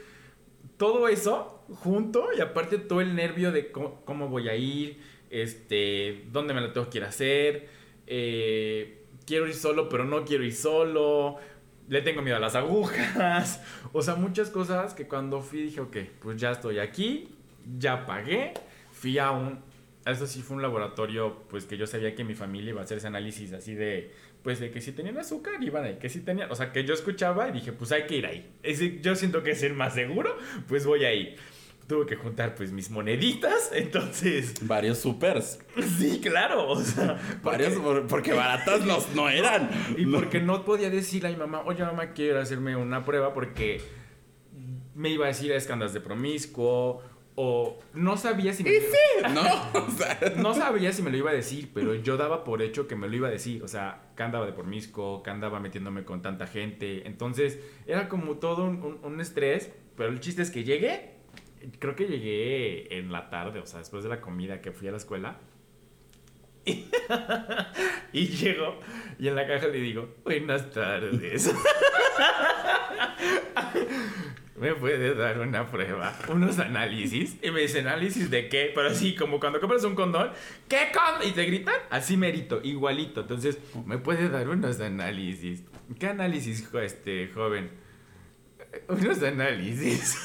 todo 0.79 1.09
eso 1.09 1.64
junto 1.83 2.31
y 2.37 2.41
aparte 2.41 2.79
todo 2.79 3.03
el 3.03 3.14
nervio 3.14 3.53
de 3.53 3.71
cómo, 3.71 4.29
voy 4.29 4.49
a 4.49 4.57
ir, 4.57 4.99
este, 5.29 6.25
dónde 6.33 6.55
me 6.55 6.62
lo 6.62 6.73
tengo 6.73 6.88
que 6.88 6.99
ir 6.99 7.05
a 7.05 7.09
hacer, 7.09 7.69
eh, 8.07 9.05
quiero 9.27 9.47
ir 9.47 9.55
solo 9.55 9.88
pero 9.91 10.05
no 10.05 10.25
quiero 10.25 10.45
ir 10.45 10.55
solo, 10.55 11.37
le 11.88 12.01
tengo 12.01 12.23
miedo 12.23 12.37
a 12.37 12.41
las 12.41 12.55
agujas, 12.55 13.62
o 13.93 14.01
sea, 14.01 14.14
muchas 14.14 14.51
cosas 14.51 14.95
que 14.95 15.07
cuando 15.07 15.43
fui 15.43 15.62
dije, 15.62 15.81
ok, 15.81 15.97
pues 16.21 16.41
ya 16.41 16.53
estoy 16.53 16.79
aquí, 16.79 17.29
ya 17.79 18.07
pagué, 18.07 18.55
fui 18.93 19.19
a 19.19 19.33
un, 19.33 19.61
eso 20.07 20.27
sí 20.27 20.43
fue 20.43 20.57
un 20.57 20.62
laboratorio, 20.62 21.43
pues 21.51 21.67
que 21.67 21.77
yo 21.77 21.87
sabía 21.87 22.14
que 22.14 22.25
mi 22.25 22.35
familia 22.35 22.71
iba 22.71 22.81
a 22.81 22.85
hacer 22.85 22.99
ese 22.99 23.09
análisis 23.09 23.52
así 23.52 23.75
de, 23.75 24.13
pues 24.43 24.61
de 24.61 24.71
que 24.71 24.81
si 24.81 24.93
tenían 24.93 25.19
azúcar 25.19 25.55
iban 25.63 25.85
ahí, 25.85 25.99
que 26.01 26.09
si 26.09 26.21
tenían, 26.21 26.51
o 26.51 26.55
sea, 26.55 26.73
que 26.73 26.85
yo 26.85 26.95
escuchaba 26.95 27.49
y 27.49 27.53
dije, 27.53 27.73
pues 27.73 27.93
hay 27.93 28.07
que 28.07 28.17
ir 28.17 28.27
ahí. 28.27 28.51
Ese, 28.63 29.01
yo 29.01 29.15
siento 29.15 29.43
que 29.43 29.51
es 29.51 29.63
el 29.63 29.75
más 29.75 29.95
seguro, 29.95 30.37
pues 30.69 30.87
voy 30.87 31.05
ahí. 31.05 31.37
Tuve 31.87 32.05
que 32.05 32.17
juntar 32.17 32.55
pues 32.55 32.71
mis 32.71 32.91
moneditas, 32.91 33.71
entonces, 33.75 34.55
varios 34.67 34.99
supers 34.99 35.59
sí, 35.99 36.21
claro, 36.23 36.69
o 36.69 36.77
sea, 36.81 37.19
varios 37.43 37.75
por- 37.75 38.07
porque 38.07 38.33
baratas 38.35 38.85
no, 38.85 38.99
no 39.15 39.29
eran 39.31 39.71
y 39.97 40.05
No. 40.05 40.19
porque 40.19 40.41
no 40.41 40.65
podía 40.67 40.91
decirle 40.91 41.29
a 41.29 41.33
mi 41.33 41.39
mamá, 41.39 41.63
oye 41.65 41.83
mamá, 41.83 42.13
quiero 42.13 42.41
hacerme 42.41 42.77
una 42.77 43.05
prueba 43.07 43.33
porque 43.33 43.81
me 44.95 45.11
iba 45.11 45.25
a 45.27 45.29
decir 45.29 45.51
es 45.53 45.67
que 45.67 45.73
andas 45.73 45.93
de 45.95 46.01
promiscuo 46.01 47.03
o 47.41 47.79
no 47.95 48.17
sabía 48.17 48.53
si 48.53 48.65
me 48.65 48.71
Y 48.71 48.81
lo- 48.81 48.81
sí, 48.81 49.33
¿no? 49.33 49.43
O 49.87 49.91
sea, 49.93 50.19
no 50.37 50.55
sabía 50.55 50.93
si 50.93 51.03
me 51.03 51.11
lo 51.13 51.17
iba 51.19 51.31
a 51.31 51.35
decir, 51.35 51.71
pero 51.73 51.95
yo 51.95 52.17
daba 52.17 52.43
por 52.43 52.63
hecho 52.63 52.89
que 52.89 52.97
me 52.97 53.07
lo 53.09 53.15
iba 53.15 53.29
a 53.29 53.31
decir. 53.31 53.63
O 53.63 53.69
sea, 53.69 54.03
que 54.17 54.25
andaba 54.25 54.45
de 54.45 54.53
pormisco, 54.53 55.23
que 55.23 55.31
andaba 55.31 55.61
metiéndome 55.61 56.05
con 56.05 56.21
tanta 56.21 56.49
gente. 56.49 57.07
Entonces, 57.07 57.61
era 57.87 58.09
como 58.09 58.39
todo 58.39 58.65
un, 58.65 58.83
un- 58.83 58.99
un 59.05 59.21
estrés. 59.21 59.71
Pero 59.97 60.11
el 60.11 60.19
chiste 60.19 60.43
es 60.43 60.51
que 60.51 60.65
llegué. 60.65 61.13
Creo 61.79 61.95
que 61.95 62.07
llegué 62.07 62.99
en 62.99 63.13
la 63.13 63.31
tarde, 63.31 63.61
o 63.61 63.67
sea, 63.67 63.79
después 63.79 64.03
de 64.03 64.09
la 64.09 64.21
comida 64.21 64.61
que 64.61 64.73
fui 64.73 64.89
a 64.89 64.91
la 64.91 64.97
escuela. 64.97 65.39
Y, 66.65 66.87
y 68.13 68.27
llego 68.27 68.81
y 69.19 69.29
en 69.29 69.37
la 69.37 69.47
caja 69.47 69.69
le 69.69 69.79
digo, 69.81 70.09
buenas 70.25 70.71
tardes. 70.71 71.55
¿Me 74.61 74.75
puede 74.75 75.15
dar 75.15 75.38
una 75.38 75.67
prueba? 75.71 76.17
Unos 76.29 76.59
análisis. 76.59 77.37
Y 77.42 77.50
me 77.50 77.61
dice, 77.61 77.81
¿análisis 77.81 78.29
de 78.31 78.48
qué? 78.48 78.73
Pero 78.75 78.88
así, 78.88 79.15
como 79.15 79.38
cuando 79.38 79.61
compras 79.61 79.85
un 79.85 79.94
condón. 79.94 80.31
¿Qué 80.69 80.88
condón? 80.92 81.29
Y 81.29 81.33
te 81.33 81.44
gritan. 81.44 81.75
Así 81.90 82.17
merito, 82.17 82.61
igualito. 82.63 83.21
Entonces, 83.23 83.59
¿me 83.87 83.98
puede 83.98 84.29
dar 84.29 84.48
unos 84.48 84.81
análisis? 84.81 85.63
¿Qué 85.98 86.06
análisis, 86.09 86.69
este, 86.83 87.29
joven? 87.35 87.71
"Eh, 88.73 88.83
Unos 88.88 89.23
análisis. 89.23 90.19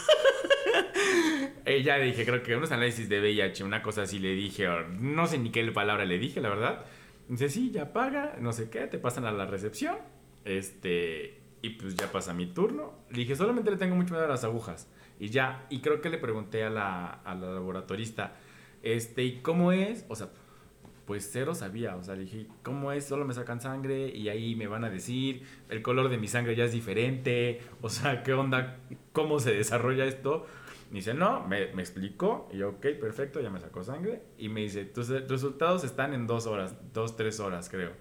Y 1.66 1.82
ya 1.84 1.98
dije, 2.00 2.26
creo 2.26 2.42
que 2.44 2.56
unos 2.56 2.72
análisis 2.72 3.08
de 3.10 3.20
VIH, 3.22 3.64
una 3.64 3.82
cosa 3.82 4.02
así 4.04 4.20
le 4.20 4.34
dije, 4.34 4.68
o 4.68 4.88
no 4.90 5.28
sé 5.28 5.38
ni 5.38 5.52
qué 5.52 5.64
palabra 5.72 6.06
le 6.06 6.18
dije, 6.18 6.42
la 6.42 6.50
verdad. 6.50 6.86
Dice, 7.30 7.50
sí, 7.50 7.72
ya 7.72 7.94
paga, 7.94 8.36
no 8.42 8.52
sé 8.52 8.70
qué, 8.70 8.88
te 8.88 8.98
pasan 8.98 9.26
a 9.26 9.32
la 9.32 9.46
recepción. 9.46 9.96
Este, 10.44 11.40
y 11.64 11.70
pues 11.70 11.96
ya 11.96 12.12
pasa 12.12 12.34
mi 12.34 12.46
turno. 12.46 12.94
Le 13.10 13.20
dije, 13.20 13.36
solamente 13.38 13.72
le 13.72 13.78
tengo 13.78 13.96
mucho 13.96 14.14
miedo 14.14 14.26
a 14.26 14.30
las 14.30 14.44
agujas. 14.44 14.88
Y 15.18 15.30
ya, 15.30 15.66
y 15.70 15.80
creo 15.80 16.02
que 16.02 16.10
le 16.10 16.18
pregunté 16.18 16.64
a 16.66 16.70
la, 16.70 17.06
a 17.08 17.34
la 17.34 17.54
laboratorista, 17.54 18.36
este, 18.84 19.24
¿y 19.24 19.40
cómo 19.40 19.72
es? 19.72 20.06
O 20.10 20.16
sea, 20.16 20.28
pues 21.06 21.30
cero 21.32 21.56
sabía. 21.56 21.96
O 21.96 22.04
sea, 22.04 22.16
le 22.16 22.24
dije, 22.24 22.48
¿cómo 22.64 22.92
es? 22.92 23.06
Solo 23.06 23.24
me 23.24 23.34
sacan 23.34 23.62
sangre 23.62 24.10
y 24.10 24.28
ahí 24.28 24.56
me 24.56 24.68
van 24.68 24.84
a 24.84 24.90
decir, 24.90 25.44
el 25.70 25.82
color 25.82 26.10
de 26.10 26.18
mi 26.18 26.28
sangre 26.28 26.54
ya 26.54 26.66
es 26.66 26.74
diferente. 26.74 27.62
O 27.82 27.90
sea, 27.90 28.24
¿qué 28.24 28.34
onda? 28.34 28.80
¿Cómo 29.14 29.40
se 29.40 29.54
desarrolla 29.54 30.04
esto? 30.04 30.46
Me 30.92 30.98
dice, 30.98 31.14
no, 31.14 31.48
me, 31.48 31.74
me 31.74 31.82
explicó. 31.82 32.50
Y 32.52 32.58
yo, 32.58 32.72
ok, 32.72 32.88
perfecto, 33.00 33.40
ya 33.40 33.50
me 33.50 33.62
sacó 33.62 33.86
sangre. 33.86 34.22
Y 34.38 34.50
me 34.50 34.60
dice, 34.60 34.84
tus 34.84 35.10
eh, 35.12 35.26
resultados 35.30 35.86
están 35.86 36.14
en 36.14 36.28
dos 36.28 36.46
horas, 36.46 36.76
dos, 36.94 37.16
tres 37.16 37.40
horas, 37.40 37.70
creo. 37.70 37.94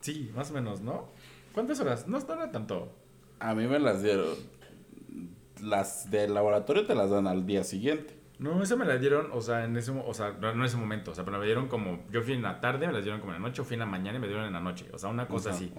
Sí, 0.00 0.30
más 0.36 0.50
o 0.50 0.54
menos, 0.54 0.82
¿no? 0.82 1.10
¿Cuántas 1.56 1.80
horas? 1.80 2.06
No 2.06 2.18
está 2.18 2.50
tanto. 2.50 2.94
a 3.40 3.54
mí 3.54 3.66
me 3.66 3.78
las 3.78 4.02
dieron. 4.02 4.36
Las 5.62 6.10
del 6.10 6.34
laboratorio 6.34 6.84
te 6.84 6.94
las 6.94 7.08
dan 7.08 7.26
al 7.26 7.46
día 7.46 7.64
siguiente. 7.64 8.14
No, 8.38 8.62
esa 8.62 8.76
me 8.76 8.84
la 8.84 8.98
dieron, 8.98 9.30
o 9.32 9.40
sea, 9.40 9.64
en 9.64 9.74
ese, 9.74 9.90
o 9.90 10.12
sea, 10.12 10.32
no 10.32 10.50
en 10.50 10.62
ese 10.62 10.76
momento, 10.76 11.12
o 11.12 11.14
sea, 11.14 11.24
pero 11.24 11.38
me 11.38 11.46
dieron 11.46 11.68
como, 11.68 12.04
yo 12.10 12.20
fui 12.20 12.34
en 12.34 12.42
la 12.42 12.60
tarde, 12.60 12.86
me 12.86 12.92
las 12.92 13.04
dieron 13.04 13.20
como 13.20 13.32
en 13.32 13.40
la 13.40 13.48
noche, 13.48 13.62
o 13.62 13.64
fui 13.64 13.72
en 13.72 13.80
la 13.80 13.86
mañana 13.86 14.18
y 14.18 14.20
me 14.20 14.26
dieron 14.26 14.44
en 14.44 14.52
la 14.52 14.60
noche, 14.60 14.84
o 14.92 14.98
sea, 14.98 15.08
una 15.08 15.28
cosa 15.28 15.48
Ajá, 15.48 15.56
así. 15.56 15.72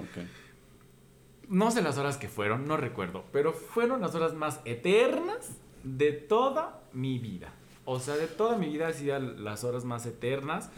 No 1.48 1.70
sé 1.70 1.84
las 1.84 2.00
horas 2.00 2.18
que 2.18 2.28
fueron, 2.28 2.66
no 2.66 2.76
recuerdo, 2.76 3.26
pero 3.32 3.54
fueron 3.54 4.02
las 4.02 4.16
horas 4.16 4.34
más 4.34 4.62
eternas 4.66 5.60
de 5.84 6.12
toda 6.12 6.82
mi 6.92 7.20
vida. 7.20 7.54
O 7.86 8.00
sea, 8.00 8.16
de 8.16 8.26
toda 8.26 8.58
mi 8.58 8.70
vida 8.70 8.88
han 8.88 8.96
sido 8.96 9.20
las 9.20 9.64
horas 9.64 9.86
más 9.86 10.08
eternas, 10.08 10.72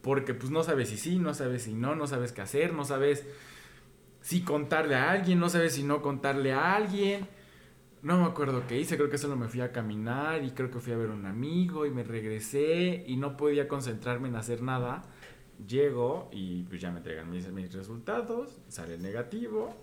porque 0.00 0.32
pues 0.32 0.52
no 0.52 0.62
sabes 0.62 0.90
si 0.90 0.96
sí, 0.96 1.18
no 1.18 1.34
sabes 1.34 1.64
si 1.64 1.74
no, 1.74 1.96
no 1.96 2.06
sabes 2.06 2.30
qué 2.30 2.42
hacer, 2.42 2.72
no 2.72 2.84
sabes 2.84 3.26
si 4.28 4.42
contarle 4.42 4.94
a 4.94 5.10
alguien, 5.10 5.40
no 5.40 5.48
sabes 5.48 5.72
si 5.72 5.82
no 5.82 6.02
contarle 6.02 6.52
a 6.52 6.76
alguien. 6.76 7.26
No 8.02 8.20
me 8.20 8.26
acuerdo 8.26 8.66
qué 8.68 8.78
hice, 8.78 8.98
creo 8.98 9.08
que 9.08 9.16
solo 9.16 9.36
me 9.36 9.48
fui 9.48 9.62
a 9.62 9.72
caminar 9.72 10.44
y 10.44 10.50
creo 10.50 10.70
que 10.70 10.80
fui 10.80 10.92
a 10.92 10.98
ver 10.98 11.08
a 11.08 11.14
un 11.14 11.24
amigo 11.24 11.86
y 11.86 11.90
me 11.90 12.04
regresé 12.04 13.04
y 13.06 13.16
no 13.16 13.38
podía 13.38 13.68
concentrarme 13.68 14.28
en 14.28 14.36
hacer 14.36 14.60
nada. 14.60 15.02
Llego 15.66 16.28
y 16.30 16.64
pues 16.64 16.78
ya 16.78 16.90
me 16.90 16.98
entregan 16.98 17.30
mis, 17.30 17.50
mis 17.50 17.72
resultados, 17.72 18.60
sale 18.68 18.98
negativo 18.98 19.74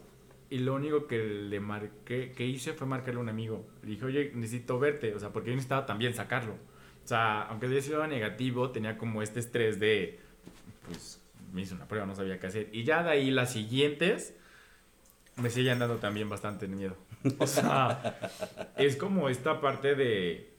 y 0.52 0.60
lo 0.60 0.76
único 0.76 1.08
que 1.08 1.24
le 1.24 1.60
marqué, 1.60 2.32
que 2.34 2.46
hice 2.46 2.74
fue 2.74 2.86
marcarle 2.86 3.22
a 3.22 3.24
un 3.24 3.30
amigo. 3.30 3.66
Le 3.82 3.90
dije, 3.90 4.06
oye, 4.06 4.32
necesito 4.36 4.78
verte, 4.78 5.16
o 5.16 5.20
sea, 5.20 5.34
porque 5.34 5.50
yo 5.50 5.56
necesitaba 5.56 5.88
también 5.88 6.14
sacarlo. 6.14 6.54
O 6.54 7.08
sea, 7.08 7.42
aunque 7.48 7.66
había 7.66 7.82
sido 7.82 8.06
negativo, 8.06 8.70
tenía 8.70 8.96
como 8.96 9.24
este 9.24 9.40
estrés 9.40 9.80
de, 9.80 10.20
pues, 10.88 11.25
me 11.52 11.62
hice 11.62 11.74
una 11.74 11.88
prueba, 11.88 12.06
no 12.06 12.16
sabía 12.16 12.40
qué 12.40 12.48
hacer. 12.48 12.70
Y 12.72 12.84
ya 12.84 13.04
de 13.04 13.12
ahí 13.12 13.32
las 13.32 13.52
siguientes 13.54 14.36
me 15.38 15.50
siguen 15.50 15.80
dando 15.80 15.98
también 15.98 16.30
bastante 16.30 16.68
miedo. 16.68 16.96
O 17.40 17.48
sea, 17.48 18.20
es 18.78 18.96
como 18.98 19.30
esta 19.30 19.60
parte 19.60 19.96
de, 19.96 20.54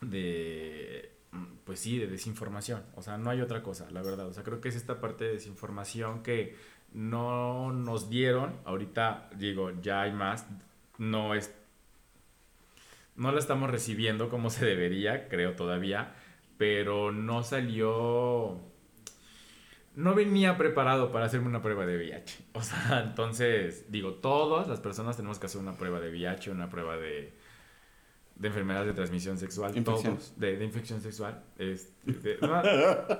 de, 0.00 1.12
pues 1.64 1.80
sí, 1.80 1.98
de 1.98 2.06
desinformación. 2.06 2.82
O 2.94 3.02
sea, 3.02 3.18
no 3.18 3.28
hay 3.28 3.42
otra 3.42 3.62
cosa, 3.62 3.90
la 3.90 4.00
verdad. 4.02 4.26
O 4.26 4.32
sea, 4.32 4.42
creo 4.42 4.62
que 4.62 4.70
es 4.70 4.76
esta 4.76 5.00
parte 5.00 5.24
de 5.24 5.32
desinformación 5.32 6.22
que 6.22 6.56
no 6.94 7.72
nos 7.72 8.08
dieron. 8.08 8.56
Ahorita, 8.64 9.28
digo, 9.36 9.70
ya 9.82 10.02
hay 10.02 10.12
más. 10.12 10.46
No 10.96 11.34
es, 11.34 11.54
no 13.16 13.30
la 13.30 13.38
estamos 13.38 13.70
recibiendo 13.70 14.30
como 14.30 14.48
se 14.48 14.64
debería, 14.64 15.28
creo 15.28 15.54
todavía. 15.54 16.14
Pero 16.56 17.12
no 17.12 17.42
salió 17.42 18.69
no 20.00 20.14
venía 20.14 20.56
preparado 20.56 21.12
para 21.12 21.26
hacerme 21.26 21.48
una 21.48 21.62
prueba 21.62 21.86
de 21.86 21.96
VIH. 21.96 22.38
O 22.54 22.62
sea, 22.62 23.00
entonces, 23.06 23.90
digo, 23.90 24.14
todas 24.14 24.66
las 24.68 24.80
personas 24.80 25.16
tenemos 25.16 25.38
que 25.38 25.46
hacer 25.46 25.60
una 25.60 25.72
prueba 25.76 26.00
de 26.00 26.10
VIH, 26.10 26.50
una 26.50 26.68
prueba 26.68 26.96
de, 26.96 27.32
de 28.36 28.48
enfermedades 28.48 28.86
de 28.88 28.94
transmisión 28.94 29.38
sexual. 29.38 29.76
Infección. 29.76 30.16
Todos, 30.16 30.38
de, 30.38 30.56
de 30.56 30.64
infección 30.64 31.00
sexual. 31.00 31.42
Este, 31.58 32.12
de- 32.12 32.38
no, 32.40 32.62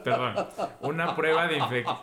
perdón, 0.02 0.46
una 0.80 1.14
prueba 1.16 1.46
de 1.46 1.58
infección. 1.58 1.96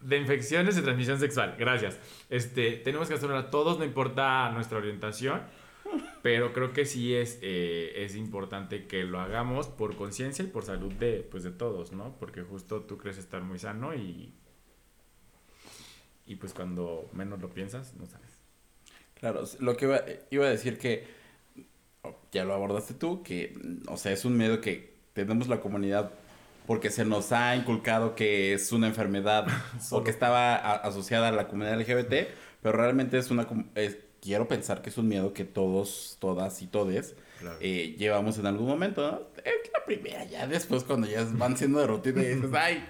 De 0.00 0.16
infecciones 0.16 0.76
de 0.76 0.82
transmisión 0.82 1.18
sexual, 1.18 1.56
gracias. 1.58 1.98
Este, 2.30 2.76
tenemos 2.76 3.08
que 3.08 3.14
hacerla 3.14 3.50
todos, 3.50 3.78
no 3.78 3.84
importa 3.84 4.48
nuestra 4.50 4.78
orientación, 4.78 5.42
pero 6.22 6.52
creo 6.52 6.72
que 6.72 6.84
sí 6.84 7.14
es, 7.14 7.38
eh, 7.42 8.04
es 8.04 8.16
importante 8.16 8.86
que 8.86 9.04
lo 9.04 9.20
hagamos 9.20 9.68
por 9.68 9.96
conciencia 9.96 10.44
y 10.44 10.48
por 10.48 10.64
salud 10.64 10.92
de, 10.94 11.26
pues, 11.30 11.42
de 11.44 11.50
todos, 11.50 11.92
¿no? 11.92 12.16
Porque 12.18 12.42
justo 12.42 12.82
tú 12.82 12.98
crees 12.98 13.18
estar 13.18 13.42
muy 13.42 13.58
sano 13.58 13.94
y, 13.94 14.32
y 16.26 16.36
pues 16.36 16.52
cuando 16.52 17.08
menos 17.12 17.40
lo 17.40 17.48
piensas, 17.48 17.94
no 17.94 18.06
sabes. 18.06 18.38
Claro, 19.14 19.44
lo 19.60 19.76
que 19.76 19.86
iba, 19.86 20.00
iba 20.30 20.46
a 20.46 20.50
decir 20.50 20.78
que 20.78 21.06
oh, 22.02 22.16
ya 22.32 22.44
lo 22.44 22.54
abordaste 22.54 22.94
tú, 22.94 23.22
que, 23.22 23.56
o 23.88 23.96
sea, 23.96 24.12
es 24.12 24.24
un 24.24 24.36
miedo 24.36 24.60
que 24.60 24.94
tenemos 25.14 25.48
la 25.48 25.60
comunidad 25.60 26.12
porque 26.66 26.90
se 26.90 27.04
nos 27.04 27.32
ha 27.32 27.56
inculcado 27.56 28.14
que 28.14 28.52
es 28.52 28.72
una 28.72 28.88
enfermedad 28.88 29.46
o 29.90 30.04
que 30.04 30.10
estaba 30.10 30.54
a- 30.56 30.74
asociada 30.76 31.28
a 31.28 31.32
la 31.32 31.48
comunidad 31.48 31.80
LGBT, 31.80 32.28
pero 32.62 32.76
realmente 32.76 33.18
es 33.18 33.30
una, 33.30 33.46
es- 33.74 33.98
quiero 34.22 34.48
pensar 34.48 34.82
que 34.82 34.90
es 34.90 34.98
un 34.98 35.08
miedo 35.08 35.32
que 35.32 35.44
todos, 35.44 36.16
todas 36.20 36.60
y 36.62 36.66
todes 36.66 37.14
Claro. 37.40 37.56
eh, 37.60 37.94
llevamos 37.98 38.38
en 38.38 38.46
algún 38.46 38.66
momento, 38.66 39.10
¿no? 39.10 39.20
Es 39.44 39.70
la 39.72 39.84
primera, 39.84 40.24
ya 40.24 40.46
después 40.46 40.84
cuando 40.84 41.06
ya 41.06 41.24
van 41.32 41.56
siendo 41.56 41.78
de 41.78 41.86
rutina 41.86 42.20
y 42.22 42.34
dices, 42.34 42.50
ay, 42.52 42.84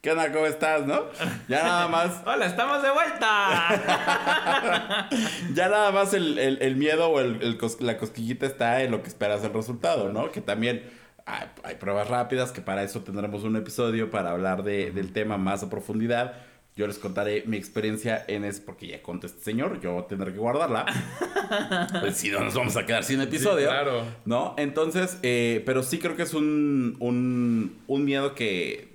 ¿qué 0.00 0.12
onda? 0.12 0.32
¿Cómo 0.32 0.46
estás? 0.46 0.86
¿No? 0.86 1.02
Ya 1.46 1.62
nada 1.62 1.88
más 1.88 2.22
¡Hola, 2.26 2.46
estamos 2.46 2.82
de 2.82 2.90
vuelta! 2.90 5.08
Ya 5.54 5.68
nada 5.68 5.90
más 5.92 6.14
el, 6.14 6.38
el- 6.38 6.62
el 6.62 6.76
miedo 6.76 7.08
o 7.10 7.20
el, 7.20 7.42
el 7.42 7.58
cos- 7.58 7.80
la 7.80 7.98
cosquillita 7.98 8.46
está 8.46 8.82
en 8.82 8.90
lo 8.90 9.02
que 9.02 9.08
esperas 9.08 9.44
el 9.44 9.52
resultado, 9.52 10.10
¿no? 10.12 10.32
Que 10.32 10.40
también 10.40 10.82
hay, 11.26 11.48
hay 11.62 11.74
pruebas 11.76 12.08
rápidas, 12.08 12.50
que 12.52 12.62
para 12.62 12.82
eso 12.82 13.02
tendremos 13.02 13.44
un 13.44 13.56
episodio 13.56 14.10
para 14.10 14.30
hablar 14.30 14.62
de- 14.62 14.90
del 14.90 15.12
tema 15.12 15.36
más 15.36 15.62
a 15.62 15.70
profundidad. 15.70 16.34
Yo 16.74 16.86
les 16.86 16.98
contaré 16.98 17.44
mi 17.46 17.58
experiencia 17.58 18.24
en 18.28 18.44
eso, 18.44 18.62
porque 18.64 18.86
ya 18.86 19.02
contó 19.02 19.26
este 19.26 19.42
señor, 19.42 19.80
yo 19.82 20.04
tendré 20.08 20.32
que 20.32 20.38
guardarla. 20.38 20.86
Pues 22.00 22.16
si 22.16 22.30
no, 22.30 22.40
nos 22.40 22.54
vamos 22.54 22.76
a 22.78 22.86
quedar 22.86 23.04
sin 23.04 23.20
episodio. 23.20 23.66
Sí, 23.66 23.72
claro. 23.74 24.04
¿No? 24.24 24.54
Entonces, 24.56 25.18
eh, 25.22 25.62
pero 25.66 25.82
sí 25.82 25.98
creo 25.98 26.16
que 26.16 26.22
es 26.22 26.32
un, 26.32 26.96
un, 26.98 27.76
un 27.86 28.04
miedo 28.06 28.34
que, 28.34 28.88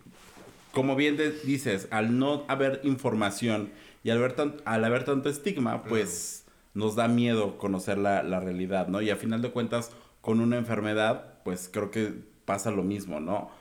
como 0.71 0.95
bien 0.95 1.17
de- 1.17 1.31
dices, 1.31 1.87
al 1.91 2.17
no 2.17 2.45
haber 2.47 2.81
información 2.83 3.69
y 4.03 4.09
al, 4.09 4.17
ver 4.19 4.33
tan- 4.33 4.55
al 4.65 4.83
haber 4.85 5.03
tanto 5.05 5.29
estigma, 5.29 5.83
pues 5.83 6.45
nos 6.73 6.95
da 6.95 7.07
miedo 7.07 7.57
conocer 7.59 7.99
la, 7.99 8.23
la 8.23 8.39
realidad, 8.39 8.87
¿no? 8.87 9.01
Y 9.03 9.11
a 9.11 9.15
final 9.17 9.41
de 9.43 9.51
cuentas, 9.51 9.91
con 10.21 10.39
una 10.39 10.57
enfermedad, 10.57 11.35
pues 11.43 11.69
creo 11.71 11.91
que 11.91 12.13
pasa 12.45 12.71
lo 12.71 12.81
mismo, 12.83 13.19
¿no? 13.19 13.51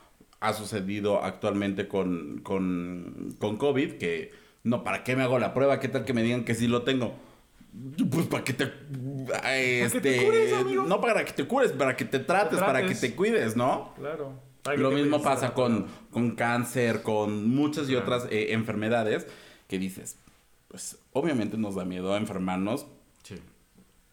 Ha 0.40 0.52
sucedido 0.52 1.22
actualmente 1.24 1.88
con, 1.88 2.40
con, 2.42 3.34
con 3.38 3.56
COVID, 3.56 3.94
que 3.94 4.32
no, 4.64 4.84
¿para 4.84 5.02
qué 5.04 5.16
me 5.16 5.22
hago 5.22 5.38
la 5.38 5.54
prueba? 5.54 5.80
¿Qué 5.80 5.88
tal 5.88 6.04
que 6.04 6.12
me 6.12 6.22
digan 6.22 6.44
que 6.44 6.54
sí 6.54 6.66
lo 6.68 6.82
tengo? 6.82 7.14
Pues 8.10 8.26
para 8.26 8.42
que 8.44 8.52
te... 8.52 8.72
Este, 9.82 10.00
te 10.00 10.24
cures, 10.24 10.52
amigo. 10.52 10.82
No 10.84 11.00
para 11.00 11.24
que 11.24 11.32
te 11.32 11.46
cures, 11.46 11.72
para 11.72 11.96
que 11.96 12.04
te 12.04 12.18
trates, 12.18 12.58
para 12.58 12.86
que 12.86 12.94
te 12.94 13.14
cuides, 13.14 13.56
¿no? 13.56 13.92
claro. 13.96 14.40
Para 14.62 14.76
que 14.76 14.82
Lo 14.82 14.90
mismo 14.90 15.22
pasa 15.22 15.54
con, 15.54 15.86
con 16.10 16.32
cáncer, 16.32 17.02
con 17.02 17.48
muchas 17.48 17.84
y 17.88 17.92
Claro. 17.92 18.02
otras 18.02 18.26
eh, 18.32 18.48
enfermedades 18.52 19.26
que 19.68 19.78
dices, 19.78 20.16
pues 20.68 20.98
obviamente 21.12 21.56
nos 21.56 21.76
da 21.76 21.84
miedo 21.84 22.12
a 22.12 22.16
enfermarnos, 22.16 22.86
Sí. 23.22 23.36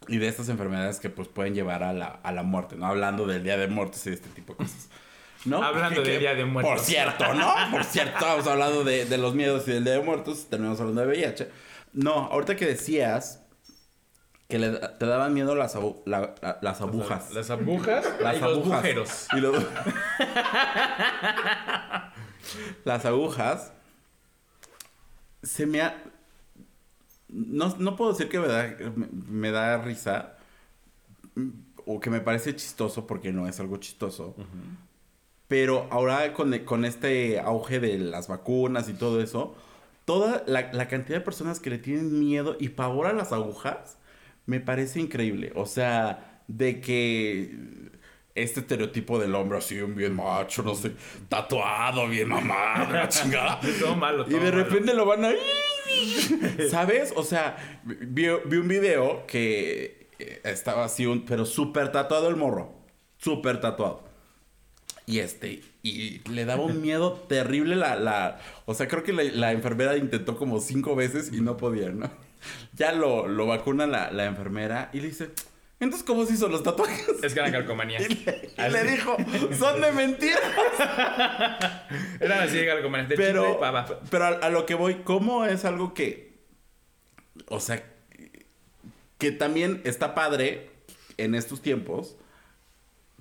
y 0.07 0.17
de 0.17 0.27
estas 0.27 0.49
enfermedades 0.49 0.99
que 0.99 1.09
pues 1.09 1.27
pueden 1.27 1.55
llevar 1.55 1.81
a 1.83 1.91
la, 1.93 2.05
a 2.07 2.31
la 2.31 2.43
muerte, 2.43 2.75
¿no? 2.75 2.85
Hablando 2.85 3.25
del 3.25 3.43
Día 3.43 3.57
de 3.57 3.67
Muertos 3.67 4.05
y 4.05 4.09
de 4.11 4.15
este 4.17 4.29
tipo 4.29 4.53
de 4.53 4.57
cosas. 4.57 4.89
¿No? 5.45 5.61
Hablando 5.63 6.03
que- 6.03 6.19
Día 6.19 6.35
de 6.35 6.45
Muertos. 6.45 6.73
Por 6.73 6.79
cierto, 6.81 7.33
¿no? 7.33 7.53
Por 7.71 7.83
cierto, 7.83 8.13
estamos 8.17 8.47
hablando 8.47 8.83
de, 8.83 9.05
de 9.05 9.17
los 9.17 9.35
miedos 9.35 9.67
y 9.67 9.71
del 9.71 9.83
Día 9.83 9.93
de 9.93 10.01
Muertos, 10.01 10.47
terminamos 10.49 10.79
hablando 10.79 11.01
de 11.01 11.07
VIH. 11.07 11.49
No, 11.93 12.11
ahorita 12.27 12.55
que 12.55 12.65
decías 12.65 13.41
que 14.47 14.57
le 14.59 14.71
te 14.71 15.05
daban 15.05 15.33
miedo 15.33 15.55
las, 15.55 15.75
abu- 15.75 16.01
la- 16.05 16.33
la- 16.41 16.59
las 16.61 16.81
agujas. 16.81 17.31
Las 17.33 17.49
agujas 17.49 18.05
Las 18.21 18.37
y 18.37 18.39
los 18.39 18.51
agujeros. 18.57 19.27
Y 19.33 19.39
los- 19.39 19.55
Las 22.85 23.05
agujas. 23.05 23.71
Se 25.41 25.65
me 25.65 25.81
ha. 25.81 25.95
No, 27.29 27.75
no 27.79 27.95
puedo 27.95 28.11
decir 28.11 28.29
que 28.29 28.39
me 28.39 28.47
da, 28.47 28.75
me, 28.95 29.07
me 29.11 29.51
da 29.51 29.77
risa. 29.79 30.37
mm, 31.35 31.49
O 31.85 31.99
que 31.99 32.09
me 32.09 32.21
parece 32.21 32.55
chistoso 32.55 33.07
porque 33.07 33.31
no 33.31 33.47
es 33.47 33.59
algo 33.59 33.77
chistoso. 33.77 34.35
Pero 35.47 35.87
ahora 35.91 36.33
con, 36.33 36.57
con 36.59 36.85
este 36.85 37.39
auge 37.39 37.79
de 37.79 37.97
las 37.97 38.27
vacunas 38.27 38.89
y 38.89 38.93
todo 38.93 39.21
eso, 39.21 39.55
toda 40.05 40.43
la, 40.47 40.71
la 40.73 40.87
cantidad 40.87 41.19
de 41.19 41.23
personas 41.25 41.59
que 41.59 41.69
le 41.69 41.77
tienen 41.77 42.19
miedo 42.19 42.55
y 42.59 42.69
pavor 42.69 43.07
a 43.07 43.13
las 43.13 43.31
agujas, 43.31 43.97
me 44.45 44.59
parece 44.59 44.99
increíble. 44.99 45.51
O 45.55 45.65
sea, 45.65 46.41
de 46.47 46.81
que 46.81 47.55
este 48.35 48.61
estereotipo 48.61 49.19
del 49.19 49.35
hombre 49.35 49.59
así, 49.59 49.79
un 49.79 49.95
bien 49.95 50.15
macho, 50.15 50.63
no 50.63 50.73
sé, 50.73 50.93
tatuado, 51.29 52.07
bien 52.07 52.29
mamado, 52.29 52.91
la 52.91 53.07
chingada. 53.09 53.59
Todo 53.79 53.95
malo, 53.95 54.25
Y 54.27 54.31
de 54.31 54.39
malo. 54.39 54.51
repente 54.51 54.93
lo 54.93 55.05
van 55.05 55.25
a... 55.25 55.31
¿Sabes? 56.69 57.13
O 57.15 57.23
sea, 57.23 57.81
vi, 57.83 58.27
vi 58.45 58.57
un 58.57 58.67
video 58.67 59.25
que 59.27 60.09
eh, 60.17 60.41
estaba 60.45 60.85
así, 60.85 61.05
un, 61.05 61.25
pero 61.25 61.45
súper 61.45 61.91
tatuado 61.91 62.27
el 62.29 62.35
morro. 62.35 62.73
Súper 63.17 63.61
tatuado. 63.61 64.03
Y 65.05 65.19
este, 65.19 65.61
y 65.81 66.19
le 66.29 66.45
daba 66.45 66.63
un 66.63 66.81
miedo 66.81 67.13
terrible 67.27 67.75
la, 67.75 67.95
la... 67.95 68.39
O 68.65 68.73
sea, 68.73 68.87
creo 68.87 69.03
que 69.03 69.11
la, 69.11 69.23
la 69.23 69.51
enfermera 69.51 69.97
intentó 69.97 70.37
como 70.37 70.59
cinco 70.59 70.95
veces 70.95 71.31
y 71.33 71.41
no 71.41 71.57
podía, 71.57 71.89
¿no? 71.89 72.09
Ya 72.73 72.91
lo, 72.91 73.27
lo 73.27 73.47
vacuna 73.47 73.87
la, 73.87 74.11
la 74.11 74.25
enfermera 74.25 74.89
y 74.91 74.99
le 74.99 75.07
dice, 75.07 75.29
entonces, 75.79 76.05
¿cómo 76.05 76.25
se 76.25 76.33
hizo 76.33 76.47
los 76.47 76.63
tatuajes? 76.63 77.23
Es 77.23 77.33
que 77.33 77.39
era 77.39 77.51
calcomanía. 77.51 77.99
Y 78.07 78.15
le, 78.15 78.51
y 78.57 78.71
le 78.71 78.83
dijo, 78.83 79.17
son 79.57 79.81
de 79.81 79.91
mentira. 79.91 80.39
Eran 82.19 82.39
así 82.39 82.57
de 82.57 82.65
calcomanía. 82.65 83.07
De 83.07 83.15
pero, 83.15 83.53
y 83.53 84.07
pero 84.09 84.25
a, 84.25 84.29
a 84.29 84.49
lo 84.49 84.65
que 84.65 84.75
voy, 84.75 84.95
¿cómo 85.03 85.45
es 85.45 85.65
algo 85.65 85.93
que, 85.93 86.33
o 87.47 87.59
sea, 87.59 87.83
que 89.17 89.31
también 89.31 89.81
está 89.83 90.15
padre 90.15 90.69
en 91.17 91.35
estos 91.35 91.61
tiempos, 91.61 92.17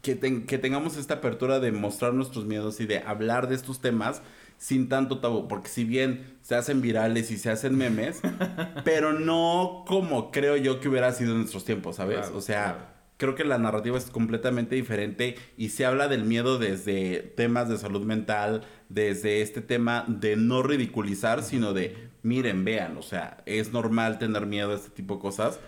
que, 0.02 0.44
que 0.46 0.58
tengamos 0.58 0.96
esta 0.96 1.14
apertura 1.14 1.60
de 1.60 1.72
mostrar 1.72 2.12
nuestros 2.12 2.44
miedos 2.44 2.80
y 2.80 2.86
de 2.86 2.98
hablar 2.98 3.48
de 3.48 3.54
estos 3.54 3.80
temas 3.80 4.22
sin 4.58 4.88
tanto 4.88 5.18
tabú, 5.18 5.48
porque 5.48 5.68
si 5.68 5.82
bien 5.82 6.36
se 6.40 6.54
hacen 6.54 6.80
virales 6.82 7.32
y 7.32 7.36
se 7.36 7.50
hacen 7.50 7.76
memes, 7.76 8.20
pero 8.84 9.12
no 9.12 9.84
como 9.88 10.30
creo 10.30 10.56
yo 10.56 10.78
que 10.78 10.88
hubiera 10.88 11.12
sido 11.12 11.32
en 11.32 11.38
nuestros 11.38 11.64
tiempos, 11.64 11.96
¿sabes? 11.96 12.18
Claro, 12.18 12.36
o 12.36 12.40
sea, 12.40 12.64
claro. 12.64 12.86
creo 13.16 13.34
que 13.34 13.44
la 13.44 13.58
narrativa 13.58 13.98
es 13.98 14.04
completamente 14.10 14.76
diferente 14.76 15.36
y 15.56 15.70
se 15.70 15.84
habla 15.84 16.06
del 16.06 16.24
miedo 16.24 16.58
desde 16.58 17.32
temas 17.36 17.68
de 17.68 17.76
salud 17.76 18.04
mental, 18.04 18.62
desde 18.88 19.42
este 19.42 19.62
tema 19.62 20.04
de 20.06 20.36
no 20.36 20.62
ridiculizar, 20.62 21.42
sino 21.42 21.72
de, 21.72 22.10
miren, 22.22 22.64
vean, 22.64 22.96
o 22.96 23.02
sea, 23.02 23.42
es 23.46 23.72
normal 23.72 24.20
tener 24.20 24.46
miedo 24.46 24.70
a 24.70 24.76
este 24.76 24.90
tipo 24.90 25.16
de 25.16 25.22
cosas. 25.22 25.58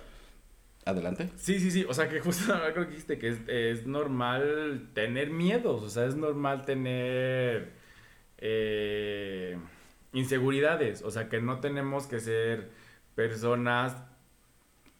Adelante. 0.84 1.30
Sí, 1.36 1.58
sí, 1.60 1.70
sí. 1.70 1.86
O 1.88 1.94
sea, 1.94 2.08
que 2.08 2.20
justo 2.20 2.52
creo 2.72 2.86
que 2.86 2.90
dijiste 2.90 3.18
que 3.18 3.28
es, 3.28 3.38
es 3.48 3.86
normal 3.86 4.90
tener 4.94 5.30
miedos. 5.30 5.82
O 5.82 5.88
sea, 5.88 6.06
es 6.06 6.16
normal 6.16 6.64
tener 6.64 7.72
eh, 8.38 9.56
inseguridades. 10.12 11.02
O 11.02 11.10
sea, 11.10 11.28
que 11.28 11.40
no 11.40 11.60
tenemos 11.60 12.06
que 12.06 12.20
ser 12.20 12.70
personas, 13.14 13.96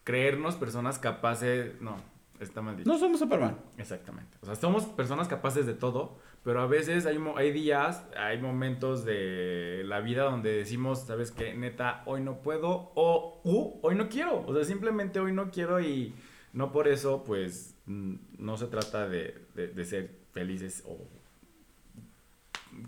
creernos 0.04 0.56
personas 0.56 0.98
capaces. 0.98 1.80
No, 1.80 1.96
está 2.40 2.62
mal 2.62 2.76
dicho. 2.76 2.90
No 2.90 2.98
somos 2.98 3.18
Superman. 3.18 3.58
Exactamente. 3.76 4.38
O 4.40 4.46
sea, 4.46 4.54
somos 4.54 4.86
personas 4.86 5.28
capaces 5.28 5.66
de 5.66 5.74
todo, 5.74 6.18
pero 6.44 6.60
a 6.60 6.66
veces 6.66 7.06
hay, 7.06 7.18
hay 7.36 7.52
días, 7.52 8.06
hay 8.16 8.38
momentos 8.38 9.04
de 9.04 9.82
la 9.86 10.00
vida 10.00 10.24
donde 10.24 10.52
decimos, 10.52 11.06
¿sabes 11.06 11.30
qué? 11.32 11.54
Neta, 11.54 12.02
hoy 12.06 12.20
no 12.20 12.42
puedo 12.42 12.92
o 12.94 13.40
uh, 13.44 13.80
hoy 13.82 13.94
no 13.96 14.08
quiero. 14.08 14.44
O 14.46 14.54
sea, 14.54 14.64
simplemente 14.64 15.20
hoy 15.20 15.32
no 15.32 15.50
quiero 15.50 15.80
y 15.80 16.14
no 16.52 16.70
por 16.70 16.86
eso, 16.88 17.24
pues, 17.24 17.74
no 17.86 18.56
se 18.56 18.66
trata 18.66 19.08
de, 19.08 19.34
de- 19.54 19.68
de 19.68 19.84
ser 19.84 20.10
felices 20.32 20.84
o 20.86 20.98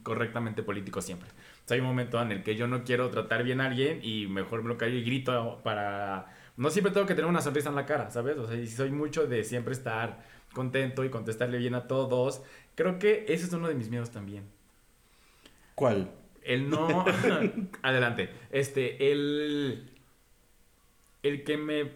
correctamente 0.03 0.63
políticos 0.63 1.05
siempre. 1.05 1.29
O 1.31 1.69
sea, 1.69 1.75
hay 1.77 1.81
un 1.81 1.87
momento 1.87 2.21
en 2.21 2.33
el 2.33 2.43
que 2.43 2.57
yo 2.57 2.67
no 2.67 2.85
quiero 2.85 3.11
tratar 3.11 3.43
bien 3.45 3.61
a 3.61 3.67
alguien 3.67 4.01
y 4.03 4.27
mejor 4.27 4.63
me 4.63 4.69
lo 4.69 4.77
callo 4.79 4.97
y 4.97 5.03
grito 5.05 5.61
para... 5.65 6.27
No 6.57 6.71
siempre 6.71 6.93
tengo 6.93 7.07
que 7.07 7.15
tener 7.15 7.29
una 7.29 7.43
sonrisa 7.43 7.69
en 7.69 7.75
la 7.75 7.85
cara, 7.87 8.11
¿sabes? 8.11 8.39
O 8.39 8.47
sea, 8.47 8.57
y 8.57 8.67
soy 8.67 8.91
mucho 8.91 9.27
de 9.27 9.45
siempre 9.45 9.73
estar 9.75 10.25
contento 10.53 11.05
y 11.05 11.11
contestarle 11.11 11.59
bien 11.59 11.75
a 11.75 11.87
todos. 11.87 12.43
Creo 12.75 12.99
que 12.99 13.25
ese 13.29 13.47
es 13.47 13.53
uno 13.53 13.69
de 13.69 13.75
mis 13.75 13.89
miedos 13.91 14.11
también. 14.11 14.45
¿Cuál? 15.75 16.11
El 16.43 16.71
no... 16.71 17.05
Adelante. 17.83 18.31
Este, 18.51 19.13
el... 19.13 19.91
El 21.23 21.45
que 21.45 21.57
me... 21.57 21.93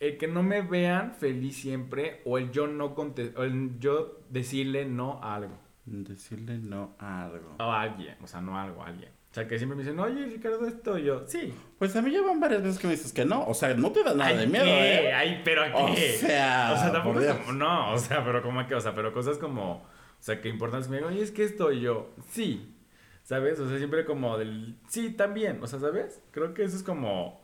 El 0.00 0.16
que 0.16 0.28
no 0.28 0.42
me 0.44 0.62
vean 0.62 1.14
feliz 1.14 1.56
siempre 1.56 2.22
o 2.24 2.38
el 2.38 2.52
yo 2.52 2.68
no 2.68 2.94
conte- 2.94 3.34
o 3.36 3.42
el 3.42 3.80
yo 3.80 4.20
decirle 4.28 4.84
no 4.84 5.20
a 5.22 5.34
algo. 5.34 5.58
Decirle 5.86 6.58
no 6.58 6.94
a 7.00 7.24
algo. 7.24 7.56
O 7.58 7.64
a 7.64 7.82
alguien, 7.82 8.16
o 8.22 8.26
sea, 8.28 8.40
no 8.40 8.56
a 8.56 8.62
algo, 8.62 8.82
a 8.82 8.86
alguien. 8.86 9.10
O 9.30 9.34
sea, 9.34 9.46
que 9.46 9.58
siempre 9.58 9.76
me 9.76 9.82
dicen, 9.82 10.00
oye, 10.00 10.24
Ricardo, 10.24 10.66
esto 10.66 10.98
y 10.98 11.04
yo, 11.04 11.24
sí. 11.26 11.52
Pues 11.78 11.94
a 11.94 12.02
mí 12.02 12.10
llevan 12.10 12.40
varias 12.40 12.62
veces 12.62 12.78
que 12.78 12.86
me 12.86 12.94
dices 12.94 13.12
que 13.12 13.26
no. 13.26 13.46
O 13.46 13.52
sea, 13.52 13.74
no 13.74 13.92
te 13.92 14.02
da 14.02 14.14
nada 14.14 14.30
Ay, 14.30 14.38
de 14.38 14.46
miedo, 14.46 14.64
¿qué? 14.64 15.08
¿eh? 15.08 15.12
Ay, 15.12 15.42
pero 15.44 15.62
¿a 15.62 15.66
O 15.66 15.94
sea, 15.94 16.72
o 16.74 16.76
sea, 16.78 16.92
tampoco 16.92 17.20
es 17.20 17.34
como, 17.34 17.52
no, 17.52 17.92
o 17.92 17.98
sea, 17.98 18.24
pero 18.24 18.42
como 18.42 18.66
que, 18.66 18.74
o 18.74 18.80
sea, 18.80 18.94
pero 18.94 19.12
cosas 19.12 19.36
como, 19.36 19.72
o 19.72 19.86
sea, 20.18 20.40
que 20.40 20.48
importantes 20.48 20.88
me 20.88 20.96
digan, 20.96 21.12
oye, 21.12 21.22
es 21.22 21.30
que 21.30 21.44
esto 21.44 21.70
y 21.72 21.80
yo, 21.80 22.10
sí, 22.30 22.74
¿sabes? 23.22 23.60
O 23.60 23.68
sea, 23.68 23.76
siempre 23.76 24.06
como 24.06 24.38
del, 24.38 24.76
sí, 24.88 25.10
también, 25.10 25.62
o 25.62 25.66
sea, 25.66 25.78
¿sabes? 25.78 26.22
Creo 26.30 26.54
que 26.54 26.64
eso 26.64 26.76
es 26.76 26.82
como, 26.82 27.42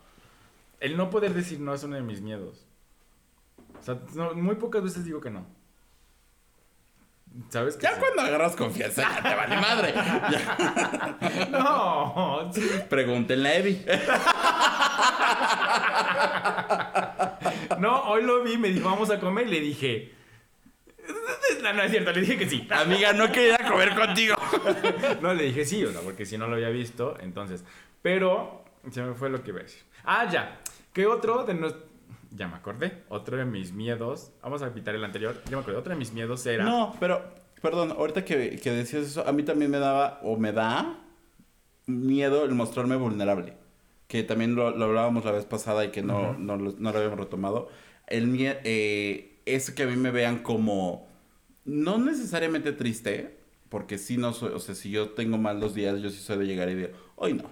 el 0.81 0.97
no 0.97 1.11
poder 1.11 1.35
decir 1.35 1.61
no 1.61 1.75
es 1.75 1.85
uno 1.85 1.97
de 1.97 2.03
mis 2.03 2.23
miedos. 2.23 2.67
O 3.79 3.83
sea, 3.83 4.01
no, 4.15 4.35
muy 4.35 4.55
pocas 4.55 4.83
veces 4.83 5.05
digo 5.05 5.21
que 5.21 5.31
no. 5.31 5.47
Ya 7.51 7.69
sí. 7.69 7.79
cuando 7.81 8.23
agarras 8.23 8.55
confianza, 8.55 9.03
ya 9.03 9.23
te 9.23 9.35
vale 9.35 9.57
madre. 9.57 9.95
Ya. 10.31 11.49
No. 11.51 12.51
Pregúntenle 12.89 13.49
a 13.49 13.57
Eddie. 13.57 13.85
No, 17.79 18.03
hoy 18.05 18.23
lo 18.23 18.43
vi, 18.43 18.57
me 18.57 18.69
dijo, 18.69 18.89
vamos 18.89 19.11
a 19.11 19.19
comer, 19.19 19.47
y 19.49 19.51
le 19.51 19.61
dije. 19.61 20.15
No, 21.63 21.73
no 21.73 21.83
es 21.83 21.91
cierto, 21.91 22.13
le 22.13 22.21
dije 22.21 22.39
que 22.39 22.49
sí. 22.49 22.67
Amiga, 22.71 23.13
no 23.13 23.31
quería 23.33 23.59
comer 23.69 23.95
contigo. 23.95 24.37
No, 25.21 25.35
le 25.35 25.45
dije 25.45 25.65
sí, 25.65 25.85
o 25.85 25.93
sea, 25.93 26.01
porque 26.03 26.25
si 26.25 26.39
no 26.39 26.47
lo 26.47 26.55
había 26.55 26.69
visto, 26.69 27.17
entonces. 27.21 27.65
Pero, 28.01 28.65
se 28.91 29.03
me 29.03 29.15
fue 29.15 29.29
lo 29.31 29.43
que 29.43 29.51
iba 29.51 29.61
a 29.61 29.65
decir. 29.65 29.83
Ah, 30.05 30.29
ya. 30.31 30.61
¿Qué 30.93 31.07
otro 31.07 31.45
de 31.45 31.55
los. 31.55 31.75
Ya 32.37 32.49
me 32.49 32.57
acordé. 32.57 33.05
Otro 33.09 33.37
de 33.37 33.45
mis 33.45 33.73
miedos. 33.73 34.33
Vamos 34.43 34.63
a 34.63 34.75
quitar 34.75 34.95
el 34.95 35.05
anterior. 35.05 35.41
Ya 35.49 35.57
me 35.57 35.63
acordé. 35.63 35.79
Otro 35.79 35.93
de 35.93 35.99
mis 35.99 36.13
miedos 36.13 36.45
era. 36.47 36.65
No, 36.65 36.97
pero, 36.99 37.23
perdón, 37.63 37.93
ahorita 37.93 38.25
que, 38.25 38.59
que 38.59 38.71
decías 38.73 39.05
eso, 39.05 39.27
a 39.27 39.33
mí 39.33 39.45
también 39.45 39.71
me 39.71 39.79
daba, 39.79 40.19
o 40.23 40.37
me 40.37 40.53
da, 40.53 40.99
miedo 41.87 42.45
el 42.45 42.55
mostrarme 42.55 42.97
vulnerable. 42.97 43.55
Que 44.09 44.23
también 44.23 44.55
lo, 44.55 44.71
lo 44.77 44.85
hablábamos 44.87 45.25
la 45.25 45.33
vez 45.33 45.45
pasada 45.45 45.85
y 45.85 45.91
que 45.91 46.03
no, 46.03 46.31
Ujú. 46.33 46.41
no, 46.41 46.57
lo, 46.57 46.75
no 46.77 46.93
lo 46.93 46.99
habíamos 46.99 47.19
retomado. 47.21 47.69
El 48.07 48.27
miedo, 48.27 48.57
eh, 48.65 49.41
es 49.47 49.71
que 49.71 49.85
a 49.85 49.87
mí 49.87 49.97
me 49.97 50.11
vean 50.11 50.39
como, 50.39 51.09
no 51.65 51.99
necesariamente 51.99 52.73
triste, 52.73 53.39
porque 53.69 53.97
si 53.99 54.17
no 54.17 54.33
soy, 54.33 54.53
o 54.53 54.59
sea, 54.59 54.75
si 54.75 54.91
yo 54.91 55.11
tengo 55.11 55.39
mal 55.39 55.61
dos 55.61 55.75
días, 55.75 56.01
yo 56.01 56.11
sí 56.11 56.19
soy 56.19 56.39
de 56.39 56.47
llegar 56.47 56.69
y 56.69 56.75
decir, 56.75 56.95
hoy 57.17 57.35
no, 57.35 57.45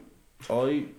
hoy 0.48 0.94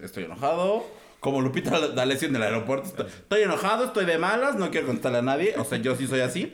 estoy 0.00 0.24
enojado. 0.24 0.84
Como 1.20 1.40
Lupita 1.42 1.88
D'Alessio 1.88 2.28
en 2.28 2.36
el 2.36 2.42
aeropuerto, 2.42 2.88
estoy, 2.88 3.06
estoy 3.06 3.42
enojado, 3.42 3.84
estoy 3.84 4.06
de 4.06 4.16
malas, 4.18 4.56
no 4.56 4.70
quiero 4.70 4.86
contarle 4.86 5.18
a 5.18 5.22
nadie, 5.22 5.54
o 5.58 5.64
sea, 5.64 5.78
yo 5.78 5.94
sí 5.94 6.06
soy 6.06 6.20
así, 6.20 6.52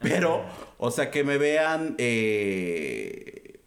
pero, 0.00 0.44
o 0.78 0.90
sea, 0.92 1.10
que 1.10 1.24
me 1.24 1.38
vean 1.38 1.96
eh, 1.98 3.60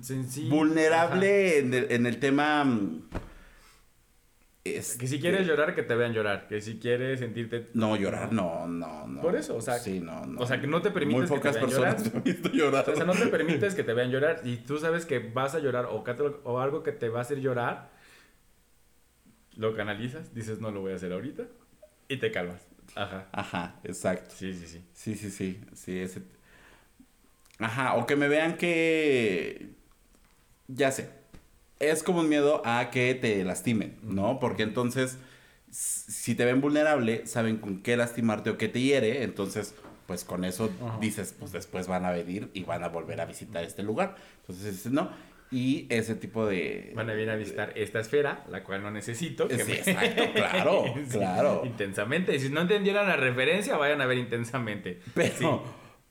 Sencillo. 0.00 0.54
vulnerable 0.54 1.58
en 1.58 1.72
el, 1.74 1.86
en 1.92 2.06
el 2.06 2.18
tema... 2.18 2.66
este, 4.64 4.98
Que 4.98 5.06
si 5.06 5.20
quieres 5.20 5.46
llorar, 5.46 5.76
que 5.76 5.84
te 5.84 5.94
vean 5.94 6.12
llorar. 6.12 6.48
Que 6.48 6.60
si 6.60 6.78
quieres 6.80 7.20
sentirte. 7.20 7.68
No, 7.74 7.94
llorar, 7.96 8.32
no, 8.32 8.66
no, 8.66 9.06
no. 9.06 9.20
Por 9.22 9.36
eso, 9.36 9.54
o 9.56 9.60
sea, 9.60 9.78
Sí, 9.78 10.00
no, 10.00 10.26
no. 10.26 10.40
o 10.40 10.46
sea, 10.46 10.60
que 10.60 10.66
no 10.66 10.82
te 10.82 10.90
permites 10.90 11.30
Muy 11.30 11.40
que 11.40 11.48
te 11.48 11.50
pocas 11.50 11.54
vean 11.54 11.66
personas 11.66 12.04
llorar. 12.04 12.22
visto. 12.24 12.92
O 12.92 12.96
sea, 12.96 13.04
no 13.06 13.12
te 13.12 13.26
permites 13.28 13.74
que 13.76 13.84
te 13.84 13.94
vean 13.94 14.10
llorar 14.10 14.40
y 14.44 14.56
tú 14.56 14.78
sabes 14.78 15.06
que 15.06 15.20
vas 15.20 15.54
a 15.54 15.60
llorar 15.60 15.86
o, 15.90 16.02
que 16.02 16.14
te- 16.14 16.22
o 16.42 16.58
algo 16.58 16.82
que 16.82 16.90
te 16.92 17.08
va 17.08 17.20
a 17.20 17.22
hacer 17.22 17.38
llorar, 17.40 17.90
lo 19.56 19.74
canalizas, 19.74 20.34
dices 20.34 20.60
no 20.60 20.70
lo 20.70 20.80
voy 20.80 20.92
a 20.92 20.96
hacer 20.96 21.12
ahorita 21.12 21.44
Y 22.08 22.18
te 22.18 22.30
calmas. 22.30 22.62
Ajá. 22.94 23.26
Ajá, 23.32 23.76
exacto. 23.84 24.34
Sí, 24.36 24.54
sí, 24.54 24.66
sí. 24.66 24.84
Sí, 24.94 25.14
sí, 25.16 25.30
sí. 25.30 25.60
Sí, 25.74 25.98
ese. 25.98 26.22
Ajá, 27.58 27.94
o 27.94 28.06
que 28.06 28.16
me 28.16 28.28
vean 28.28 28.56
que. 28.56 29.70
Ya 30.68 30.90
sé. 30.92 31.10
Es 31.78 32.02
como 32.02 32.20
un 32.20 32.28
miedo 32.28 32.62
a 32.64 32.90
que 32.90 33.14
te 33.14 33.44
lastimen, 33.44 33.98
¿no? 34.02 34.38
Porque 34.40 34.62
entonces, 34.62 35.18
si 35.70 36.34
te 36.34 36.44
ven 36.44 36.60
vulnerable, 36.60 37.26
saben 37.26 37.58
con 37.58 37.82
qué 37.82 37.96
lastimarte 37.96 38.50
o 38.50 38.56
qué 38.58 38.68
te 38.68 38.80
hiere. 38.80 39.22
Entonces, 39.24 39.74
pues 40.06 40.24
con 40.24 40.44
eso 40.44 40.70
Ajá. 40.82 40.98
dices, 41.00 41.34
pues 41.38 41.52
después 41.52 41.86
van 41.86 42.04
a 42.04 42.10
venir 42.10 42.50
y 42.54 42.64
van 42.64 42.82
a 42.84 42.88
volver 42.88 43.20
a 43.20 43.26
visitar 43.26 43.62
este 43.64 43.82
lugar. 43.82 44.16
Entonces, 44.40 44.72
dices, 44.72 44.92
no. 44.92 45.10
Y 45.50 45.86
ese 45.90 46.14
tipo 46.16 46.44
de. 46.46 46.92
Van 46.96 47.08
a 47.08 47.12
venir 47.12 47.30
a 47.30 47.36
visitar 47.36 47.72
esta 47.76 48.00
esfera, 48.00 48.44
la 48.50 48.64
cual 48.64 48.82
no 48.82 48.90
necesito. 48.90 49.46
Que 49.46 49.58
Sí, 49.60 49.70
me- 49.70 49.78
exacto, 49.78 50.22
claro, 50.34 50.84
Sí, 50.96 51.18
claro. 51.18 51.62
Intensamente. 51.64 52.34
Y 52.34 52.40
si 52.40 52.48
no 52.48 52.62
entendieran 52.62 53.06
la 53.06 53.16
referencia, 53.16 53.76
vayan 53.76 54.00
a 54.00 54.06
ver 54.06 54.18
intensamente. 54.18 55.00
Pero, 55.14 55.34
Sí. 55.38 55.46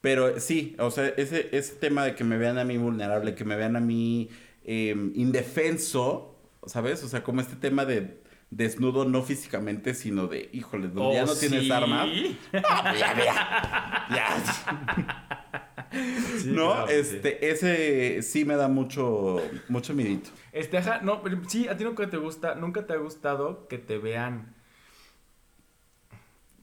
pero 0.02 0.40
sí, 0.40 0.76
o 0.80 0.90
sea, 0.90 1.08
ese, 1.18 1.50
ese 1.52 1.76
tema 1.76 2.06
de 2.06 2.16
que 2.16 2.24
me 2.24 2.38
vean 2.38 2.58
a 2.58 2.64
mí 2.64 2.78
vulnerable, 2.78 3.36
que 3.36 3.44
me 3.44 3.56
vean 3.58 3.76
a 3.76 3.80
mí 3.82 4.30
eh, 4.64 4.96
indefenso, 5.16 6.38
¿sabes? 6.66 7.04
O 7.04 7.08
sea, 7.08 7.22
como 7.24 7.42
este 7.42 7.56
tema 7.58 7.86
de 7.86 8.22
desnudo 8.52 9.04
no 9.06 9.22
físicamente, 9.22 9.94
sino 9.96 10.28
de, 10.28 10.50
híjole, 10.54 10.88
donde 10.88 11.16
ya 11.16 11.24
Oh, 11.24 11.28
no 11.28 11.36
tienes 11.36 11.64
sí. 11.64 11.72
armas. 11.72 12.08
Ah, 12.64 12.82
pues 12.90 13.00
ya, 13.00 13.16
ya, 13.18 14.08
ya. 14.16 15.62
Sí, 16.36 16.52
no, 16.52 16.72
claro, 16.72 16.88
sí. 17.04 17.18
este, 17.18 17.50
ese 17.50 18.22
sí 18.22 18.46
me 18.46 18.56
da 18.56 18.68
mucho, 18.68 19.42
mucho 19.68 19.94
miedito. 19.94 20.30
Este, 20.52 20.78
ajá, 20.78 21.02
no, 21.02 21.22
pero 21.22 21.42
sí, 21.48 21.68
a 21.68 21.78
ti 21.78 21.84
nunca 21.84 22.10
te 22.10 22.18
gusta, 22.18 22.56
nunca 22.56 22.86
te 22.86 22.94
ha 22.94 22.98
gustado 22.98 23.68
que 23.68 23.78
te 23.78 23.98
vean. 23.98 24.54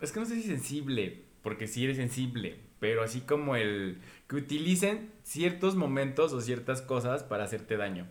Es 0.01 0.13
que 0.13 0.21
no 0.21 0.27
sé 0.27 0.35
si 0.37 0.43
sensible, 0.43 1.25
porque 1.43 1.67
sí 1.67 1.85
eres 1.85 1.97
sensible, 1.97 2.59
pero 2.81 3.03
así 3.03 3.21
como 3.21 3.57
el 3.57 4.01
que 4.29 4.37
utilicen 4.37 5.11
ciertos 5.23 5.77
momentos 5.77 6.33
o 6.33 6.41
ciertas 6.41 6.83
cosas 6.83 7.23
para 7.23 7.45
hacerte 7.45 7.77
daño. 7.77 8.07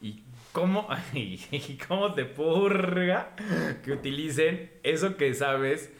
Y 0.00 0.22
cómo, 0.52 0.88
y 1.14 1.78
cómo 1.88 2.12
te 2.14 2.24
purga 2.24 3.34
que 3.82 3.92
utilicen 3.92 4.70
eso 4.82 5.16
que 5.16 5.34
sabes 5.34 5.90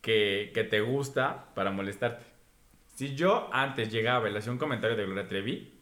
que, 0.00 0.50
que 0.54 0.64
te 0.64 0.80
gusta 0.80 1.46
para 1.54 1.70
molestarte. 1.70 2.31
Si 3.02 3.16
yo 3.16 3.50
antes 3.52 3.90
llegaba 3.90 4.28
y 4.28 4.32
le 4.32 4.38
hacía 4.38 4.52
un 4.52 4.58
comentario 4.58 4.96
de 4.96 5.04
Gloria 5.04 5.26
Trevi, 5.26 5.72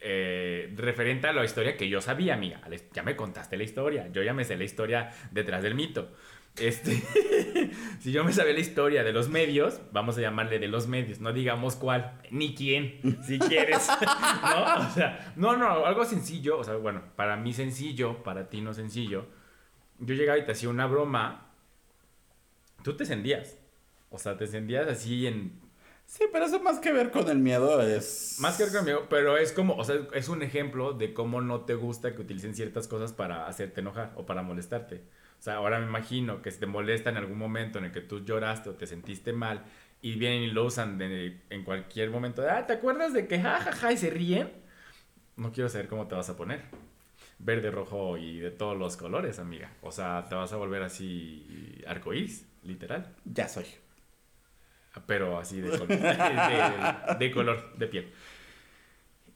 eh, 0.00 0.72
referente 0.76 1.26
a 1.26 1.32
la 1.32 1.44
historia 1.44 1.76
que 1.76 1.88
yo 1.88 2.00
sabía, 2.00 2.34
amiga. 2.34 2.60
Ya 2.92 3.02
me 3.02 3.16
contaste 3.16 3.56
la 3.56 3.64
historia. 3.64 4.06
Yo 4.12 4.22
ya 4.22 4.32
me 4.32 4.44
sé 4.44 4.56
la 4.56 4.62
historia 4.62 5.10
detrás 5.32 5.60
del 5.60 5.74
mito. 5.74 6.12
Este, 6.56 6.92
si 7.98 8.12
yo 8.12 8.22
me 8.22 8.32
sabía 8.32 8.52
la 8.52 8.60
historia 8.60 9.02
de 9.02 9.12
los 9.12 9.28
medios, 9.28 9.80
vamos 9.90 10.16
a 10.18 10.20
llamarle 10.20 10.60
de 10.60 10.68
los 10.68 10.86
medios, 10.86 11.18
no 11.18 11.32
digamos 11.32 11.74
cuál, 11.74 12.20
ni 12.30 12.54
quién, 12.54 13.00
si 13.26 13.40
quieres. 13.40 13.88
¿No? 15.34 15.56
No, 15.56 15.56
no, 15.56 15.84
algo 15.84 16.04
sencillo, 16.04 16.60
o 16.60 16.64
sea, 16.64 16.76
bueno, 16.76 17.02
para 17.16 17.36
mí 17.36 17.52
sencillo, 17.52 18.22
para 18.22 18.48
ti 18.48 18.60
no 18.60 18.72
sencillo. 18.72 19.26
Yo 19.98 20.14
llegaba 20.14 20.38
y 20.38 20.44
te 20.44 20.52
hacía 20.52 20.68
una 20.68 20.86
broma, 20.86 21.50
tú 22.84 22.96
te 22.96 23.02
encendías. 23.02 23.58
O 24.10 24.18
sea, 24.18 24.36
te 24.36 24.44
encendías 24.44 24.86
así 24.86 25.26
en 25.26 25.67
Sí, 26.08 26.24
pero 26.32 26.46
eso 26.46 26.60
más 26.60 26.80
que 26.80 26.92
ver 26.92 27.10
con 27.10 27.28
el 27.28 27.38
miedo 27.38 27.82
es... 27.82 28.38
más 28.40 28.56
que 28.56 28.64
ver 28.64 28.72
conmigo, 28.72 29.06
pero 29.10 29.36
es 29.36 29.52
como, 29.52 29.74
o 29.76 29.84
sea, 29.84 29.96
es 30.14 30.28
un 30.28 30.42
ejemplo 30.42 30.92
de 30.94 31.12
cómo 31.12 31.40
no 31.42 31.62
te 31.62 31.74
gusta 31.74 32.14
que 32.14 32.22
utilicen 32.22 32.54
ciertas 32.54 32.88
cosas 32.88 33.12
para 33.12 33.46
hacerte 33.46 33.80
enojar 33.80 34.12
o 34.16 34.24
para 34.26 34.42
molestarte. 34.42 35.02
O 35.38 35.42
sea, 35.42 35.56
ahora 35.56 35.78
me 35.80 35.86
imagino 35.86 36.40
que 36.42 36.50
si 36.50 36.58
te 36.60 36.66
molesta 36.66 37.10
en 37.10 37.18
algún 37.18 37.38
momento 37.38 37.78
en 37.78 37.84
el 37.86 37.92
que 37.92 38.00
tú 38.00 38.24
lloraste 38.24 38.70
o 38.70 38.74
te 38.74 38.86
sentiste 38.86 39.32
mal 39.34 39.64
y 40.00 40.14
vienen 40.18 40.42
y 40.42 40.46
lo 40.50 40.64
usan 40.64 40.98
de- 40.98 41.42
en 41.50 41.64
cualquier 41.64 42.10
momento, 42.10 42.42
de, 42.42 42.50
ah, 42.50 42.66
¿te 42.66 42.72
acuerdas 42.74 43.12
de 43.12 43.28
que 43.28 43.40
jajaja 43.40 43.92
y 43.92 43.96
se 43.98 44.10
ríen? 44.10 44.50
No 45.36 45.52
quiero 45.52 45.68
saber 45.68 45.88
cómo 45.88 46.08
te 46.08 46.14
vas 46.16 46.30
a 46.30 46.36
poner. 46.36 46.62
Verde, 47.38 47.70
rojo 47.70 48.18
y 48.18 48.40
de 48.40 48.50
todos 48.52 48.76
los 48.78 48.96
colores, 48.96 49.38
amiga. 49.40 49.72
O 49.82 49.92
sea, 49.92 50.26
te 50.28 50.34
vas 50.36 50.52
a 50.52 50.56
volver 50.56 50.82
así 50.82 51.82
arcoíris, 51.86 52.46
literal. 52.64 53.14
Ya 53.24 53.48
soy. 53.48 53.66
Pero 55.06 55.38
así 55.38 55.60
de 55.60 55.70
color, 55.70 55.88
de, 55.88 57.16
de 57.18 57.30
color 57.32 57.74
de 57.76 57.86
piel. 57.86 58.12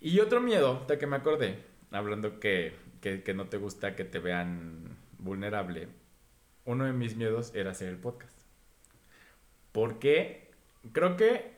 Y 0.01 0.21
otro 0.21 0.41
miedo, 0.41 0.85
de 0.89 0.99
que 0.99 1.07
me 1.07 1.17
acordé, 1.17 1.63
hablando 1.91 2.41
que, 2.41 2.75
que, 3.01 3.23
que 3.23 3.35
no 3.35 3.47
te 3.47 3.57
gusta 3.57 3.95
que 3.95 4.05
te 4.05 4.19
vean 4.19 4.97
vulnerable, 5.19 5.89
uno 6.65 6.85
de 6.85 6.93
mis 6.93 7.17
miedos 7.17 7.55
era 7.55 7.71
hacer 7.71 7.89
el 7.89 7.99
podcast. 7.99 8.37
Porque 9.73 10.51
creo 10.93 11.17
que 11.17 11.53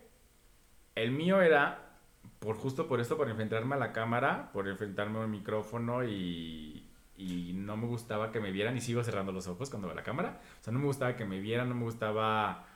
el 0.95 1.11
mío 1.11 1.43
era, 1.43 1.97
por 2.39 2.57
justo 2.57 2.87
por 2.87 3.01
esto, 3.01 3.17
por 3.17 3.29
enfrentarme 3.29 3.75
a 3.75 3.79
la 3.79 3.93
cámara, 3.93 4.51
por 4.53 4.69
enfrentarme 4.69 5.21
al 5.21 5.29
micrófono 5.29 6.05
y, 6.05 6.87
y 7.17 7.53
no 7.55 7.77
me 7.77 7.87
gustaba 7.87 8.33
que 8.33 8.41
me 8.41 8.51
vieran 8.51 8.77
y 8.77 8.81
sigo 8.81 9.03
cerrando 9.03 9.33
los 9.33 9.47
ojos 9.47 9.71
cuando 9.71 9.89
veo 9.89 9.97
la 9.97 10.03
cámara. 10.03 10.41
O 10.61 10.65
sea, 10.65 10.73
no 10.73 10.79
me 10.79 10.87
gustaba 10.87 11.17
que 11.17 11.25
me 11.25 11.41
vieran, 11.41 11.69
no 11.69 11.75
me 11.75 11.85
gustaba... 11.85 12.67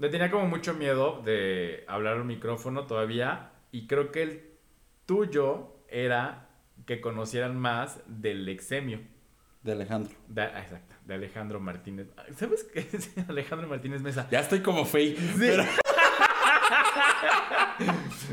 Le 0.00 0.08
tenía 0.08 0.30
como 0.30 0.46
mucho 0.46 0.72
miedo 0.74 1.20
de 1.24 1.84
hablar 1.86 2.14
al 2.16 2.24
micrófono 2.24 2.86
todavía 2.86 3.50
y 3.70 3.86
creo 3.86 4.10
que 4.10 4.22
el 4.22 4.42
tuyo 5.06 5.76
era 5.88 6.48
que 6.86 7.00
conocieran 7.02 7.56
más 7.58 8.00
del 8.06 8.48
exemio. 8.48 9.00
De 9.62 9.72
Alejandro. 9.72 10.14
De, 10.26 10.40
ah, 10.42 10.58
exacto, 10.62 10.94
de 11.04 11.14
Alejandro 11.14 11.60
Martínez. 11.60 12.08
¿Sabes 12.34 12.64
qué 12.64 12.80
es 12.92 13.10
Alejandro 13.28 13.68
Martínez 13.68 14.00
Mesa? 14.00 14.26
Ya 14.30 14.40
estoy 14.40 14.60
como 14.60 14.86
pero- 15.38 15.64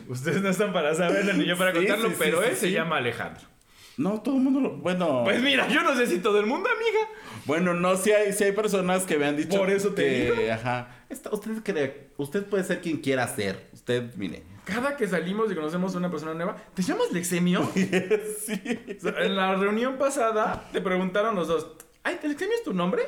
Ustedes 0.07 0.41
no 0.41 0.49
están 0.49 0.72
para 0.72 0.93
saberlo 0.95 1.34
ni 1.34 1.45
yo 1.45 1.57
para 1.57 1.72
Sí, 1.72 1.78
contarlo, 1.80 2.09
sí, 2.09 2.15
pero 2.18 2.43
él 2.43 2.55
se 2.55 2.72
llama 2.72 2.97
Alejandro. 2.97 3.45
No, 3.97 4.21
todo 4.21 4.35
el 4.35 4.41
mundo 4.41 4.59
lo... 4.59 4.77
Bueno... 4.77 5.21
Pues 5.23 5.41
mira, 5.41 5.67
yo 5.67 5.81
no 5.83 5.95
sé 5.95 6.05
si 6.07 6.19
todo 6.19 6.39
el 6.39 6.45
mundo, 6.45 6.69
amiga. 6.69 7.07
Bueno, 7.45 7.73
no, 7.73 7.95
si 7.97 8.11
hay, 8.11 8.31
sí 8.33 8.43
hay 8.43 8.51
personas 8.51 9.05
que 9.05 9.17
me 9.17 9.25
han 9.25 9.35
dicho 9.35 9.57
Por 9.57 9.69
eso 9.71 9.89
te 9.93 10.03
que, 10.03 10.31
digo. 10.41 10.53
ajá, 10.53 11.05
esta- 11.09 11.31
usted 11.33 11.51
cree, 11.63 12.09
usted 12.17 12.45
puede 12.45 12.63
ser 12.63 12.81
quien 12.81 12.97
quiera 12.97 13.27
ser, 13.27 13.69
usted, 13.73 14.13
mire. 14.15 14.43
Cada 14.65 14.97
que 14.97 15.07
salimos 15.07 15.51
y 15.51 15.55
conocemos 15.55 15.95
a 15.95 15.97
una 15.97 16.11
persona 16.11 16.33
nueva, 16.33 16.57
¿te 16.73 16.81
llamas 16.83 17.11
Lexemio? 17.11 17.67
sí. 17.73 18.61
O 18.97 19.01
sea, 19.01 19.13
en 19.23 19.35
la 19.35 19.55
reunión 19.55 19.97
pasada 19.97 20.69
te 20.71 20.81
preguntaron 20.81 21.35
los 21.35 21.47
dos, 21.47 21.67
¿ay, 22.03 22.19
Lexemio 22.21 22.53
es 22.55 22.63
tu 22.63 22.73
nombre? 22.73 23.03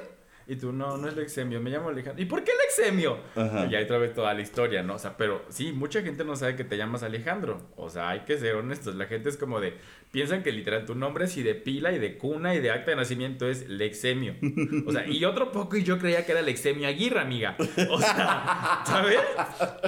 Y 0.50 0.56
tú, 0.56 0.74
no, 0.74 0.98
no 0.98 1.08
es 1.08 1.16
Lexemio, 1.16 1.62
me 1.62 1.70
llamo 1.70 1.90
Alejandro. 1.90 2.20
¿Y 2.20 2.26
por 2.26 2.44
qué 2.44 2.52
Lexemio? 2.66 3.20
Ajá. 3.36 3.68
Y 3.70 3.76
ahí 3.76 3.84
otra 3.84 4.00
vez 4.00 4.16
toda 4.16 4.34
la 4.34 4.42
historia, 4.42 4.82
¿no? 4.82 4.96
O 4.96 4.98
sea, 4.98 5.16
pero 5.16 5.46
sí, 5.50 5.74
mucha 5.74 6.02
gente 6.02 6.26
no 6.26 6.36
sabe 6.36 6.56
que 6.56 6.64
te 6.64 6.76
llamas 6.76 7.04
Alejandro. 7.04 7.62
O 7.76 7.92
sea, 7.92 8.10
hay 8.10 8.22
que 8.22 8.36
ser 8.40 8.56
honestos. 8.56 8.96
La 8.96 9.06
gente 9.06 9.30
es 9.30 9.38
como 9.38 9.62
de, 9.62 9.76
piensan 10.10 10.42
que 10.42 10.52
literal 10.52 10.86
tu 10.86 10.96
nombre 10.96 11.26
es 11.26 11.38
y 11.38 11.44
de 11.44 11.54
pila 11.54 11.92
y 11.92 12.00
de 12.00 12.18
cuna 12.18 12.56
y 12.56 12.62
de 12.62 12.72
acta 12.72 12.90
de 12.90 12.98
nacimiento 12.98 13.48
es 13.48 13.70
Lexemio. 13.70 14.38
O 14.88 14.92
sea, 14.92 15.06
y 15.08 15.24
otro 15.24 15.52
poco 15.52 15.78
y 15.78 15.84
yo 15.84 16.00
creía 16.00 16.26
que 16.26 16.32
era 16.32 16.42
Lexemio 16.42 16.88
Aguirre, 16.88 17.20
amiga. 17.20 17.56
O 17.92 18.00
sea, 18.00 18.82
¿sabes? 18.86 19.20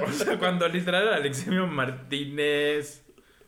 O 0.00 0.12
sea, 0.12 0.38
cuando 0.38 0.68
literal 0.68 1.08
era 1.08 1.18
Lexemio 1.18 1.66
Martínez 1.66 3.02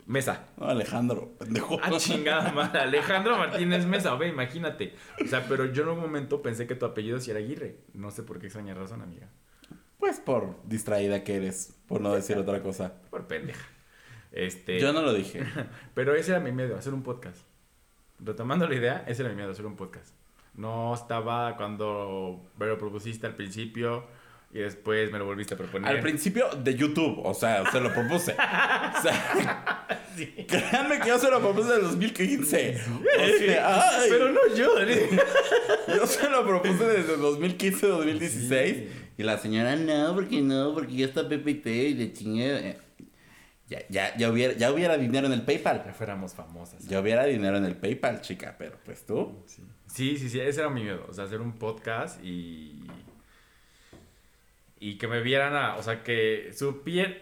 Mesa. 0.05 0.47
No, 0.57 0.67
Alejandro, 0.67 1.31
pendejo. 1.39 1.79
Ah, 1.81 1.91
chingada 1.97 2.51
madre. 2.51 2.81
Alejandro 2.81 3.37
Martínez 3.37 3.85
Mesa, 3.85 4.13
ve, 4.15 4.27
imagínate. 4.27 4.95
O 5.23 5.27
sea, 5.27 5.45
pero 5.47 5.65
yo 5.65 5.83
en 5.83 5.89
un 5.89 5.99
momento 5.99 6.41
pensé 6.41 6.67
que 6.67 6.75
tu 6.75 6.85
apellido 6.85 7.19
sí 7.19 7.31
era 7.31 7.39
Aguirre. 7.39 7.77
No 7.93 8.11
sé 8.11 8.23
por 8.23 8.39
qué 8.39 8.47
extraña 8.47 8.75
razón, 8.75 9.01
amiga. 9.01 9.29
Pues 9.97 10.19
por 10.19 10.61
distraída 10.67 11.23
que 11.23 11.35
eres, 11.35 11.75
por 11.87 12.01
no 12.01 12.13
decir 12.13 12.37
otra 12.37 12.61
cosa. 12.61 12.93
Por 13.09 13.25
pendeja. 13.25 13.65
Este. 14.31 14.79
Yo 14.79 14.93
no 14.93 15.01
lo 15.01 15.13
dije. 15.13 15.43
Pero 15.95 16.13
ese 16.13 16.31
era 16.31 16.39
mi 16.39 16.51
miedo, 16.51 16.77
hacer 16.77 16.93
un 16.93 17.01
podcast. 17.01 17.39
Retomando 18.19 18.67
la 18.67 18.75
idea, 18.75 19.03
ese 19.07 19.23
era 19.23 19.31
mi 19.31 19.37
miedo, 19.37 19.51
hacer 19.51 19.65
un 19.65 19.75
podcast. 19.75 20.13
No 20.53 20.93
estaba 20.93 21.57
cuando 21.57 22.41
me 22.57 22.67
lo 22.67 22.77
propusiste 22.77 23.25
al 23.25 23.35
principio 23.35 24.05
y 24.55 24.59
después 24.59 25.11
me 25.11 25.19
lo 25.19 25.25
volviste 25.25 25.53
a 25.53 25.57
proponer. 25.57 25.91
Al 25.91 25.99
principio 25.99 26.47
de 26.49 26.75
YouTube, 26.75 27.19
o 27.25 27.33
sea, 27.33 27.69
se 27.69 27.81
lo 27.81 27.93
propuse. 27.93 28.33
O 28.97 29.01
sea, 29.01 29.85
créanme 30.47 31.01
que 31.01 31.09
yo 31.09 31.19
se 31.19 31.29
lo 31.29 31.41
propuse 31.41 31.67
en 31.71 31.75
el 31.75 31.81
2015. 31.81 32.77
O 32.79 33.37
sea, 33.37 33.99
ay, 33.99 34.07
Pero 34.09 34.31
no 34.31 34.39
yo. 34.55 34.73
yo 35.93 36.07
se 36.07 36.29
lo 36.29 36.47
propuse 36.47 36.85
desde 36.85 37.17
2015, 37.17 37.85
2016. 37.85 38.83
Y 39.17 39.23
la 39.23 39.37
señora, 39.37 39.75
no, 39.75 40.15
porque 40.15 40.41
no, 40.41 40.73
porque 40.73 40.95
ya 40.95 41.07
está 41.07 41.27
PPT 41.27 41.67
y 41.67 41.93
de 41.95 42.13
chingue. 42.13 42.77
Ya, 43.67 43.79
ya, 43.89 44.15
ya, 44.15 44.31
hubiera, 44.31 44.53
ya 44.53 44.71
hubiera 44.71 44.97
dinero 44.97 45.27
en 45.27 45.33
el 45.33 45.41
PayPal. 45.41 45.83
Ya 45.85 45.93
fuéramos 45.93 46.33
famosas. 46.33 46.87
Ya 46.87 47.01
hubiera 47.01 47.25
dinero 47.25 47.57
en 47.57 47.65
el 47.65 47.75
PayPal, 47.75 48.21
chica, 48.21 48.55
pero 48.57 48.77
pues 48.85 49.05
tú. 49.05 49.43
Sí. 49.47 49.63
sí, 49.87 50.17
sí, 50.17 50.29
sí, 50.29 50.39
ese 50.39 50.61
era 50.61 50.69
mi 50.69 50.83
miedo. 50.83 51.05
O 51.09 51.13
sea, 51.13 51.25
hacer 51.25 51.41
un 51.41 51.51
podcast 51.57 52.23
y. 52.23 52.87
Y 54.89 54.97
que 54.97 55.07
me 55.07 55.21
vieran 55.21 55.55
a. 55.55 55.75
O 55.77 55.83
sea, 55.83 56.03
que 56.03 56.51
supieran. 56.53 57.15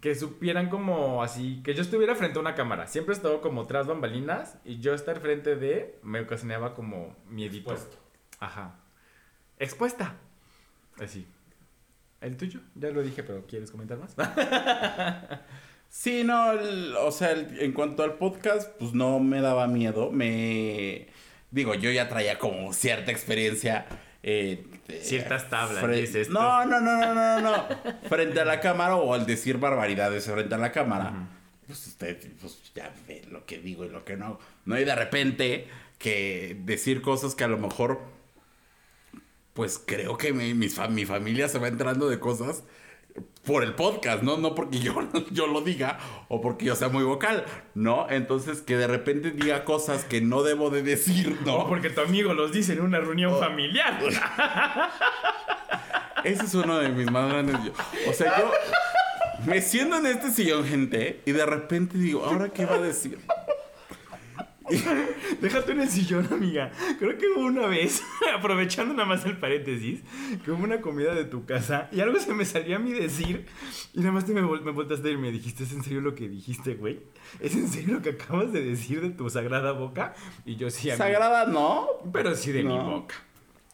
Que 0.00 0.14
supieran 0.14 0.68
como 0.70 1.22
así. 1.22 1.60
Que 1.62 1.74
yo 1.74 1.82
estuviera 1.82 2.14
frente 2.14 2.38
a 2.38 2.40
una 2.40 2.54
cámara. 2.54 2.86
Siempre 2.86 3.14
he 3.14 3.16
estado 3.16 3.40
como 3.40 3.66
tras 3.66 3.86
bambalinas. 3.86 4.58
Y 4.64 4.80
yo 4.80 4.94
estar 4.94 5.20
frente 5.20 5.56
de. 5.56 5.98
Me 6.02 6.20
ocasionaba 6.20 6.74
como 6.74 7.14
miedito. 7.28 7.70
Expuesto. 7.72 7.98
Ajá. 8.40 8.76
expuesta. 9.58 10.16
Así. 11.00 11.26
¿El 12.20 12.36
tuyo? 12.36 12.60
Ya 12.74 12.90
lo 12.90 13.02
dije, 13.02 13.22
pero 13.22 13.46
¿quieres 13.46 13.70
comentar 13.70 13.98
más? 13.98 14.16
Sí, 15.88 16.24
no, 16.24 16.50
el- 16.52 16.96
o 16.96 17.12
sea, 17.12 17.30
el- 17.32 17.60
en 17.60 17.72
cuanto 17.72 18.02
al 18.02 18.14
podcast, 18.14 18.68
pues 18.80 18.94
no 18.94 19.20
me 19.20 19.40
daba 19.40 19.68
miedo. 19.68 20.10
Me. 20.10 21.06
Digo, 21.52 21.74
yo 21.74 21.90
ya 21.92 22.08
traía 22.08 22.38
como 22.38 22.72
cierta 22.72 23.12
experiencia. 23.12 23.86
Eh, 24.26 24.64
eh, 24.88 25.00
Ciertas 25.02 25.48
tablas, 25.50 25.86
dices 25.90 26.28
tú. 26.28 26.32
No, 26.34 26.64
no, 26.64 26.80
no, 26.80 26.96
no, 26.98 27.14
no, 27.14 27.40
no. 27.40 27.66
frente 28.08 28.40
a 28.40 28.44
la 28.44 28.58
cámara 28.60 28.96
o 28.96 29.12
al 29.14 29.26
decir 29.26 29.58
barbaridades 29.58 30.24
frente 30.24 30.54
a 30.54 30.58
la 30.58 30.72
cámara. 30.72 31.28
Pues 31.66 31.86
usted 31.86 32.18
pues, 32.40 32.58
ya 32.74 32.92
ve 33.06 33.22
lo 33.30 33.44
que 33.46 33.58
digo 33.58 33.84
y 33.84 33.88
lo 33.90 34.04
que 34.04 34.16
no. 34.16 34.38
No, 34.64 34.78
y 34.78 34.84
de 34.84 34.94
repente 34.94 35.68
que 35.98 36.56
decir 36.64 37.00
cosas 37.02 37.34
que 37.34 37.44
a 37.44 37.48
lo 37.48 37.58
mejor. 37.58 38.00
Pues 39.52 39.80
creo 39.84 40.16
que 40.18 40.32
mi, 40.32 40.68
fa- 40.68 40.88
mi 40.88 41.04
familia 41.06 41.48
se 41.48 41.58
va 41.58 41.68
entrando 41.68 42.08
de 42.08 42.18
cosas 42.18 42.64
por 43.44 43.62
el 43.62 43.74
podcast, 43.74 44.22
¿no? 44.22 44.38
No 44.38 44.54
porque 44.54 44.78
yo, 44.80 44.94
yo 45.30 45.46
lo 45.46 45.60
diga 45.60 45.98
o 46.28 46.40
porque 46.40 46.66
yo 46.66 46.76
sea 46.76 46.88
muy 46.88 47.04
vocal, 47.04 47.44
¿no? 47.74 48.06
Entonces 48.10 48.62
que 48.62 48.76
de 48.76 48.86
repente 48.86 49.30
diga 49.30 49.64
cosas 49.64 50.04
que 50.04 50.20
no 50.20 50.42
debo 50.42 50.70
de 50.70 50.82
decir, 50.82 51.38
No, 51.44 51.58
¿no? 51.58 51.68
porque 51.68 51.90
tu 51.90 52.00
amigo 52.00 52.34
los 52.34 52.52
dice 52.52 52.72
en 52.72 52.80
una 52.80 53.00
reunión 53.00 53.38
familiar. 53.38 54.00
Ese 56.24 56.44
es 56.44 56.54
uno 56.54 56.78
de 56.78 56.88
mis 56.88 57.10
más 57.10 57.30
grandes... 57.30 57.56
O 58.08 58.12
sea, 58.14 58.38
yo 58.38 58.50
me 59.46 59.60
siento 59.60 59.96
en 59.96 60.06
este 60.06 60.30
sillón, 60.30 60.64
gente, 60.64 61.20
y 61.26 61.32
de 61.32 61.44
repente 61.44 61.98
digo, 61.98 62.24
¿ahora 62.24 62.48
qué 62.48 62.64
va 62.64 62.76
a 62.76 62.80
decir? 62.80 63.18
Déjate 65.40 65.72
en 65.72 65.80
el 65.80 65.88
sillón, 65.90 66.26
amiga. 66.32 66.70
Creo 66.98 67.16
que 67.18 67.26
hubo 67.28 67.44
una 67.44 67.66
vez, 67.66 68.02
aprovechando 68.36 68.94
nada 68.94 69.06
más 69.06 69.24
el 69.26 69.36
paréntesis, 69.36 70.00
que 70.44 70.50
hubo 70.50 70.64
una 70.64 70.80
comida 70.80 71.14
de 71.14 71.24
tu 71.24 71.44
casa 71.44 71.88
y 71.92 72.00
algo 72.00 72.18
se 72.18 72.32
me 72.34 72.44
salió 72.44 72.76
a 72.76 72.78
mí 72.78 72.92
decir 72.92 73.46
y 73.92 74.00
nada 74.00 74.12
más 74.12 74.24
te 74.26 74.32
me, 74.32 74.42
vol- 74.42 74.62
me 74.62 74.70
voltaste 74.72 75.10
y 75.10 75.16
me 75.16 75.30
dijiste, 75.30 75.64
¿es 75.64 75.72
en 75.72 75.82
serio 75.82 76.00
lo 76.00 76.14
que 76.14 76.28
dijiste, 76.28 76.74
güey? 76.74 77.00
¿Es 77.40 77.54
en 77.54 77.68
serio 77.68 77.94
lo 77.94 78.02
que 78.02 78.10
acabas 78.10 78.52
de 78.52 78.62
decir 78.64 79.00
de 79.02 79.10
tu 79.10 79.28
sagrada 79.28 79.72
boca? 79.72 80.14
Y 80.44 80.56
yo 80.56 80.70
sí, 80.70 80.90
amiga. 80.90 81.04
Sagrada, 81.04 81.46
¿no? 81.46 81.86
Pero 82.12 82.34
sí 82.34 82.52
de 82.52 82.62
mi 82.64 82.76
boca. 82.78 83.16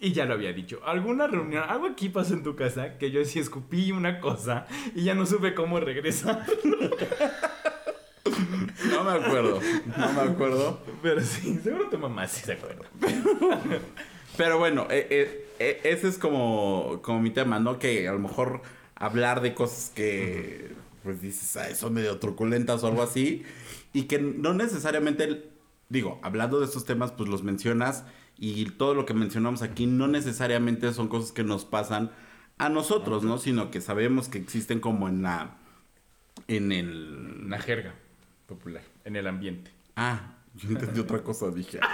Y 0.03 0.13
ya 0.13 0.25
lo 0.25 0.33
había 0.35 0.53
dicho. 0.55 0.81
Alguna 0.87 1.27
reunión, 1.27 1.63
algo 1.69 1.87
aquí 1.87 2.09
pasó 2.09 2.33
en 2.35 2.43
tu 2.43 2.57
casa 2.57 2.97
que 2.97 3.11
yo 3.11 3.23
sí 3.25 3.39
escupí 3.39 3.93
una 3.93 4.19
cosa 4.19 4.67
y 4.95 5.03
ya 5.05 5.15
no 5.15 5.27
supe 5.27 5.53
cómo 5.55 5.79
regresar. 5.79 6.47
No 8.91 9.05
me 9.05 9.11
acuerdo, 9.11 9.61
no 9.97 10.13
me 10.13 10.21
acuerdo. 10.21 10.81
Pero 11.03 11.21
sí, 11.21 11.59
seguro 11.63 11.89
tu 11.89 11.99
mamá 11.99 12.27
sí 12.29 12.45
se 12.45 12.53
acuerda. 12.53 12.87
Pero 14.37 14.59
bueno, 14.59 14.87
eh, 14.91 15.07
eh, 15.11 15.49
eh, 15.59 15.81
ese 15.85 16.09
es 16.09 16.19
como, 16.19 17.01
como 17.03 17.21
mi 17.21 17.31
tema, 17.31 17.59
¿no? 17.59 17.79
Que 17.79 18.09
a 18.09 18.13
lo 18.13 18.19
mejor 18.19 18.63
hablar 18.95 19.41
de 19.41 19.55
cosas 19.55 19.91
que, 19.95 20.73
pues 21.03 21.21
dices, 21.21 21.57
"Ay, 21.57 21.75
son 21.75 21.95
medio 21.95 22.19
truculentas 22.19 22.83
o 22.83 22.87
algo 22.87 23.03
así, 23.03 23.43
y 23.93 24.05
que 24.05 24.19
no 24.19 24.55
necesariamente, 24.55 25.51
digo, 25.89 26.21
hablando 26.23 26.61
de 26.61 26.67
estos 26.67 26.85
temas, 26.85 27.13
pues 27.13 27.29
los 27.29 27.43
mencionas, 27.43 28.05
y 28.39 28.65
todo 28.71 28.95
lo 28.95 29.05
que 29.05 29.13
mencionamos 29.15 29.63
aquí 29.63 29.87
no 29.87 30.09
necesariamente 30.09 30.93
son 30.95 31.09
cosas 31.09 31.33
que 31.33 31.45
nos 31.45 31.65
pasan 31.67 32.11
a 32.57 32.69
nosotros, 32.69 33.23
¿no? 33.23 33.39
Sino 33.39 33.71
que 33.71 33.81
sabemos 33.81 34.29
que 34.29 34.39
existen 34.39 34.81
como 34.81 35.09
en 35.09 35.23
la, 35.23 35.59
en 36.49 36.73
el... 36.73 37.43
Una 37.45 37.59
jerga 37.59 37.95
popular 38.51 38.83
en 39.05 39.17
el 39.17 39.27
ambiente. 39.27 39.71
Ah, 39.97 40.35
yo 40.55 40.69
entendí 40.69 41.01
otra 41.01 41.23
cosa, 41.23 41.51
dije. 41.51 41.81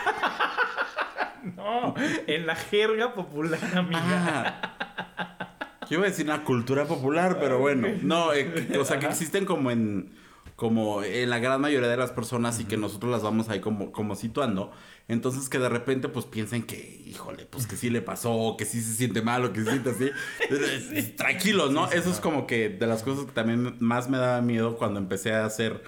No, 1.55 1.95
en 2.27 2.45
la 2.45 2.57
jerga 2.57 3.15
popular, 3.15 3.61
amiga. 3.77 4.01
Ah. 4.03 5.77
Yo 5.89 5.99
iba 5.99 6.07
a 6.07 6.11
decir 6.11 6.25
una 6.25 6.43
cultura 6.43 6.87
popular, 6.87 7.39
pero 7.39 7.61
bueno. 7.61 7.87
No, 8.03 8.33
eh, 8.33 8.77
o 8.81 8.85
sea, 8.85 8.99
que 8.99 9.07
existen 9.07 9.45
como 9.45 9.71
en 9.71 10.11
como 10.57 11.03
en 11.03 11.29
la 11.29 11.39
gran 11.39 11.61
mayoría 11.61 11.89
de 11.89 11.99
las 11.99 12.13
personas 12.13 12.59
y 12.61 12.65
que 12.65 12.79
nosotros 12.79 13.13
las 13.13 13.23
vamos 13.23 13.51
ahí 13.51 13.61
como, 13.61 13.93
como 13.93 14.17
situando. 14.17 14.73
Entonces 15.07 15.51
que 15.51 15.59
de 15.59 15.69
repente 15.69 16.09
pues 16.09 16.25
piensen 16.25 16.63
que, 16.63 17.03
híjole, 17.07 17.45
pues 17.45 17.67
que 17.67 17.77
sí 17.77 17.91
le 17.91 18.01
pasó, 18.01 18.57
que 18.59 18.65
sí 18.65 18.81
se 18.81 18.95
siente 18.95 19.21
mal 19.21 19.45
o 19.45 19.53
que 19.53 19.63
se 19.63 19.71
siente 19.71 19.91
así. 19.91 20.11
Eh, 20.51 21.15
Tranquilos, 21.17 21.71
¿no? 21.71 21.91
Eso 21.93 22.11
es 22.11 22.21
como 22.21 22.47
que 22.47 22.71
de 22.71 22.87
las 22.87 23.03
cosas 23.03 23.27
que 23.27 23.33
también 23.33 23.77
más 23.81 24.09
me 24.09 24.17
daba 24.17 24.41
miedo 24.41 24.77
cuando 24.79 24.99
empecé 24.99 25.35
a 25.35 25.45
hacer 25.45 25.83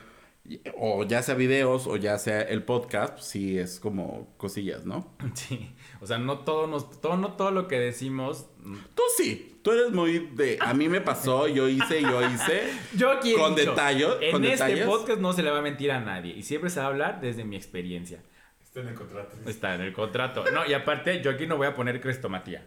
o 0.78 1.04
ya 1.04 1.22
sea 1.22 1.34
videos 1.34 1.86
o 1.86 1.96
ya 1.96 2.18
sea 2.18 2.40
el 2.42 2.62
podcast, 2.62 3.18
sí 3.20 3.58
es 3.58 3.80
como 3.80 4.34
cosillas, 4.36 4.84
¿no? 4.86 5.14
Sí, 5.34 5.74
o 6.00 6.06
sea, 6.06 6.18
no 6.18 6.40
todo, 6.40 6.66
nos, 6.66 7.00
todo, 7.00 7.16
no 7.16 7.32
todo 7.34 7.50
lo 7.50 7.68
que 7.68 7.78
decimos. 7.78 8.46
Tú 8.94 9.02
sí, 9.16 9.60
tú 9.62 9.72
eres 9.72 9.90
muy 9.92 10.30
de 10.34 10.58
a 10.60 10.74
mí 10.74 10.88
me 10.88 11.00
pasó, 11.00 11.48
yo 11.48 11.68
hice, 11.68 12.02
yo 12.02 12.22
hice. 12.22 12.62
Yo 12.96 13.10
aquí 13.10 13.32
he 13.32 13.36
Con 13.36 13.54
detalles, 13.54 14.08
En 14.20 14.32
con 14.32 14.44
este 14.44 14.64
detalles. 14.64 14.86
podcast 14.86 15.20
no 15.20 15.32
se 15.32 15.42
le 15.42 15.50
va 15.50 15.58
a 15.58 15.62
mentir 15.62 15.92
a 15.92 16.00
nadie 16.00 16.34
y 16.34 16.42
siempre 16.42 16.70
se 16.70 16.80
va 16.80 16.86
a 16.86 16.88
hablar 16.88 17.20
desde 17.20 17.44
mi 17.44 17.56
experiencia. 17.56 18.22
Está 18.62 18.80
en 18.80 18.88
el 18.88 18.94
contrato. 18.94 19.36
Está 19.46 19.74
en 19.74 19.80
el 19.80 19.92
contrato. 19.92 20.44
No, 20.52 20.66
y 20.66 20.72
aparte, 20.74 21.22
yo 21.22 21.30
aquí 21.30 21.46
no 21.46 21.56
voy 21.56 21.66
a 21.66 21.74
poner 21.74 22.00
crestomatía. 22.00 22.66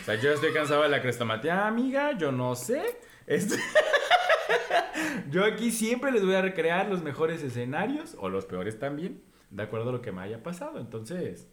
O 0.00 0.04
sea, 0.04 0.14
yo 0.14 0.32
estoy 0.32 0.52
cansado 0.52 0.82
de 0.82 0.88
la 0.88 1.02
crestomatía, 1.02 1.66
amiga, 1.66 2.16
yo 2.16 2.32
no 2.32 2.54
sé. 2.54 2.98
Este- 3.26 3.56
yo 5.30 5.44
aquí 5.44 5.70
siempre 5.70 6.12
les 6.12 6.24
voy 6.24 6.34
a 6.34 6.42
recrear 6.42 6.88
los 6.88 7.02
mejores 7.02 7.42
escenarios, 7.42 8.16
o 8.18 8.28
los 8.28 8.46
peores 8.46 8.78
también, 8.78 9.22
de 9.50 9.62
acuerdo 9.62 9.90
a 9.90 9.92
lo 9.92 10.02
que 10.02 10.12
me 10.12 10.22
haya 10.22 10.42
pasado. 10.42 10.78
Entonces, 10.80 11.48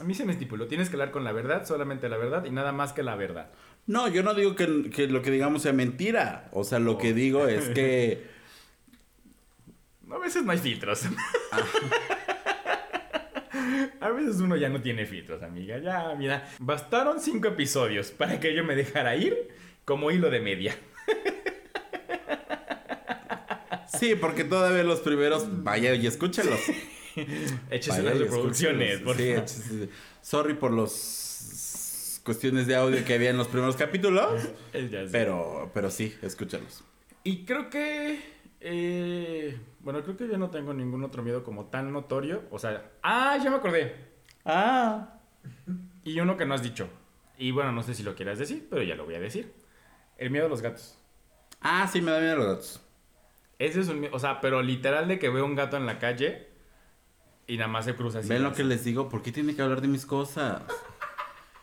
a 0.00 0.04
mí 0.04 0.14
se 0.14 0.24
me 0.24 0.32
estipuló, 0.32 0.66
tienes 0.66 0.88
que 0.88 0.96
hablar 0.96 1.10
con 1.10 1.24
la 1.24 1.32
verdad, 1.32 1.66
solamente 1.66 2.08
la 2.08 2.16
verdad 2.16 2.44
y 2.44 2.50
nada 2.50 2.72
más 2.72 2.92
que 2.92 3.02
la 3.02 3.16
verdad. 3.16 3.50
No, 3.86 4.08
yo 4.08 4.22
no 4.22 4.34
digo 4.34 4.54
que, 4.56 4.90
que 4.90 5.06
lo 5.06 5.22
que 5.22 5.30
digamos 5.30 5.62
sea 5.62 5.72
mentira. 5.72 6.48
O 6.52 6.64
sea, 6.64 6.78
lo 6.78 6.98
que 6.98 7.14
digo 7.14 7.46
es 7.46 7.68
que. 7.70 8.26
A 10.10 10.18
veces 10.18 10.44
no 10.44 10.52
hay 10.52 10.58
filtros. 10.58 11.04
A 14.00 14.10
veces 14.10 14.40
uno 14.40 14.56
ya 14.56 14.68
no 14.68 14.80
tiene 14.80 15.06
filtros, 15.06 15.42
amiga. 15.42 15.78
Ya, 15.78 16.14
mira, 16.16 16.48
bastaron 16.58 17.20
cinco 17.20 17.48
episodios 17.48 18.10
para 18.10 18.38
que 18.38 18.54
yo 18.54 18.64
me 18.64 18.76
dejara 18.76 19.16
ir 19.16 19.48
como 19.84 20.10
hilo 20.10 20.30
de 20.30 20.40
media. 20.40 20.76
Sí, 23.98 24.14
porque 24.14 24.44
todavía 24.44 24.82
los 24.84 25.00
primeros. 25.00 25.46
Vaya 25.64 25.94
y 25.94 26.06
escúchenlos. 26.06 26.60
Échese 27.70 28.02
las 28.02 28.18
reproducciones, 28.18 29.00
por 29.00 29.16
Sí, 29.16 29.30
favor. 29.32 29.44
échese- 29.44 29.88
Sorry 30.22 30.54
por 30.54 30.72
los 30.72 32.20
cuestiones 32.24 32.66
de 32.66 32.74
audio 32.76 33.04
que 33.04 33.14
había 33.14 33.30
en 33.30 33.36
los 33.36 33.48
primeros 33.48 33.76
capítulos. 33.76 34.42
Pero, 35.12 35.70
pero 35.72 35.90
sí, 35.90 36.14
escúchenlos. 36.22 36.82
Y 37.24 37.44
creo 37.44 37.70
que. 37.70 38.20
eh, 38.60 39.58
bueno, 39.80 40.02
creo 40.02 40.16
que 40.16 40.28
yo 40.28 40.36
no 40.36 40.50
tengo 40.50 40.74
ningún 40.74 41.02
otro 41.04 41.22
miedo 41.22 41.42
como 41.44 41.66
tan 41.66 41.92
notorio. 41.92 42.42
O 42.50 42.58
sea. 42.58 42.90
¡Ah! 43.02 43.38
Ya 43.42 43.50
me 43.50 43.56
acordé. 43.56 43.94
Ah. 44.44 45.14
Y 46.04 46.20
uno 46.20 46.36
que 46.36 46.44
no 46.46 46.54
has 46.54 46.62
dicho. 46.62 46.88
Y 47.38 47.50
bueno, 47.50 47.72
no 47.72 47.82
sé 47.82 47.94
si 47.94 48.02
lo 48.02 48.14
quieras 48.14 48.38
decir, 48.38 48.66
pero 48.70 48.82
ya 48.82 48.94
lo 48.94 49.04
voy 49.04 49.14
a 49.14 49.20
decir. 49.20 49.52
El 50.18 50.30
miedo 50.30 50.46
a 50.46 50.48
los 50.48 50.62
gatos. 50.62 50.98
Ah, 51.60 51.88
sí, 51.92 52.00
me 52.00 52.10
da 52.10 52.20
miedo 52.20 52.36
los 52.36 52.46
datos. 52.46 52.80
Ese 53.58 53.80
es 53.80 53.88
un 53.88 54.00
miedo. 54.00 54.14
O 54.14 54.18
sea, 54.18 54.40
pero 54.40 54.62
literal 54.62 55.08
de 55.08 55.18
que 55.18 55.28
veo 55.28 55.44
un 55.44 55.54
gato 55.54 55.76
en 55.76 55.86
la 55.86 55.98
calle 55.98 56.48
y 57.46 57.56
nada 57.56 57.68
más 57.68 57.84
se 57.84 57.94
cruza 57.94 58.18
así. 58.20 58.28
Ven 58.28 58.42
lo 58.42 58.52
que 58.52 58.64
les 58.64 58.84
digo, 58.84 59.08
¿por 59.08 59.22
qué 59.22 59.32
tiene 59.32 59.54
que 59.54 59.62
hablar 59.62 59.80
de 59.80 59.88
mis 59.88 60.04
cosas? 60.06 60.62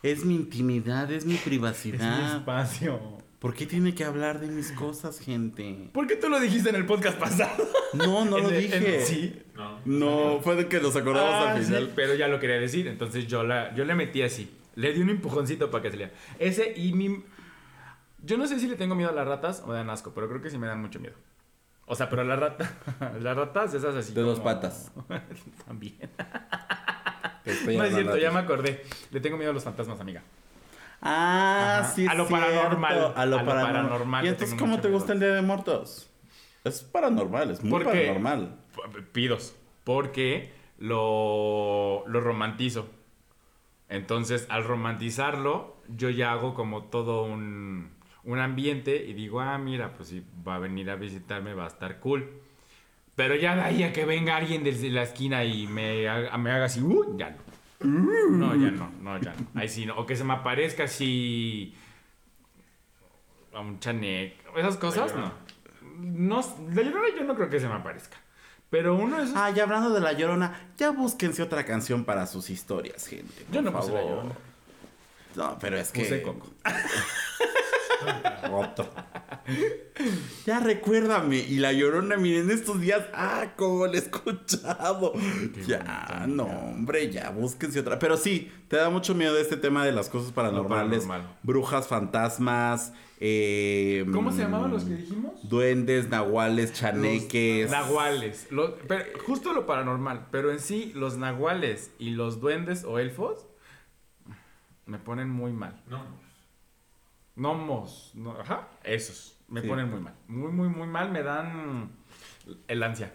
Es 0.01 0.25
mi 0.25 0.35
intimidad, 0.35 1.11
es 1.11 1.25
mi 1.25 1.35
Es 1.35 1.39
mi 1.39 1.45
privacidad. 1.45 2.37
espacio. 2.37 2.99
¿Por 3.39 3.53
qué 3.53 3.65
tiene 3.65 3.93
que 3.93 4.05
hablar 4.05 4.39
de 4.39 4.47
mis 4.47 4.71
cosas, 4.71 5.19
gente? 5.19 5.89
¿Por 5.93 6.07
qué 6.07 6.15
tú 6.15 6.29
lo 6.29 6.39
dijiste 6.39 6.69
en 6.69 6.75
el 6.75 6.85
podcast 6.85 7.19
pasado? 7.19 7.67
No, 7.93 8.23
no 8.25 8.37
lo 8.39 8.49
el- 8.49 8.61
dije. 8.61 8.99
en- 9.01 9.05
sí. 9.05 9.41
No. 9.53 9.79
No, 9.85 10.39
fue 10.41 10.55
de 10.55 10.67
que 10.69 10.79
nos 10.79 10.95
acordamos 10.95 11.29
Ah, 11.33 11.51
al 11.51 11.63
final. 11.63 11.85
sí, 11.87 11.91
pero 11.95 12.15
ya 12.15 12.27
lo 12.29 12.39
quería 12.39 12.55
decir, 12.57 12.87
entonces 12.87 13.27
yo, 13.27 13.43
la, 13.43 13.75
yo 13.75 13.83
le 13.85 13.95
metí 13.95 14.21
así. 14.21 14.49
Le 14.75 14.93
di 14.93 15.01
un 15.01 15.09
empujoncito 15.09 15.69
para 15.69 15.81
que 15.83 15.91
se 15.91 15.97
lea. 15.97 16.11
Ese 16.39 16.73
y 16.75 16.93
mi... 16.93 17.21
Yo 18.23 18.37
no 18.37 18.47
sé 18.47 18.59
si 18.59 18.67
le 18.67 18.77
tengo 18.77 18.95
miedo 18.95 19.09
a 19.09 19.13
las 19.13 19.27
ratas 19.27 19.61
o 19.63 19.67
me 19.67 19.73
dan 19.75 19.89
asco, 19.89 20.13
pero 20.15 20.29
creo 20.29 20.41
que 20.41 20.49
sí 20.49 20.57
me 20.57 20.65
dan 20.67 20.81
mucho 20.81 20.99
miedo. 21.01 21.15
O 21.85 21.95
sea, 21.95 22.09
pero 22.09 22.23
las 22.23 22.39
ratas... 22.39 22.71
las 23.21 23.35
ratas 23.37 23.73
esas 23.73 23.95
así 23.95 24.13
De 24.13 24.21
dos 24.21 24.39
como- 24.39 24.45
patas. 24.45 24.91
También. 25.67 26.09
No 27.45 27.83
es 27.83 27.93
cierto, 27.93 28.17
ya 28.17 28.29
a 28.29 28.31
me 28.31 28.39
acordé. 28.39 28.83
Le 29.11 29.19
tengo 29.19 29.37
miedo 29.37 29.51
a 29.51 29.53
los 29.53 29.63
fantasmas, 29.63 29.99
amiga. 29.99 30.21
Ah, 31.01 31.79
Ajá. 31.81 31.89
sí. 31.93 32.07
A 32.07 32.13
lo 32.13 32.25
cierto. 32.25 32.45
paranormal. 32.45 32.93
A 32.93 32.99
lo 32.99 33.05
A 33.17 33.25
lo 33.25 33.35
paranormal. 33.37 33.73
paranormal 33.73 34.25
¿Y 34.25 34.27
entonces 34.29 34.57
cómo 34.57 34.77
te 34.77 34.87
miedo. 34.87 34.97
gusta 34.99 35.13
el 35.13 35.19
Día 35.19 35.29
de 35.33 35.41
Muertos? 35.41 36.09
Es 36.63 36.81
paranormal, 36.83 37.51
es 37.51 37.61
muy 37.61 37.71
¿Por 37.71 37.83
qué? 37.91 37.99
paranormal. 38.07 38.55
Pidos. 39.11 39.53
Porque 39.83 40.53
lo, 40.77 42.03
lo 42.07 42.21
romantizo. 42.21 42.87
Entonces, 43.89 44.47
al 44.49 44.63
romantizarlo, 44.63 45.75
yo 45.89 46.09
ya 46.09 46.31
hago 46.31 46.53
como 46.53 46.85
todo 46.85 47.25
un, 47.25 47.91
un 48.25 48.39
ambiente 48.39 48.95
y 48.95 49.13
digo, 49.13 49.41
ah, 49.41 49.57
mira, 49.57 49.93
pues 49.93 50.09
si 50.09 50.23
va 50.47 50.55
a 50.55 50.59
venir 50.59 50.89
a 50.89 50.95
visitarme, 50.95 51.53
va 51.53 51.65
a 51.65 51.67
estar 51.67 51.99
cool. 51.99 52.29
Pero 53.15 53.35
ya 53.35 53.55
de 53.55 53.61
ahí 53.61 53.83
a 53.83 53.93
que 53.93 54.05
venga 54.05 54.37
alguien 54.37 54.63
desde 54.63 54.89
la 54.89 55.03
esquina 55.03 55.43
y 55.43 55.67
me 55.67 56.07
haga, 56.07 56.37
me 56.37 56.51
haga 56.51 56.65
así, 56.65 56.81
uh, 56.81 57.17
ya 57.17 57.29
no. 57.29 57.53
No, 57.83 58.55
ya 58.55 58.71
no, 58.71 58.91
no, 59.01 59.19
ya 59.19 59.33
no. 59.33 59.59
Ahí 59.59 59.67
sí, 59.67 59.85
no. 59.85 59.97
O 59.97 60.05
que 60.05 60.15
se 60.15 60.23
me 60.23 60.33
aparezca 60.33 60.85
así. 60.85 61.75
A 63.53 63.59
un 63.59 63.79
chanek. 63.79 64.35
Esas 64.55 64.77
cosas, 64.77 65.13
no. 65.15 65.31
No, 65.97 66.41
la 66.73 66.81
llorona 66.81 67.07
yo 67.15 67.23
no 67.25 67.35
creo 67.35 67.49
que 67.49 67.59
se 67.59 67.67
me 67.67 67.75
aparezca. 67.75 68.17
Pero 68.69 68.95
uno 68.95 69.21
es. 69.21 69.31
Ah, 69.35 69.51
ya 69.51 69.63
hablando 69.63 69.91
de 69.91 69.99
la 69.99 70.13
llorona, 70.13 70.71
ya 70.77 70.91
búsquense 70.91 71.43
otra 71.43 71.65
canción 71.65 72.05
para 72.05 72.25
sus 72.25 72.49
historias, 72.49 73.05
gente. 73.05 73.45
Yo 73.51 73.61
no 73.61 73.71
puse 73.71 73.91
La. 73.91 74.01
Llorona. 74.01 74.35
No, 75.35 75.57
pero 75.59 75.77
es 75.77 75.91
que. 75.91 76.01
Puse 76.01 76.21
Coco. 76.23 76.47
Roto. 78.49 78.89
Ya 80.45 80.59
recuérdame. 80.59 81.37
Y 81.37 81.57
la 81.57 81.71
llorona, 81.73 82.17
miren, 82.17 82.49
estos 82.51 82.79
días. 82.81 83.03
Ah, 83.13 83.53
cómo 83.55 83.85
la 83.87 83.93
he 83.93 83.97
escuchado. 83.97 85.13
ya, 85.67 86.07
bonito, 86.21 86.27
no, 86.35 86.43
hombre, 86.45 87.11
ya 87.11 87.29
búsquense 87.29 87.79
otra. 87.79 87.99
Pero 87.99 88.17
sí, 88.17 88.51
te 88.67 88.77
da 88.77 88.89
mucho 88.89 89.13
miedo 89.15 89.37
este 89.37 89.57
tema 89.57 89.85
de 89.85 89.91
las 89.91 90.09
cosas 90.09 90.31
paranormales. 90.31 91.05
paranormal. 91.05 91.37
Brujas, 91.43 91.87
fantasmas. 91.87 92.93
eh, 93.19 94.05
¿Cómo 94.11 94.31
se 94.31 94.39
llamaban 94.39 94.71
los 94.71 94.83
que 94.83 94.95
dijimos? 94.95 95.47
Duendes, 95.47 96.09
nahuales, 96.09 96.73
chaneques. 96.73 97.69
Nahuales. 97.71 98.47
Lo- 98.51 98.75
pero 98.87 99.05
justo 99.25 99.53
lo 99.53 99.65
paranormal. 99.65 100.27
Pero 100.31 100.51
en 100.51 100.59
sí, 100.59 100.91
los 100.95 101.17
nahuales 101.17 101.91
y 101.99 102.11
los 102.11 102.39
duendes 102.41 102.83
o 102.83 102.99
elfos 102.99 103.45
me 104.85 104.97
ponen 104.99 105.29
muy 105.29 105.51
mal. 105.53 105.81
No. 105.89 106.22
Gnomos. 107.35 108.11
No, 108.15 108.39
ajá. 108.39 108.67
Esos. 108.83 109.37
Me 109.47 109.61
Sí. 109.61 109.67
ponen 109.67 109.89
muy 109.89 109.99
mal. 109.99 110.13
Muy, 110.27 110.51
muy, 110.51 110.67
muy 110.69 110.87
mal. 110.87 111.11
Me 111.11 111.23
dan 111.23 111.91
el 112.67 112.83
ansia. 112.83 113.13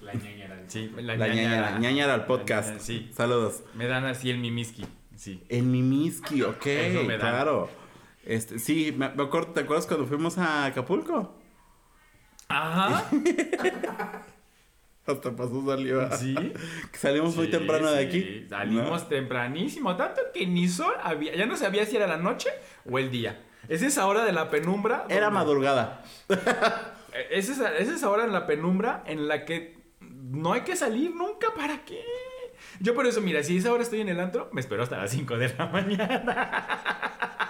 La 0.00 0.14
ñañera. 0.14 0.62
Sí, 0.66 0.90
La 0.96 1.16
ñañara, 1.16 1.78
ñañara 1.78 2.14
al 2.14 2.26
podcast. 2.26 2.68
La 2.68 2.74
ñañara, 2.76 2.84
sí. 2.84 3.10
Saludos. 3.14 3.64
Me 3.74 3.86
dan 3.86 4.04
así 4.06 4.30
el 4.30 4.38
mimiski. 4.38 4.86
Sí. 5.16 5.44
El 5.50 5.64
Mimiski, 5.64 6.40
ok, 6.42 6.66
Eso 6.66 7.04
me 7.04 7.18
da. 7.18 7.30
claro. 7.30 7.68
Este, 8.24 8.58
sí, 8.58 8.94
me, 8.96 9.10
me 9.10 9.22
acuerdo, 9.24 9.52
¿te 9.52 9.60
acuerdas 9.60 9.86
cuando 9.86 10.06
fuimos 10.06 10.38
a 10.38 10.64
Acapulco? 10.66 11.36
Ajá. 12.48 13.04
Hasta 15.06 15.34
pasó 15.34 15.64
saliva. 15.66 16.10
Sí. 16.16 16.34
Que 16.34 16.98
salimos 16.98 17.34
muy 17.36 17.46
Sí, 17.46 17.50
temprano 17.52 17.90
de 17.90 18.04
aquí. 18.06 18.46
Salimos 18.48 19.02
¿no? 19.02 19.08
tempranísimo, 19.08 19.96
tanto 19.96 20.20
que 20.32 20.46
ni 20.46 20.68
sol 20.68 20.92
había. 21.02 21.34
Ya 21.34 21.46
no 21.46 21.56
sabía 21.56 21.84
si 21.86 21.96
era 21.96 22.06
la 22.06 22.16
noche 22.18 22.50
o 22.88 22.98
el 22.98 23.10
día. 23.10 23.42
Es 23.68 23.82
esa 23.82 24.06
hora 24.06 24.24
de 24.24 24.32
la 24.32 24.50
penumbra. 24.50 25.04
Era 25.08 25.26
donde- 25.26 25.38
madrugada. 25.40 26.02
Eh, 27.12 27.26
Es 27.38 27.48
esa, 27.48 27.76
es 27.76 27.88
esa 27.88 28.08
hora 28.08 28.22
en 28.24 28.30
la 28.32 28.46
penumbra 28.46 29.02
en 29.04 29.26
la 29.26 29.44
que 29.44 29.76
no 30.00 30.52
hay 30.52 30.60
que 30.60 30.76
salir 30.76 31.12
nunca. 31.12 31.48
¿Para 31.56 31.84
qué? 31.84 32.04
Yo 32.78 32.94
por 32.94 33.04
eso, 33.04 33.20
mira, 33.20 33.42
si 33.42 33.56
esa 33.56 33.72
hora 33.72 33.82
estoy 33.82 34.00
en 34.00 34.08
el 34.10 34.20
antro, 34.20 34.48
me 34.52 34.60
espero 34.60 34.84
hasta 34.84 34.96
las 34.96 35.10
5 35.10 35.36
de 35.36 35.52
la 35.58 35.66
mañana. 35.72 37.49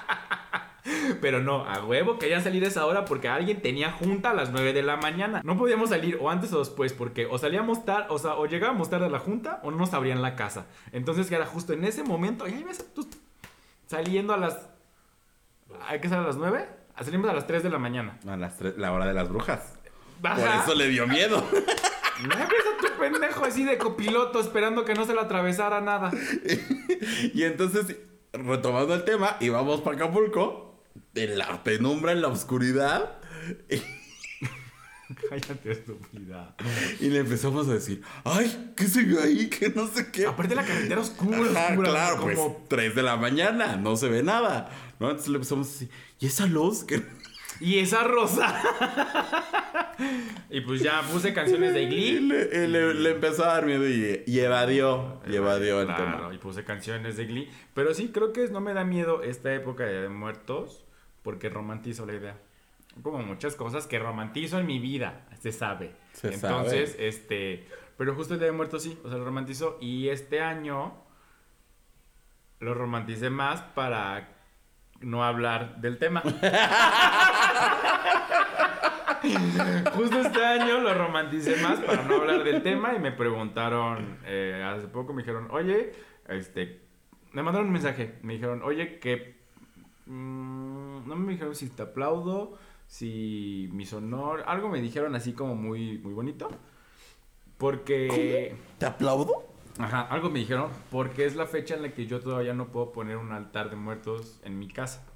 Pero 1.20 1.41
no, 1.41 1.64
a 1.66 1.85
huevo 1.85 2.18
querían 2.18 2.43
salir 2.43 2.64
a 2.64 2.68
esa 2.68 2.87
hora 2.87 3.05
porque 3.05 3.28
alguien 3.28 3.61
tenía 3.61 3.93
junta 3.93 4.31
a 4.31 4.35
las 4.35 4.51
9 4.51 4.72
de 4.72 4.83
la 4.83 4.97
mañana. 4.97 5.41
No 5.45 5.57
podíamos 5.57 5.91
salir 5.91 6.18
o 6.20 6.31
antes 6.31 6.53
o 6.53 6.59
después 6.59 6.93
porque 6.93 7.26
o 7.26 7.39
salíamos 7.39 7.85
tarde, 7.85 8.07
o 8.11 8.18
sea, 8.18 8.35
o 8.37 8.47
llegábamos 8.47 8.89
tarde 8.91 9.07
a 9.07 9.11
la 9.11 9.18
junta 9.18 9.61
o 9.62 9.70
no 9.70 9.76
nos 9.76 9.93
abrían 9.95 10.22
la 10.22 10.37
casa. 10.37 10.66
Entonces 10.93 11.28
que 11.28 11.35
era 11.35 11.47
justo 11.47 11.72
en 11.72 11.85
ese 11.85 12.03
momento, 12.03 12.49
y 12.49 12.53
ahí 12.53 12.64
ves 12.64 12.85
tú 12.95 13.07
saliendo 13.87 14.33
a 14.33 14.37
las... 14.37 14.68
¿Hay 15.89 16.01
que 16.01 16.09
salir 16.09 16.24
a 16.24 16.28
las 16.28 16.37
9? 16.37 16.68
Salimos 17.03 17.31
a 17.31 17.33
las 17.33 17.47
3 17.47 17.62
de 17.62 17.70
la 17.70 17.78
mañana. 17.78 18.18
A 18.28 18.37
las 18.37 18.59
tres- 18.59 18.76
la 18.76 18.93
hora 18.93 19.07
de 19.07 19.14
las 19.14 19.28
brujas. 19.28 19.78
Por 20.20 20.33
eso 20.39 20.74
le 20.74 20.89
dio 20.89 21.07
miedo. 21.07 21.43
¿No 22.22 22.28
ves 22.28 22.39
a 22.45 22.87
tu 22.87 23.01
pendejo 23.01 23.45
así 23.45 23.64
de 23.64 23.78
copiloto 23.78 24.41
esperando 24.41 24.85
que 24.85 24.93
no 24.95 25.07
se 25.07 25.14
le 25.14 25.20
atravesara 25.20 25.81
nada? 25.81 26.11
y 27.35 27.45
entonces, 27.45 27.97
retomando 28.35 28.95
el 28.95 29.05
tema, 29.05 29.37
íbamos 29.41 29.81
para 29.81 29.97
Acapulco. 29.97 30.70
En 31.15 31.39
la 31.39 31.63
penumbra, 31.65 32.13
en 32.13 32.23
la 32.23 32.29
oscuridad. 32.29 33.19
Cállate, 35.29 35.73
estúpida. 35.73 36.55
Y 37.01 37.09
le 37.09 37.19
empezamos 37.19 37.69
a 37.69 37.75
decir, 37.75 38.01
ay, 38.25 38.73
¿qué 38.77 38.85
se 38.85 39.03
ve 39.03 39.21
ahí? 39.21 39.49
Que 39.49 39.69
no 39.71 39.89
sé 39.89 40.11
qué. 40.13 40.27
Aparte 40.27 40.55
la 40.55 40.65
carretera 40.65 41.01
oscura, 41.01 41.51
Ajá, 41.51 41.69
oscura. 41.71 41.91
claro, 41.91 42.17
como... 42.21 42.55
pues 42.59 42.69
3 42.69 42.95
de 42.95 43.03
la 43.03 43.17
mañana, 43.17 43.75
no 43.77 43.97
se 43.97 44.09
ve 44.09 44.23
nada. 44.23 44.71
¿no? 45.01 45.07
Entonces 45.11 45.31
le 45.31 45.37
empezamos 45.37 45.67
a 45.67 45.71
decir, 45.73 45.91
¿y 46.21 46.27
esa 46.27 46.47
luz? 46.47 46.85
que 46.85 47.03
Y 47.61 47.79
esa 47.81 48.05
rosa. 48.05 48.63
y 50.51 50.61
pues 50.63 50.81
ya 50.81 51.03
puse 51.13 51.35
canciones 51.35 51.75
de 51.75 51.87
Glee. 51.87 52.21
le, 52.21 52.65
y 52.65 52.69
le- 52.69 52.95
le 52.95 53.11
empezó 53.11 53.45
a 53.45 53.49
dar 53.49 53.67
miedo 53.67 53.87
y, 53.89 54.23
y 54.27 54.39
evadió, 54.41 55.21
y 55.29 55.35
evadió 55.37 55.81
el 55.81 55.87
Claro, 55.89 56.05
tema. 56.19 56.35
y 56.35 56.39
puse 56.39 56.65
canciones 56.65 57.17
de 57.17 57.27
Glee. 57.27 57.51
Pero 57.75 57.93
sí, 57.95 58.11
creo 58.15 58.33
que 58.33 58.49
no 58.49 58.61
me 58.61 58.73
da 58.75 58.85
miedo 58.85 59.23
esta 59.23 59.53
época 59.53 59.85
de 59.85 60.09
muertos 60.09 60.85
porque 61.23 61.49
romantizo 61.49 62.07
la 62.07 62.14
idea. 62.14 62.39
Como 63.03 63.18
muchas 63.18 63.55
cosas 63.55 63.87
que 63.87 63.99
romantizo 63.99 64.59
en 64.59 64.66
mi 64.66 64.79
vida, 64.79 65.27
se 65.41 65.53
sabe. 65.53 65.95
Se 66.12 66.35
Entonces, 66.35 66.93
sabe. 66.93 67.09
este. 67.09 67.68
Pero 67.97 68.14
justo 68.14 68.35
el 68.35 68.41
Día 68.41 68.47
de 68.49 68.53
Muertos 68.53 68.83
sí, 68.83 68.99
o 69.05 69.09
sea, 69.09 69.18
lo 69.18 69.25
romantizo. 69.25 69.79
Y 69.81 70.09
este 70.09 70.41
año 70.41 70.95
lo 72.59 72.75
romanticé 72.75 73.31
más 73.31 73.62
para 73.62 74.37
no 75.01 75.25
hablar 75.25 75.81
del 75.81 75.99
tema. 75.99 76.23
Justo 79.95 80.21
este 80.21 80.45
año 80.45 80.81
lo 80.81 80.95
romanticé 80.95 81.57
más 81.62 81.79
para 81.81 82.03
no 82.05 82.16
hablar 82.16 82.43
del 82.45 82.62
tema 82.62 82.95
y 82.95 82.99
me 82.99 83.12
preguntaron, 83.12 84.18
eh, 84.25 84.64
hace 84.66 84.89
poco 84.89 85.12
me 85.12 85.23
dijeron, 85.23 85.49
oye, 85.51 85.93
este, 86.29 86.81
me 87.33 87.43
mandaron 87.43 87.66
un 87.66 87.73
mensaje, 87.73 88.18
me 88.23 88.35
dijeron, 88.35 88.62
oye, 88.62 88.99
que, 88.99 89.39
mm, 90.11 91.09
no 91.09 91.17
me 91.17 91.33
dijeron 91.33 91.55
si 91.55 91.69
te 91.71 91.83
aplaudo, 91.83 92.59
si 92.87 93.69
mis 93.73 93.93
honor, 93.93 94.43
algo 94.47 94.69
me 94.69 94.81
dijeron 94.83 95.15
así 95.15 95.33
como 95.33 95.55
muy, 95.55 95.99
muy 95.99 96.13
bonito, 96.13 96.51
porque... 97.59 98.57
¿Te 98.79 98.87
aplaudo? 98.87 99.47
Ajá, 99.79 100.03
algo 100.03 100.29
me 100.31 100.41
dijeron, 100.41 100.69
porque 100.91 101.25
es 101.25 101.37
la 101.37 101.47
fecha 101.47 101.75
en 101.75 101.83
la 101.83 101.93
que 101.95 102.07
yo 102.07 102.21
todavía 102.21 102.53
no 102.55 102.69
puedo 102.69 102.93
poner 102.93 103.17
un 103.17 103.33
altar 103.33 103.71
de 103.71 103.77
muertos 103.77 104.41
en 104.45 104.59
mi 104.59 104.69
casa. 104.69 105.07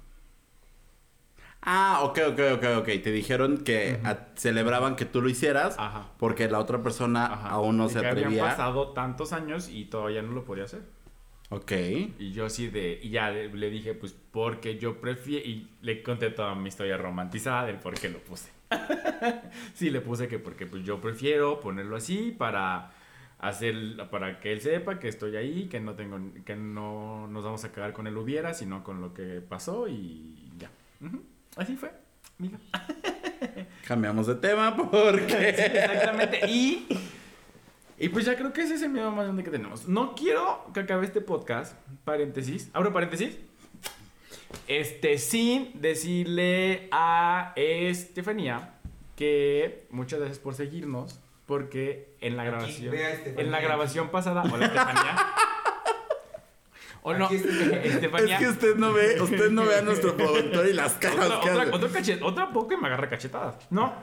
Ah, 1.67 2.01
ok, 2.03 2.19
ok, 2.31 2.39
ok, 2.57 2.63
ok. 2.79 2.85
Te 3.03 3.11
dijeron 3.11 3.57
que 3.63 3.99
a- 4.03 4.27
celebraban 4.35 4.95
que 4.95 5.05
tú 5.05 5.21
lo 5.21 5.29
hicieras 5.29 5.75
Ajá. 5.79 6.11
porque 6.19 6.47
la 6.47 6.59
otra 6.59 6.83
persona 6.83 7.25
Ajá. 7.25 7.49
aún 7.49 7.77
no 7.77 7.87
Y 7.87 7.89
se 7.89 7.99
que 8.01 8.07
Habían 8.07 8.25
atrevía. 8.25 8.43
pasado 8.43 8.89
tantos 8.93 9.33
años 9.33 9.67
y 9.69 9.85
todavía 9.85 10.21
no 10.21 10.31
lo 10.33 10.45
podía 10.45 10.65
hacer. 10.65 10.83
Ok. 11.49 11.71
Y 12.19 12.31
yo 12.31 12.45
así 12.45 12.67
de, 12.69 12.99
y 13.01 13.09
ya 13.09 13.29
le, 13.29 13.69
dije, 13.69 13.93
pues 13.93 14.15
porque 14.31 14.77
yo 14.77 14.99
prefiero, 14.99 15.45
y 15.45 15.67
le 15.81 16.01
conté 16.01 16.29
toda 16.31 16.55
mi 16.55 16.69
historia 16.69 16.97
romantizada 16.97 17.65
del 17.65 17.77
por 17.77 17.93
qué 17.93 18.09
lo 18.09 18.19
puse. 18.19 18.49
sí, 19.73 19.89
le 19.89 20.01
puse 20.01 20.27
que 20.27 20.39
porque 20.39 20.65
pues 20.65 20.83
yo 20.83 20.99
prefiero 20.99 21.59
ponerlo 21.59 21.95
así 21.95 22.35
para 22.35 22.91
hacer, 23.39 23.75
para 24.09 24.39
que 24.39 24.53
él 24.53 24.61
sepa 24.61 24.99
que 24.99 25.07
estoy 25.07 25.35
ahí, 25.35 25.65
que 25.65 25.79
no 25.79 25.93
tengo, 25.93 26.19
que 26.43 26.55
no 26.55 27.27
nos 27.27 27.43
vamos 27.43 27.63
a 27.63 27.71
cagar 27.71 27.93
con 27.93 28.07
el 28.07 28.17
hubiera, 28.17 28.53
sino 28.53 28.83
con 28.83 29.01
lo 29.01 29.13
que 29.13 29.41
pasó 29.41 29.87
y 29.87 30.51
ya. 30.57 30.71
Así 31.55 31.75
fue, 31.75 31.91
amiga. 32.39 32.57
Cambiamos 33.87 34.25
de 34.27 34.35
tema 34.35 34.75
Sí, 34.75 34.81
porque... 34.91 35.49
exactamente. 35.49 36.39
Y, 36.49 36.87
y 37.97 38.09
pues 38.09 38.25
ya 38.25 38.35
creo 38.35 38.51
que 38.53 38.61
ese 38.61 38.75
es 38.75 38.81
el 38.81 38.89
miedo 38.89 39.11
más 39.11 39.25
grande 39.25 39.43
que 39.43 39.51
tenemos. 39.51 39.87
No 39.87 40.15
quiero 40.15 40.65
que 40.73 40.81
acabe 40.81 41.05
este 41.05 41.21
podcast, 41.21 41.75
paréntesis, 42.03 42.69
abro 42.73 42.91
paréntesis, 42.93 43.37
este, 44.67 45.17
sin 45.17 45.81
decirle 45.81 46.87
a 46.91 47.53
Estefanía 47.55 48.73
que 49.15 49.87
muchas 49.91 50.19
gracias 50.19 50.39
por 50.39 50.55
seguirnos, 50.55 51.19
porque 51.45 52.15
en 52.21 52.35
la 52.37 52.43
Aquí, 52.43 52.51
grabación, 52.51 52.91
vea 52.91 53.07
a 53.07 53.11
Estefanía. 53.11 53.43
en 53.45 53.51
la 53.51 53.61
grabación 53.61 54.09
pasada, 54.09 54.43
hola 54.51 54.65
Estefanía. 54.65 55.15
O 57.03 57.13
no. 57.13 57.29
Estefanía. 57.31 58.35
Es 58.35 58.41
que 58.43 58.49
usted 58.49 58.75
no 58.77 58.91
ve, 58.93 59.21
usted 59.21 59.51
no 59.51 59.63
ve 59.65 59.75
a 59.77 59.81
nuestro 59.83 60.17
productor 60.17 60.67
y 60.67 60.73
las 60.73 60.93
caras 60.93 61.25
Otra, 61.27 61.39
que 61.41 61.49
otra, 61.51 61.75
otro 61.75 61.89
cachet- 61.89 62.21
otra 62.23 62.49
poco 62.51 62.73
y 62.73 62.77
me 62.77 62.87
agarra 62.87 63.07
cachetadas. 63.09 63.55
No, 63.69 63.93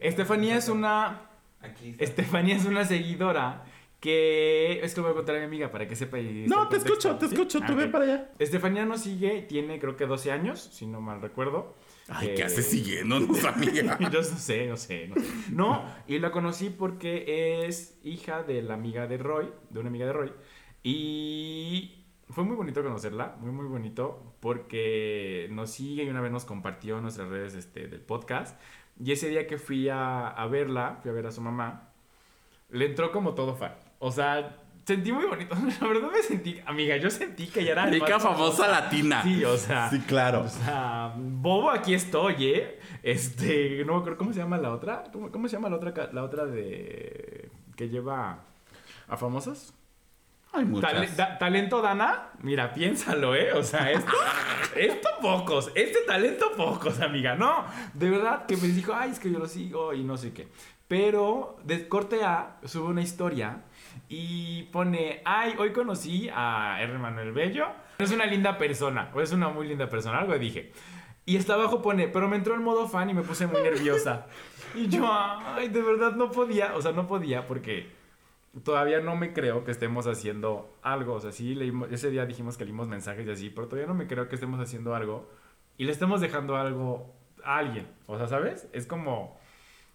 Estefanía 0.00 0.56
es 0.56 0.68
una 0.68 1.22
Aquí 1.60 1.90
está. 1.90 2.04
Estefanía 2.04 2.56
es 2.56 2.64
una 2.66 2.84
seguidora 2.84 3.64
que... 4.00 4.80
Es 4.82 4.94
que 4.94 5.00
lo 5.00 5.06
voy 5.08 5.12
a 5.12 5.16
contar 5.16 5.36
a 5.36 5.38
mi 5.40 5.44
amiga 5.46 5.70
para 5.72 5.88
que 5.88 5.96
sepa 5.96 6.18
y... 6.18 6.46
No, 6.46 6.68
te 6.68 6.76
escucho, 6.76 7.16
te 7.16 7.26
¿Sí? 7.28 7.34
escucho, 7.34 7.58
Ah, 7.62 7.66
tú 7.66 7.74
ve 7.74 7.84
ok. 7.86 7.90
para 7.90 8.04
allá. 8.04 8.30
Estefanía 8.38 8.84
nos 8.86 9.00
sigue, 9.02 9.42
tiene 9.42 9.78
creo 9.80 9.96
que 9.96 10.06
12 10.06 10.30
años, 10.30 10.60
si 10.72 10.86
no 10.86 11.00
mal 11.00 11.20
recuerdo. 11.20 11.74
Ay, 12.08 12.28
Eh, 12.28 12.34
¿qué 12.36 12.44
hace 12.44 12.62
siguiéndonos, 12.62 13.44
amiga? 13.44 13.98
Yo 13.98 14.08
no 14.10 14.22
sé, 14.22 14.66
no 14.68 14.76
sé, 14.76 15.08
no 15.08 15.16
sé. 15.16 15.28
No, 15.52 15.84
y 16.06 16.18
la 16.20 16.30
conocí 16.30 16.70
porque 16.70 17.66
es 17.66 17.98
hija 18.04 18.42
de 18.44 18.62
la 18.62 18.74
amiga 18.74 19.06
de 19.08 19.18
Roy, 19.18 19.50
de 19.70 19.80
una 19.80 19.88
amiga 19.88 20.06
de 20.06 20.12
Roy. 20.12 20.32
Y 20.82 22.04
fue 22.30 22.44
muy 22.44 22.56
bonito 22.56 22.82
conocerla, 22.82 23.36
muy, 23.40 23.50
muy 23.50 23.66
bonito, 23.66 24.36
porque 24.40 25.48
nos 25.50 25.70
sigue 25.70 26.04
y 26.04 26.08
una 26.08 26.20
vez 26.20 26.30
nos 26.32 26.44
compartió 26.44 26.96
en 26.96 27.02
nuestras 27.02 27.28
redes 27.28 27.54
este, 27.54 27.88
del 27.88 28.00
podcast. 28.00 28.58
Y 29.02 29.12
ese 29.12 29.28
día 29.28 29.46
que 29.46 29.58
fui 29.58 29.88
a, 29.88 30.28
a 30.28 30.46
verla, 30.46 30.98
fui 31.02 31.10
a 31.10 31.14
ver 31.14 31.26
a 31.26 31.30
su 31.30 31.40
mamá, 31.40 31.90
le 32.70 32.86
entró 32.86 33.12
como 33.12 33.34
todo 33.34 33.54
fan. 33.54 33.74
O 33.98 34.10
sea, 34.10 34.56
sentí 34.88 35.12
muy 35.12 35.26
bonito. 35.26 35.54
La 35.80 35.86
verdad 35.86 36.10
me 36.10 36.22
sentí, 36.22 36.60
amiga, 36.66 36.96
yo 36.96 37.10
sentí 37.10 37.46
que 37.46 37.64
ya 37.64 37.72
era 37.72 37.86
Rica 37.86 38.18
famosa 38.18 38.68
latina. 38.68 39.22
Sí, 39.22 39.44
o 39.44 39.56
sea. 39.56 39.90
Sí, 39.90 40.00
claro. 40.00 40.42
O 40.42 40.48
sea, 40.48 41.12
bobo, 41.16 41.70
aquí 41.70 41.94
estoy, 41.94 42.46
¿eh? 42.46 42.80
Este, 43.02 43.84
no 43.84 43.94
me 43.94 43.98
acuerdo 44.00 44.18
cómo 44.18 44.32
se 44.32 44.40
llama 44.40 44.56
la 44.58 44.72
otra. 44.72 45.04
¿Cómo, 45.12 45.30
cómo 45.30 45.46
se 45.46 45.56
llama 45.56 45.68
la 45.68 45.76
otra, 45.76 46.10
la 46.12 46.22
otra 46.22 46.46
de. 46.46 47.50
que 47.76 47.88
lleva 47.88 48.40
a 49.06 49.16
famosos? 49.16 49.74
Hay 50.52 50.64
muchas. 50.64 51.38
Talento 51.38 51.82
Dana, 51.82 52.30
mira, 52.42 52.72
piénsalo, 52.72 53.34
¿eh? 53.34 53.52
O 53.52 53.62
sea, 53.62 53.90
esto, 53.90 54.12
esto 54.76 55.08
pocos, 55.20 55.70
este 55.74 56.00
talento 56.06 56.52
pocos, 56.56 57.00
amiga, 57.00 57.34
no. 57.34 57.64
De 57.94 58.10
verdad 58.10 58.46
que 58.46 58.56
me 58.56 58.68
dijo, 58.68 58.94
ay, 58.94 59.10
es 59.10 59.18
que 59.18 59.30
yo 59.30 59.38
lo 59.38 59.46
sigo 59.46 59.92
y 59.94 60.04
no 60.04 60.16
sé 60.16 60.32
qué. 60.32 60.48
Pero 60.88 61.58
de 61.64 61.86
corte 61.86 62.24
A 62.24 62.56
sube 62.64 62.88
una 62.88 63.02
historia 63.02 63.62
y 64.08 64.62
pone, 64.64 65.20
ay, 65.24 65.54
hoy 65.58 65.72
conocí 65.72 66.30
a 66.34 66.78
R. 66.80 66.98
Manuel 66.98 67.32
Bello. 67.32 67.66
Es 67.98 68.10
una 68.10 68.24
linda 68.24 68.56
persona, 68.56 69.10
o 69.14 69.20
es 69.20 69.32
una 69.32 69.50
muy 69.50 69.68
linda 69.68 69.88
persona, 69.88 70.18
algo 70.18 70.38
dije. 70.38 70.72
Y 71.26 71.36
hasta 71.36 71.54
abajo 71.54 71.82
pone, 71.82 72.08
pero 72.08 72.26
me 72.26 72.36
entró 72.36 72.54
el 72.54 72.60
modo 72.60 72.88
fan 72.88 73.10
y 73.10 73.14
me 73.14 73.22
puse 73.22 73.46
muy 73.46 73.60
nerviosa. 73.60 74.26
Y 74.74 74.88
yo, 74.88 75.06
ay, 75.12 75.68
de 75.68 75.82
verdad 75.82 76.12
no 76.12 76.30
podía, 76.30 76.74
o 76.74 76.80
sea, 76.80 76.92
no 76.92 77.06
podía 77.06 77.46
porque 77.46 77.97
todavía 78.64 79.00
no 79.00 79.16
me 79.16 79.32
creo 79.32 79.64
que 79.64 79.70
estemos 79.70 80.06
haciendo 80.06 80.76
algo. 80.82 81.14
O 81.14 81.20
sea, 81.20 81.32
sí, 81.32 81.54
leímos, 81.54 81.90
ese 81.92 82.10
día 82.10 82.26
dijimos 82.26 82.56
que 82.56 82.64
leímos 82.64 82.88
mensajes 82.88 83.26
y 83.26 83.30
así, 83.30 83.50
pero 83.50 83.68
todavía 83.68 83.88
no 83.88 83.94
me 83.94 84.06
creo 84.06 84.28
que 84.28 84.34
estemos 84.34 84.60
haciendo 84.60 84.94
algo 84.94 85.30
y 85.76 85.84
le 85.84 85.92
estemos 85.92 86.20
dejando 86.20 86.56
algo 86.56 87.14
a 87.44 87.58
alguien. 87.58 87.86
O 88.06 88.16
sea, 88.18 88.26
¿sabes? 88.26 88.68
Es 88.72 88.86
como, 88.86 89.38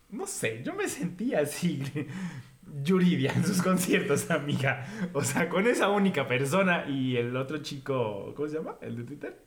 no 0.10 0.28
sé, 0.28 0.64
yo 0.64 0.74
me 0.74 0.88
sentía 0.88 1.42
así, 1.42 1.84
Yuridia 2.82 3.32
en 3.34 3.46
sus 3.46 3.62
conciertos, 3.62 4.30
amiga. 4.32 4.86
O 5.14 5.24
sea, 5.24 5.48
con 5.50 5.68
esa 5.68 5.90
única 5.90 6.28
persona 6.28 6.86
y 6.88 7.16
el 7.18 7.36
otro 7.38 7.60
chico, 7.60 8.34
¿cómo 8.36 8.48
se 8.48 8.56
llama? 8.58 8.76
¿El 8.82 8.96
de 8.98 9.04
Twitter? 9.04 9.44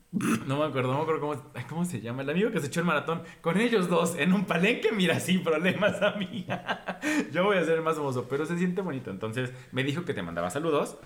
No 0.46 0.58
me 0.58 0.64
acuerdo, 0.64 0.92
no 0.92 0.98
me 0.98 1.02
acuerdo 1.02 1.20
cómo, 1.20 1.42
cómo 1.68 1.84
se 1.84 2.00
llama. 2.00 2.22
El 2.22 2.30
amigo 2.30 2.50
que 2.52 2.60
se 2.60 2.68
echó 2.68 2.80
el 2.80 2.86
maratón. 2.86 3.22
Con 3.40 3.58
ellos 3.60 3.88
dos 3.88 4.16
en 4.16 4.32
un 4.32 4.44
palenque, 4.44 4.92
mira, 4.92 5.18
sin 5.20 5.42
problemas, 5.42 6.00
amiga. 6.02 7.00
Yo 7.32 7.44
voy 7.44 7.58
a 7.58 7.64
ser 7.64 7.74
el 7.78 7.82
más 7.82 7.96
famoso, 7.96 8.26
pero 8.28 8.46
se 8.46 8.56
siente 8.56 8.80
bonito. 8.80 9.10
Entonces 9.10 9.52
me 9.72 9.82
dijo 9.82 10.04
que 10.04 10.14
te 10.14 10.22
mandaba 10.22 10.48
saludos. 10.50 10.96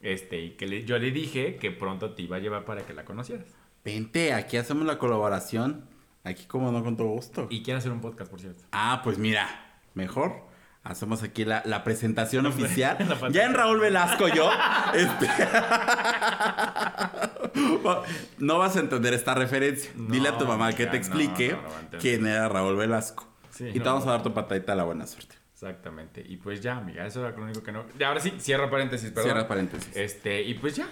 Este, 0.00 0.40
y 0.40 0.50
que 0.50 0.66
le- 0.66 0.84
yo 0.84 0.98
le 0.98 1.10
dije 1.10 1.56
que 1.56 1.70
pronto 1.70 2.14
te 2.14 2.22
iba 2.22 2.36
a 2.36 2.40
llevar 2.40 2.64
para 2.64 2.82
que 2.82 2.92
la 2.92 3.04
conocieras. 3.04 3.46
Vente, 3.84 4.32
aquí 4.34 4.56
hacemos 4.56 4.84
la 4.86 4.98
colaboración. 4.98 5.84
Aquí 6.24 6.44
como 6.46 6.70
no 6.72 6.82
con 6.82 6.96
todo 6.96 7.08
gusto. 7.08 7.46
Y 7.50 7.62
quiere 7.62 7.78
hacer 7.78 7.92
un 7.92 8.00
podcast, 8.00 8.30
por 8.30 8.40
cierto. 8.40 8.64
Ah, 8.72 9.00
pues 9.02 9.16
mira, 9.18 9.48
mejor. 9.94 10.47
Hacemos 10.88 11.22
aquí 11.22 11.44
la, 11.44 11.60
la 11.66 11.84
presentación 11.84 12.46
oficial. 12.46 12.96
la 13.20 13.28
ya 13.28 13.44
en 13.44 13.52
Raúl 13.52 13.78
Velasco 13.78 14.26
yo. 14.28 14.50
este- 14.94 15.28
no 18.38 18.58
vas 18.58 18.76
a 18.76 18.80
entender 18.80 19.12
esta 19.12 19.34
referencia. 19.34 19.90
No, 19.94 20.10
Dile 20.10 20.30
a 20.30 20.38
tu 20.38 20.46
mamá 20.46 20.72
que 20.72 20.86
te 20.86 20.96
explique 20.96 21.52
no, 21.52 21.58
no, 21.92 21.98
quién 21.98 22.26
era 22.26 22.48
Raúl 22.48 22.76
Velasco. 22.76 23.28
Sí, 23.50 23.66
y 23.68 23.74
te 23.74 23.80
vamos 23.80 24.06
a 24.06 24.12
dar 24.12 24.22
tu 24.22 24.32
patadita 24.32 24.72
a 24.72 24.76
la 24.76 24.84
buena 24.84 25.06
suerte. 25.06 25.36
Exactamente. 25.52 26.24
Y 26.26 26.38
pues 26.38 26.62
ya, 26.62 26.78
amiga, 26.78 27.06
eso 27.06 27.20
era 27.26 27.36
lo 27.36 27.44
único 27.44 27.62
que 27.62 27.72
no. 27.72 27.84
Y 27.98 28.02
ahora 28.02 28.20
sí, 28.20 28.32
cierra 28.38 28.70
paréntesis, 28.70 29.10
perdón. 29.10 29.32
Cierra 29.32 29.46
paréntesis. 29.46 29.94
Este, 29.94 30.40
y 30.42 30.54
pues 30.54 30.76
ya. 30.76 30.88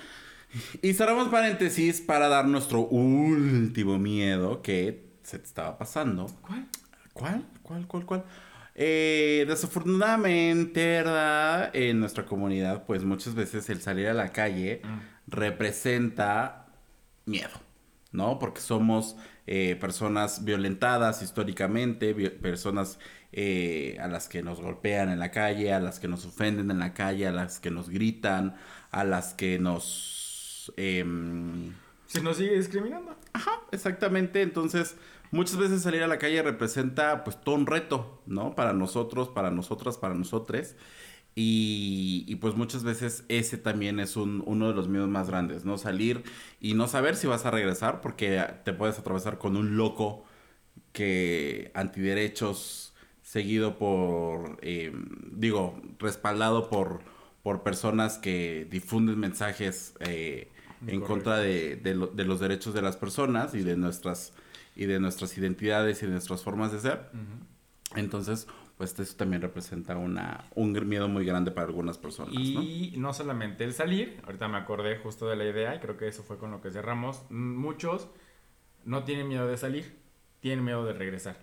Y 0.82 0.92
cerramos 0.92 1.28
paréntesis 1.28 2.02
para 2.02 2.28
dar 2.28 2.44
nuestro 2.46 2.80
último 2.80 3.98
miedo 3.98 4.60
que 4.60 5.06
se 5.22 5.38
te 5.38 5.46
estaba 5.46 5.78
pasando. 5.78 6.26
¿Cuál? 6.42 6.66
¿Cuál? 7.14 7.44
¿Cuál? 7.62 7.86
¿Cuál? 7.86 8.04
¿Cuál? 8.04 8.24
Eh, 8.78 9.44
desafortunadamente, 9.48 10.84
¿verdad? 10.86 11.74
En 11.74 11.98
nuestra 11.98 12.26
comunidad, 12.26 12.84
pues 12.84 13.04
muchas 13.04 13.34
veces 13.34 13.70
el 13.70 13.80
salir 13.80 14.06
a 14.08 14.14
la 14.14 14.28
calle 14.32 14.82
representa 15.26 16.66
miedo, 17.24 17.58
¿no? 18.12 18.38
Porque 18.38 18.60
somos 18.60 19.16
eh, 19.46 19.76
personas 19.80 20.44
violentadas 20.44 21.22
históricamente, 21.22 22.12
vi- 22.12 22.28
personas 22.30 22.98
eh, 23.32 23.96
a 24.00 24.08
las 24.08 24.28
que 24.28 24.42
nos 24.42 24.60
golpean 24.60 25.08
en 25.10 25.18
la 25.20 25.30
calle, 25.30 25.72
a 25.72 25.80
las 25.80 25.98
que 25.98 26.08
nos 26.08 26.26
ofenden 26.26 26.70
en 26.70 26.78
la 26.78 26.92
calle, 26.94 27.26
a 27.26 27.32
las 27.32 27.58
que 27.60 27.70
nos 27.70 27.88
gritan, 27.88 28.56
a 28.90 29.04
las 29.04 29.34
que 29.34 29.58
nos... 29.58 30.72
em, 30.76 31.72
Si 32.06 32.20
nos 32.20 32.36
sigue 32.36 32.56
discriminando. 32.56 33.16
Ajá, 33.32 33.52
exactamente. 33.72 34.42
Entonces, 34.42 34.96
muchas 35.30 35.56
veces 35.56 35.82
salir 35.82 36.02
a 36.02 36.06
la 36.08 36.18
calle 36.18 36.42
representa 36.42 37.24
pues 37.24 37.40
todo 37.40 37.54
un 37.54 37.66
reto, 37.66 38.22
¿no? 38.26 38.54
Para 38.54 38.72
nosotros, 38.72 39.28
para 39.28 39.50
nosotras, 39.50 39.96
para 39.98 40.14
nosotres. 40.14 40.76
Y, 41.34 42.24
y, 42.28 42.36
pues 42.36 42.54
muchas 42.56 42.82
veces 42.82 43.24
ese 43.28 43.58
también 43.58 44.00
es 44.00 44.16
un- 44.16 44.42
uno 44.46 44.68
de 44.68 44.74
los 44.74 44.88
miedos 44.88 45.08
más 45.08 45.28
grandes, 45.28 45.64
¿no? 45.66 45.76
Salir 45.78 46.24
y 46.60 46.74
no 46.74 46.88
saber 46.88 47.14
si 47.16 47.26
vas 47.26 47.44
a 47.46 47.50
regresar 47.50 48.00
porque 48.00 48.42
te 48.64 48.72
puedes 48.72 48.98
atravesar 48.98 49.38
con 49.38 49.56
un 49.56 49.76
loco 49.76 50.24
que 50.92 51.70
antiderechos 51.74 52.94
seguido 53.22 53.78
por, 53.78 54.58
eh, 54.62 54.92
digo, 55.32 55.80
respaldado 55.98 56.68
por, 56.70 57.00
por 57.42 57.62
personas 57.62 58.18
que 58.18 58.66
difunden 58.70 59.18
mensajes 59.18 59.94
eh, 60.00 60.48
en 60.86 61.00
contra 61.00 61.38
de, 61.38 61.76
de 61.76 61.94
lo- 61.94 62.06
de 62.08 62.24
los 62.24 62.40
derechos 62.40 62.74
de 62.74 62.82
las 62.82 62.96
personas 62.96 63.54
y 63.54 63.62
de 63.62 63.76
nuestras 63.76 64.32
y 64.76 64.86
de 64.86 65.00
nuestras 65.00 65.36
identidades 65.38 66.02
y 66.02 66.06
de 66.06 66.12
nuestras 66.12 66.42
formas 66.42 66.70
de 66.70 66.78
ser. 66.78 67.10
Entonces, 67.96 68.46
pues 68.76 68.98
eso 68.98 69.16
también 69.16 69.40
representa 69.40 69.96
una, 69.96 70.44
un 70.54 70.72
miedo 70.86 71.08
muy 71.08 71.24
grande 71.24 71.50
para 71.50 71.66
algunas 71.66 71.96
personas. 71.96 72.34
¿no? 72.34 72.40
Y 72.40 72.94
¿no? 72.98 73.12
solamente 73.12 73.64
el 73.64 73.72
salir, 73.72 74.20
ahorita 74.24 74.48
me 74.48 74.58
acordé 74.58 74.98
justo 74.98 75.26
de 75.28 75.36
la 75.36 75.44
idea 75.44 75.74
y 75.74 75.80
creo 75.80 75.96
que 75.96 76.06
eso 76.06 76.22
fue 76.22 76.38
con 76.38 76.50
lo 76.50 76.60
que 76.60 76.70
cerramos. 76.70 77.22
Muchos 77.30 78.08
no 78.84 79.04
tienen 79.04 79.28
miedo 79.28 79.46
de 79.46 79.56
salir, 79.56 79.96
tienen 80.40 80.64
miedo 80.64 80.84
de 80.84 80.92
regresar. 80.92 81.36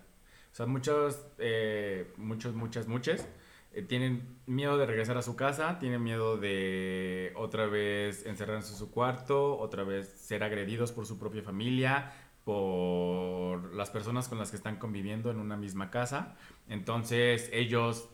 O 0.52 0.54
sea, 0.54 0.66
muchos, 0.66 1.26
eh, 1.38 2.12
muchos, 2.16 2.54
muchas, 2.54 2.86
muchas 2.86 3.26
eh, 3.72 3.82
tienen 3.82 4.38
miedo 4.46 4.78
de 4.78 4.86
regresar 4.86 5.18
a 5.18 5.22
su 5.22 5.34
casa, 5.34 5.80
tienen 5.80 6.00
miedo 6.00 6.36
de 6.36 7.32
otra 7.34 7.66
vez 7.66 8.24
encerrarse 8.24 8.70
en 8.70 8.78
su 8.78 8.92
cuarto, 8.92 9.58
otra 9.58 9.82
vez 9.82 10.08
ser 10.08 10.44
agredidos 10.44 10.92
por 10.92 11.06
su 11.06 11.18
propia 11.18 11.42
familia, 11.42 12.12
por 12.44 13.74
las 13.74 13.90
personas 13.90 14.28
con 14.28 14.38
las 14.38 14.50
que 14.50 14.56
están 14.56 14.76
conviviendo 14.76 15.30
en 15.30 15.38
una 15.38 15.56
misma 15.56 15.90
casa. 15.90 16.36
Entonces 16.68 17.48
ellos 17.52 18.08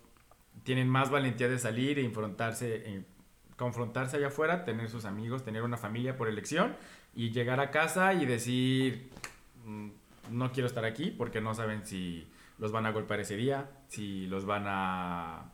tienen 0.63 0.89
más 0.89 1.11
valentía 1.11 1.49
de 1.49 1.59
salir 1.59 1.99
e 1.99 2.05
enfrentarse, 2.05 2.83
eh, 2.87 3.05
confrontarse 3.57 4.17
allá 4.17 4.29
afuera, 4.29 4.65
tener 4.65 4.89
sus 4.89 5.05
amigos, 5.05 5.45
tener 5.45 5.63
una 5.63 5.77
familia 5.77 6.17
por 6.17 6.29
elección 6.29 6.77
y 7.15 7.31
llegar 7.31 7.61
a 7.61 7.71
casa 7.71 8.15
y 8.15 8.25
decir, 8.25 9.11
"Mm, 9.65 9.89
no 10.31 10.53
quiero 10.53 10.67
estar 10.69 10.85
aquí 10.85 11.11
porque 11.11 11.41
no 11.41 11.55
saben 11.55 11.85
si 11.85 12.27
los 12.59 12.73
van 12.73 12.87
a 12.87 12.93
golpear 12.93 13.21
ese 13.21 13.37
día, 13.37 13.71
si 13.89 14.27
los 14.27 14.45
van 14.45 14.65
a 14.67 15.53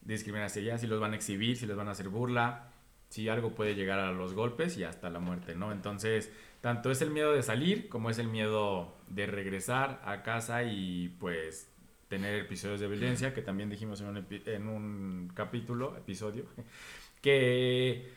discriminar 0.00 0.46
ese 0.46 0.60
día, 0.60 0.78
si 0.78 0.86
los 0.86 0.98
van 1.00 1.12
a 1.12 1.16
exhibir, 1.16 1.56
si 1.56 1.66
les 1.66 1.76
van 1.76 1.88
a 1.88 1.92
hacer 1.92 2.08
burla, 2.08 2.70
si 3.10 3.28
algo 3.28 3.54
puede 3.54 3.74
llegar 3.74 3.98
a 3.98 4.12
los 4.12 4.34
golpes 4.34 4.76
y 4.78 4.84
hasta 4.84 5.10
la 5.10 5.18
muerte, 5.20 5.54
¿no? 5.54 5.72
Entonces, 5.72 6.32
tanto 6.60 6.90
es 6.90 7.00
el 7.02 7.10
miedo 7.10 7.32
de 7.32 7.42
salir 7.42 7.88
como 7.88 8.10
es 8.10 8.18
el 8.18 8.28
miedo 8.28 8.94
de 9.08 9.26
regresar 9.26 10.00
a 10.04 10.22
casa 10.22 10.62
y 10.62 11.08
pues 11.18 11.68
tener 12.08 12.34
episodios 12.40 12.80
de 12.80 12.88
violencia, 12.88 13.32
que 13.32 13.40
también 13.40 13.70
dijimos 13.70 14.00
en 14.00 14.08
un, 14.08 14.26
en 14.28 14.66
un 14.66 15.30
capítulo, 15.32 15.96
episodio, 15.96 16.44
que 17.22 18.12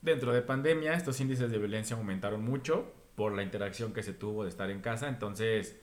dentro 0.00 0.32
de 0.32 0.42
pandemia 0.42 0.94
estos 0.94 1.20
índices 1.20 1.50
de 1.50 1.58
violencia 1.58 1.96
aumentaron 1.96 2.42
mucho 2.42 2.92
por 3.14 3.34
la 3.34 3.42
interacción 3.42 3.92
que 3.92 4.02
se 4.02 4.14
tuvo 4.14 4.44
de 4.44 4.48
estar 4.50 4.70
en 4.70 4.80
casa, 4.80 5.08
entonces 5.08 5.78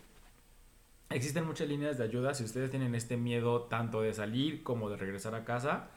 existen 1.10 1.46
muchas 1.46 1.68
líneas 1.68 1.98
de 1.98 2.06
ayuda, 2.06 2.34
si 2.34 2.44
ustedes 2.44 2.72
tienen 2.72 2.96
este 2.96 3.18
miedo 3.18 3.64
tanto 3.64 4.02
de 4.02 4.14
salir 4.14 4.64
como 4.64 4.90
de 4.90 4.98
regresar 4.98 5.36
a 5.36 5.46
casa, 5.46 5.90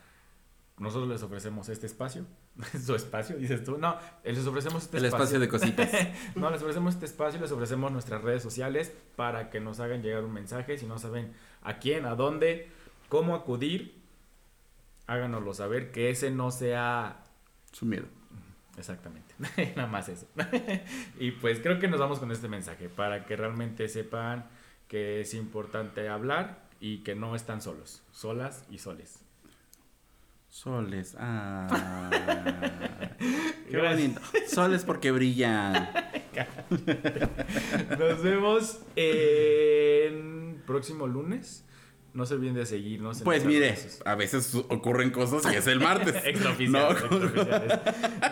nosotros 0.79 1.09
les 1.09 1.23
ofrecemos 1.23 1.69
este 1.71 1.87
espacio. 1.87 2.27
¿Su 2.85 2.95
espacio? 2.95 3.37
Dices 3.37 3.65
tú. 3.65 3.79
No, 3.79 3.97
les 4.25 4.47
ofrecemos 4.47 4.85
este 4.85 4.99
El 4.99 5.07
espacio 5.07 5.39
de 5.39 5.49
cositas. 5.49 5.91
no, 6.35 6.51
les 6.51 6.61
ofrecemos 6.63 6.95
este 6.95 7.07
espacio, 7.07 7.41
les 7.41 7.53
ofrecemos 7.53 7.93
nuestras 7.93 8.23
redes 8.23 8.43
sociales 8.43 8.93
para 9.15 9.51
que 9.51 9.61
nos 9.61 9.81
hagan 9.81 10.03
llegar 10.03 10.25
un 10.25 10.33
mensaje. 10.33 10.79
Si 10.79 10.87
no 10.87 10.99
saben 10.99 11.33
a 11.63 11.79
quién, 11.79 12.07
a 12.07 12.15
dónde, 12.15 12.71
cómo 13.09 13.35
acudir, 13.35 14.01
háganoslo 15.07 15.55
saber, 15.55 15.93
que 15.93 16.11
ese 16.11 16.31
no 16.31 16.51
sea 16.51 17.25
Su 17.73 17.87
miedo. 17.87 18.07
Exactamente, 18.79 19.35
nada 19.77 19.89
más 19.89 20.09
eso. 20.09 20.27
y 21.19 21.31
pues 21.31 21.61
creo 21.61 21.79
que 21.79 21.89
nos 21.89 21.99
vamos 21.99 22.19
con 22.19 22.31
este 22.31 22.47
mensaje 22.47 22.91
para 22.91 23.25
que 23.25 23.35
realmente 23.35 23.89
sepan 23.89 24.47
que 24.87 25.21
es 25.21 25.33
importante 25.33 26.09
hablar 26.09 26.67
y 26.79 26.99
que 26.99 27.15
no 27.15 27.35
están 27.35 27.63
solos, 27.63 28.03
solas 28.13 28.67
y 28.71 28.79
soles. 28.79 29.26
Soles. 30.61 31.15
Ah. 31.21 32.09
Qué 33.71 33.77
bonito. 33.77 34.23
Soles 34.49 34.85
porque 34.85 35.11
brillan. 35.11 35.87
Nos 37.99 38.23
vemos 38.23 38.81
en 38.97 40.63
próximo 40.67 41.07
lunes. 41.07 41.63
No 42.15 42.25
se 42.25 42.33
olviden 42.33 42.55
de 42.55 42.65
seguirnos. 42.65 43.19
en 43.19 43.25
Pues 43.25 43.45
mire, 43.45 43.69
redes 43.73 44.01
a 44.07 44.15
veces 44.15 44.55
ocurren 44.55 45.11
cosas 45.11 45.53
y 45.53 45.57
es 45.57 45.67
el 45.67 45.79
martes. 45.79 46.15
Extraoficiales, 46.25 46.71
No, 46.71 46.91
extraoficiales. 46.91 47.79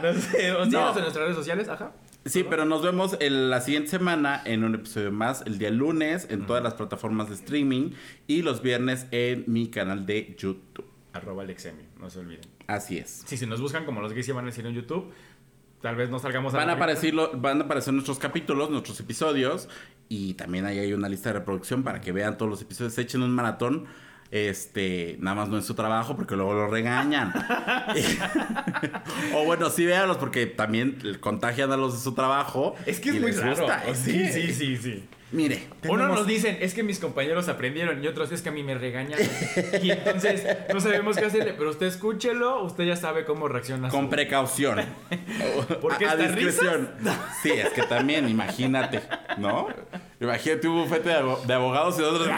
No 0.03 0.15
sé, 0.15 0.53
o 0.53 0.65
síganos 0.65 0.73
No. 0.73 0.89
en 0.97 1.01
nuestras 1.03 1.17
redes 1.17 1.37
sociales, 1.37 1.69
ajá. 1.69 1.93
Sí, 2.25 2.43
pero 2.49 2.65
nos 2.65 2.83
vemos 2.83 3.19
el- 3.21 3.51
la 3.51 3.61
siguiente 3.61 3.91
semana 3.91 4.41
en 4.47 4.65
un 4.65 4.75
episodio 4.77 5.13
más, 5.13 5.43
el 5.45 5.59
día 5.59 5.69
lunes 5.69 6.27
en 6.31 6.47
todas 6.47 6.63
las 6.63 6.73
plataformas 6.73 7.29
de 7.29 7.35
streaming 7.35 7.91
y 8.27 8.41
los 8.41 8.63
viernes 8.63 9.05
en 9.11 9.45
mi 9.47 9.69
canal 9.69 10.07
de 10.07 10.35
YouTube. 10.39 10.87
Arroba 11.15 11.43
Alexemio, 11.45 11.87
no 11.99 12.11
se 12.11 12.19
olviden. 12.19 12.43
Así 12.67 12.99
es. 12.99 13.23
Sí, 13.25 13.37
si 13.39 13.47
nos 13.47 13.61
buscan 13.61 13.85
como 13.87 14.01
los 14.03 14.13
gays 14.13 14.29
van 14.35 14.45
a 14.45 14.49
decir 14.49 14.67
en 14.67 14.75
YouTube, 14.75 15.13
tal 15.81 15.97
vez 15.97 16.11
no 16.11 16.19
salgamos 16.19 16.53
a 16.55 16.59
Van 16.59 16.67
la 16.67 16.73
a, 16.75 16.77
aparecer, 16.77 17.15
lo- 17.15 17.33
van 17.39 17.63
a 17.63 17.65
aparecer 17.65 17.95
nuestros 17.95 18.19
capítulos, 18.19 18.69
nuestros 18.71 18.99
episodios 19.01 19.69
y 20.09 20.35
también 20.35 20.67
ahí 20.67 20.79
hay 20.79 20.93
una 20.93 21.09
lista 21.09 21.31
de 21.31 21.39
reproducción 21.39 21.83
para 21.83 22.01
que 22.01 22.13
vean 22.13 22.37
todos 22.37 22.51
los 22.51 22.61
episodios. 22.63 22.99
Echen 22.99 23.23
un 23.23 23.31
maratón. 23.31 23.87
Este, 24.31 25.17
nada 25.21 25.37
más 25.37 25.49
no 25.49 25.59
es 25.59 25.65
su 25.65 25.75
trabajo 25.75 26.17
porque 26.17 26.35
luego 26.35 26.55
lo 26.55 26.67
regañan. 26.67 27.33
o 29.35 29.45
bueno, 29.45 29.71
sí 29.71 29.87
véanlos 29.87 30.17
porque 30.17 30.47
también 30.47 30.99
contagian 31.21 31.71
a 31.73 31.77
los 31.77 31.95
de 31.95 32.01
su 32.01 32.15
trabajo. 32.15 32.75
Es 32.87 33.01
que 33.01 33.11
es 33.11 33.17
y 33.17 33.21
muy 33.21 33.31
raro. 33.33 33.57
gusta. 33.57 33.83
Sí, 33.95 34.27
sí, 34.33 34.53
sí, 34.53 34.77
sí. 34.77 35.05
Mire, 35.35 35.67
Uno 35.89 35.95
tenemos- 36.05 36.19
nos 36.19 36.27
dicen, 36.29 36.59
es 36.61 36.75
que 36.75 36.85
mis 36.85 37.01
compañeros 37.01 37.49
aprendieron 37.49 38.03
y 38.05 38.07
otros 38.07 38.31
es 38.31 38.41
que 38.41 38.51
a 38.51 38.53
mí 38.53 38.63
me 38.63 38.75
regañaron. 38.77 39.27
y 39.83 39.91
entonces 39.91 40.47
no 40.73 40.81
sabemos 40.81 41.17
qué 41.17 41.25
hacerle, 41.25 41.55
pero 41.59 41.71
usted 41.71 41.87
escúchelo, 41.87 42.63
usted 42.63 42.85
ya 42.85 42.95
sabe 42.95 43.25
cómo 43.25 43.49
reacciona. 43.49 43.89
Con 43.89 44.05
su- 44.05 44.11
precaución. 44.11 44.81
¿Por 45.83 45.99
qué 45.99 46.07
a, 46.07 46.13
a 46.13 46.17
discreción. 46.17 46.89
Sí, 47.43 47.51
es 47.51 47.71
que 47.71 47.83
también, 47.83 48.29
imagínate, 48.29 49.03
¿no? 49.39 49.67
Imagínate 50.21 50.69
un 50.69 50.85
bufete 50.85 51.09
de 51.11 51.53
abogados 51.55 51.99
y 51.99 52.03
otros. 52.03 52.29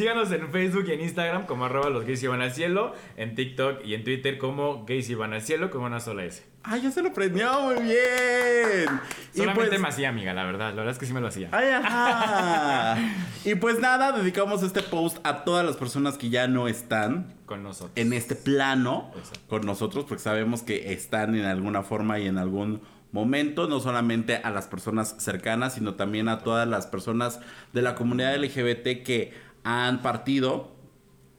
Síganos 0.00 0.32
en 0.32 0.50
Facebook 0.50 0.86
y 0.88 0.92
en 0.92 1.02
Instagram 1.02 1.44
como 1.44 1.66
arroba 1.66 1.90
los 1.90 2.06
gays 2.06 2.22
y 2.22 2.26
van 2.26 2.40
al 2.40 2.52
cielo, 2.54 2.94
en 3.18 3.34
TikTok 3.34 3.84
y 3.84 3.92
en 3.92 4.02
Twitter 4.02 4.38
como 4.38 4.86
gays 4.86 5.10
y 5.10 5.14
van 5.14 5.34
al 5.34 5.42
cielo 5.42 5.70
con 5.70 5.82
una 5.82 6.00
sola 6.00 6.24
S. 6.24 6.42
¡Ah, 6.64 6.78
ya 6.78 6.90
se 6.90 7.02
lo 7.02 7.12
prendió! 7.12 7.52
¡Muy 7.60 7.74
bien! 7.82 8.88
Solamente 9.36 9.68
pues- 9.68 9.80
me 9.82 9.88
hacía 9.88 10.08
amiga, 10.08 10.32
la 10.32 10.44
verdad, 10.46 10.70
la 10.70 10.76
verdad 10.76 10.92
es 10.92 10.98
que 10.98 11.04
sí 11.04 11.12
me 11.12 11.20
lo 11.20 11.26
hacía. 11.26 11.50
¡Ay, 11.52 11.68
ajá! 11.68 12.96
y 13.44 13.54
pues 13.56 13.78
nada, 13.78 14.12
dedicamos 14.12 14.62
este 14.62 14.80
post 14.80 15.18
a 15.22 15.44
todas 15.44 15.66
las 15.66 15.76
personas 15.76 16.16
que 16.16 16.30
ya 16.30 16.48
no 16.48 16.66
están 16.66 17.34
Con 17.44 17.62
nosotros. 17.62 17.92
en 17.96 18.14
este 18.14 18.36
plano 18.36 19.10
Exacto. 19.18 19.40
con 19.48 19.66
nosotros, 19.66 20.06
porque 20.08 20.22
sabemos 20.22 20.62
que 20.62 20.94
están 20.94 21.34
en 21.34 21.44
alguna 21.44 21.82
forma 21.82 22.18
y 22.20 22.26
en 22.26 22.38
algún 22.38 22.80
momento, 23.12 23.68
no 23.68 23.80
solamente 23.80 24.36
a 24.36 24.50
las 24.50 24.66
personas 24.66 25.16
cercanas, 25.18 25.74
sino 25.74 25.94
también 25.96 26.28
a 26.28 26.38
todas 26.38 26.66
las 26.66 26.86
personas 26.86 27.40
de 27.74 27.82
la 27.82 27.94
comunidad 27.96 28.34
LGBT 28.36 29.02
que 29.02 29.49
han 29.64 30.02
partido 30.02 30.72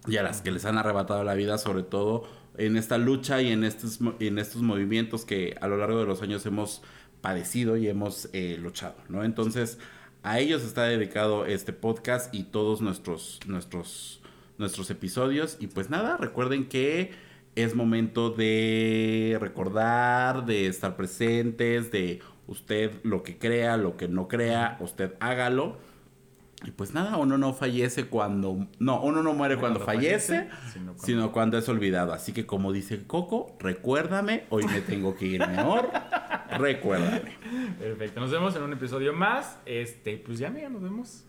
y 0.08 0.18
a 0.18 0.24
las 0.24 0.42
que 0.42 0.52
les 0.52 0.66
han 0.66 0.78
arrebatado 0.78 1.24
la 1.24 1.34
vida, 1.34 1.58
sobre 1.58 1.84
todo 1.84 2.24
en 2.58 2.78
esta 2.78 2.98
lucha 2.98 3.42
y 3.42 3.52
en 3.52 3.64
estos, 3.64 4.00
en 4.20 4.38
estos 4.38 4.62
movimientos 4.62 5.26
que 5.26 5.56
a 5.62 5.68
lo 5.68 5.78
largo 5.78 6.00
de 6.00 6.06
los 6.06 6.22
años 6.22 6.46
hemos 6.46 6.82
padecido 7.22 7.78
y 7.78 7.88
hemos 7.88 8.30
eh, 8.34 8.58
luchado, 8.60 8.96
¿no? 9.10 9.24
Entonces, 9.24 9.78
a 10.24 10.40
ellos 10.40 10.64
está 10.64 10.84
dedicado 10.84 11.46
este 11.46 11.74
podcast 11.74 12.34
y 12.34 12.44
todos 12.44 12.82
nuestros, 12.82 13.40
nuestros, 13.48 14.22
nuestros 14.58 14.90
episodios. 14.90 15.58
Y 15.60 15.68
pues 15.68 15.90
nada, 15.90 16.18
recuerden 16.18 16.68
que 16.68 17.12
es 17.56 17.76
momento 17.76 18.30
de 18.30 19.38
recordar, 19.40 20.46
de 20.46 20.68
estar 20.68 20.96
presentes, 20.96 21.92
de 21.92 22.22
usted 22.48 22.92
lo 23.04 23.24
que 23.24 23.38
crea, 23.38 23.78
lo 23.78 23.98
que 23.98 24.08
no 24.08 24.28
crea, 24.28 24.78
usted 24.80 25.16
hágalo. 25.20 25.78
Y 26.64 26.72
pues 26.72 26.94
nada, 26.94 27.18
uno 27.18 27.38
no 27.40 27.54
fallece 27.54 28.06
cuando... 28.06 28.68
No, 28.78 29.02
uno 29.02 29.24
no 29.24 29.34
muere 29.34 29.58
cuando, 29.58 29.80
Cuando 29.80 29.86
fallece, 30.02 30.46
fallece, 30.50 30.72
sino 30.74 30.86
cuando- 30.94 31.04
sino 31.06 31.32
cuando 31.32 31.58
es 31.58 31.68
olvidado. 31.70 32.14
Así 32.14 32.34
que 32.34 32.46
como 32.46 32.72
dice 32.72 33.04
Coco, 33.08 33.56
recuérdame, 33.60 34.44
hoy 34.50 34.66
me 34.66 34.82
tengo 34.82 35.16
que 35.16 35.26
ir 35.26 35.48
mejor, 35.48 35.90
recuérdame. 36.58 37.36
Perfecto, 37.80 38.20
nos 38.20 38.30
vemos 38.32 38.56
en 38.56 38.62
un 38.64 38.74
episodio 38.74 39.12
más. 39.12 39.58
Este, 39.66 40.18
pues 40.18 40.38
ya, 40.38 40.50
amiga, 40.50 40.70
nos 40.70 40.84
vemos. 40.84 41.24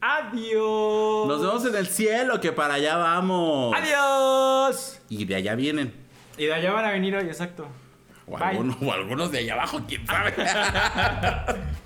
Adiós. 0.00 1.26
Nos 1.26 1.40
vemos 1.40 1.66
en 1.66 1.74
el 1.74 1.86
cielo, 1.88 2.40
que 2.40 2.52
para 2.52 2.74
allá 2.74 2.96
vamos. 2.96 3.74
Adiós. 3.76 5.00
Y 5.08 5.24
de 5.24 5.34
allá 5.34 5.56
vienen. 5.56 5.92
Y 6.38 6.44
de 6.44 6.54
allá 6.54 6.70
van 6.72 6.84
a 6.84 6.90
venir 6.92 7.16
hoy, 7.16 7.24
exacto. 7.26 7.66
O, 8.28 8.36
algunos, 8.36 8.76
o 8.82 8.92
algunos 8.92 9.32
de 9.32 9.38
allá 9.38 9.54
abajo, 9.54 9.80
quién 9.88 10.06
sabe. 10.06 10.34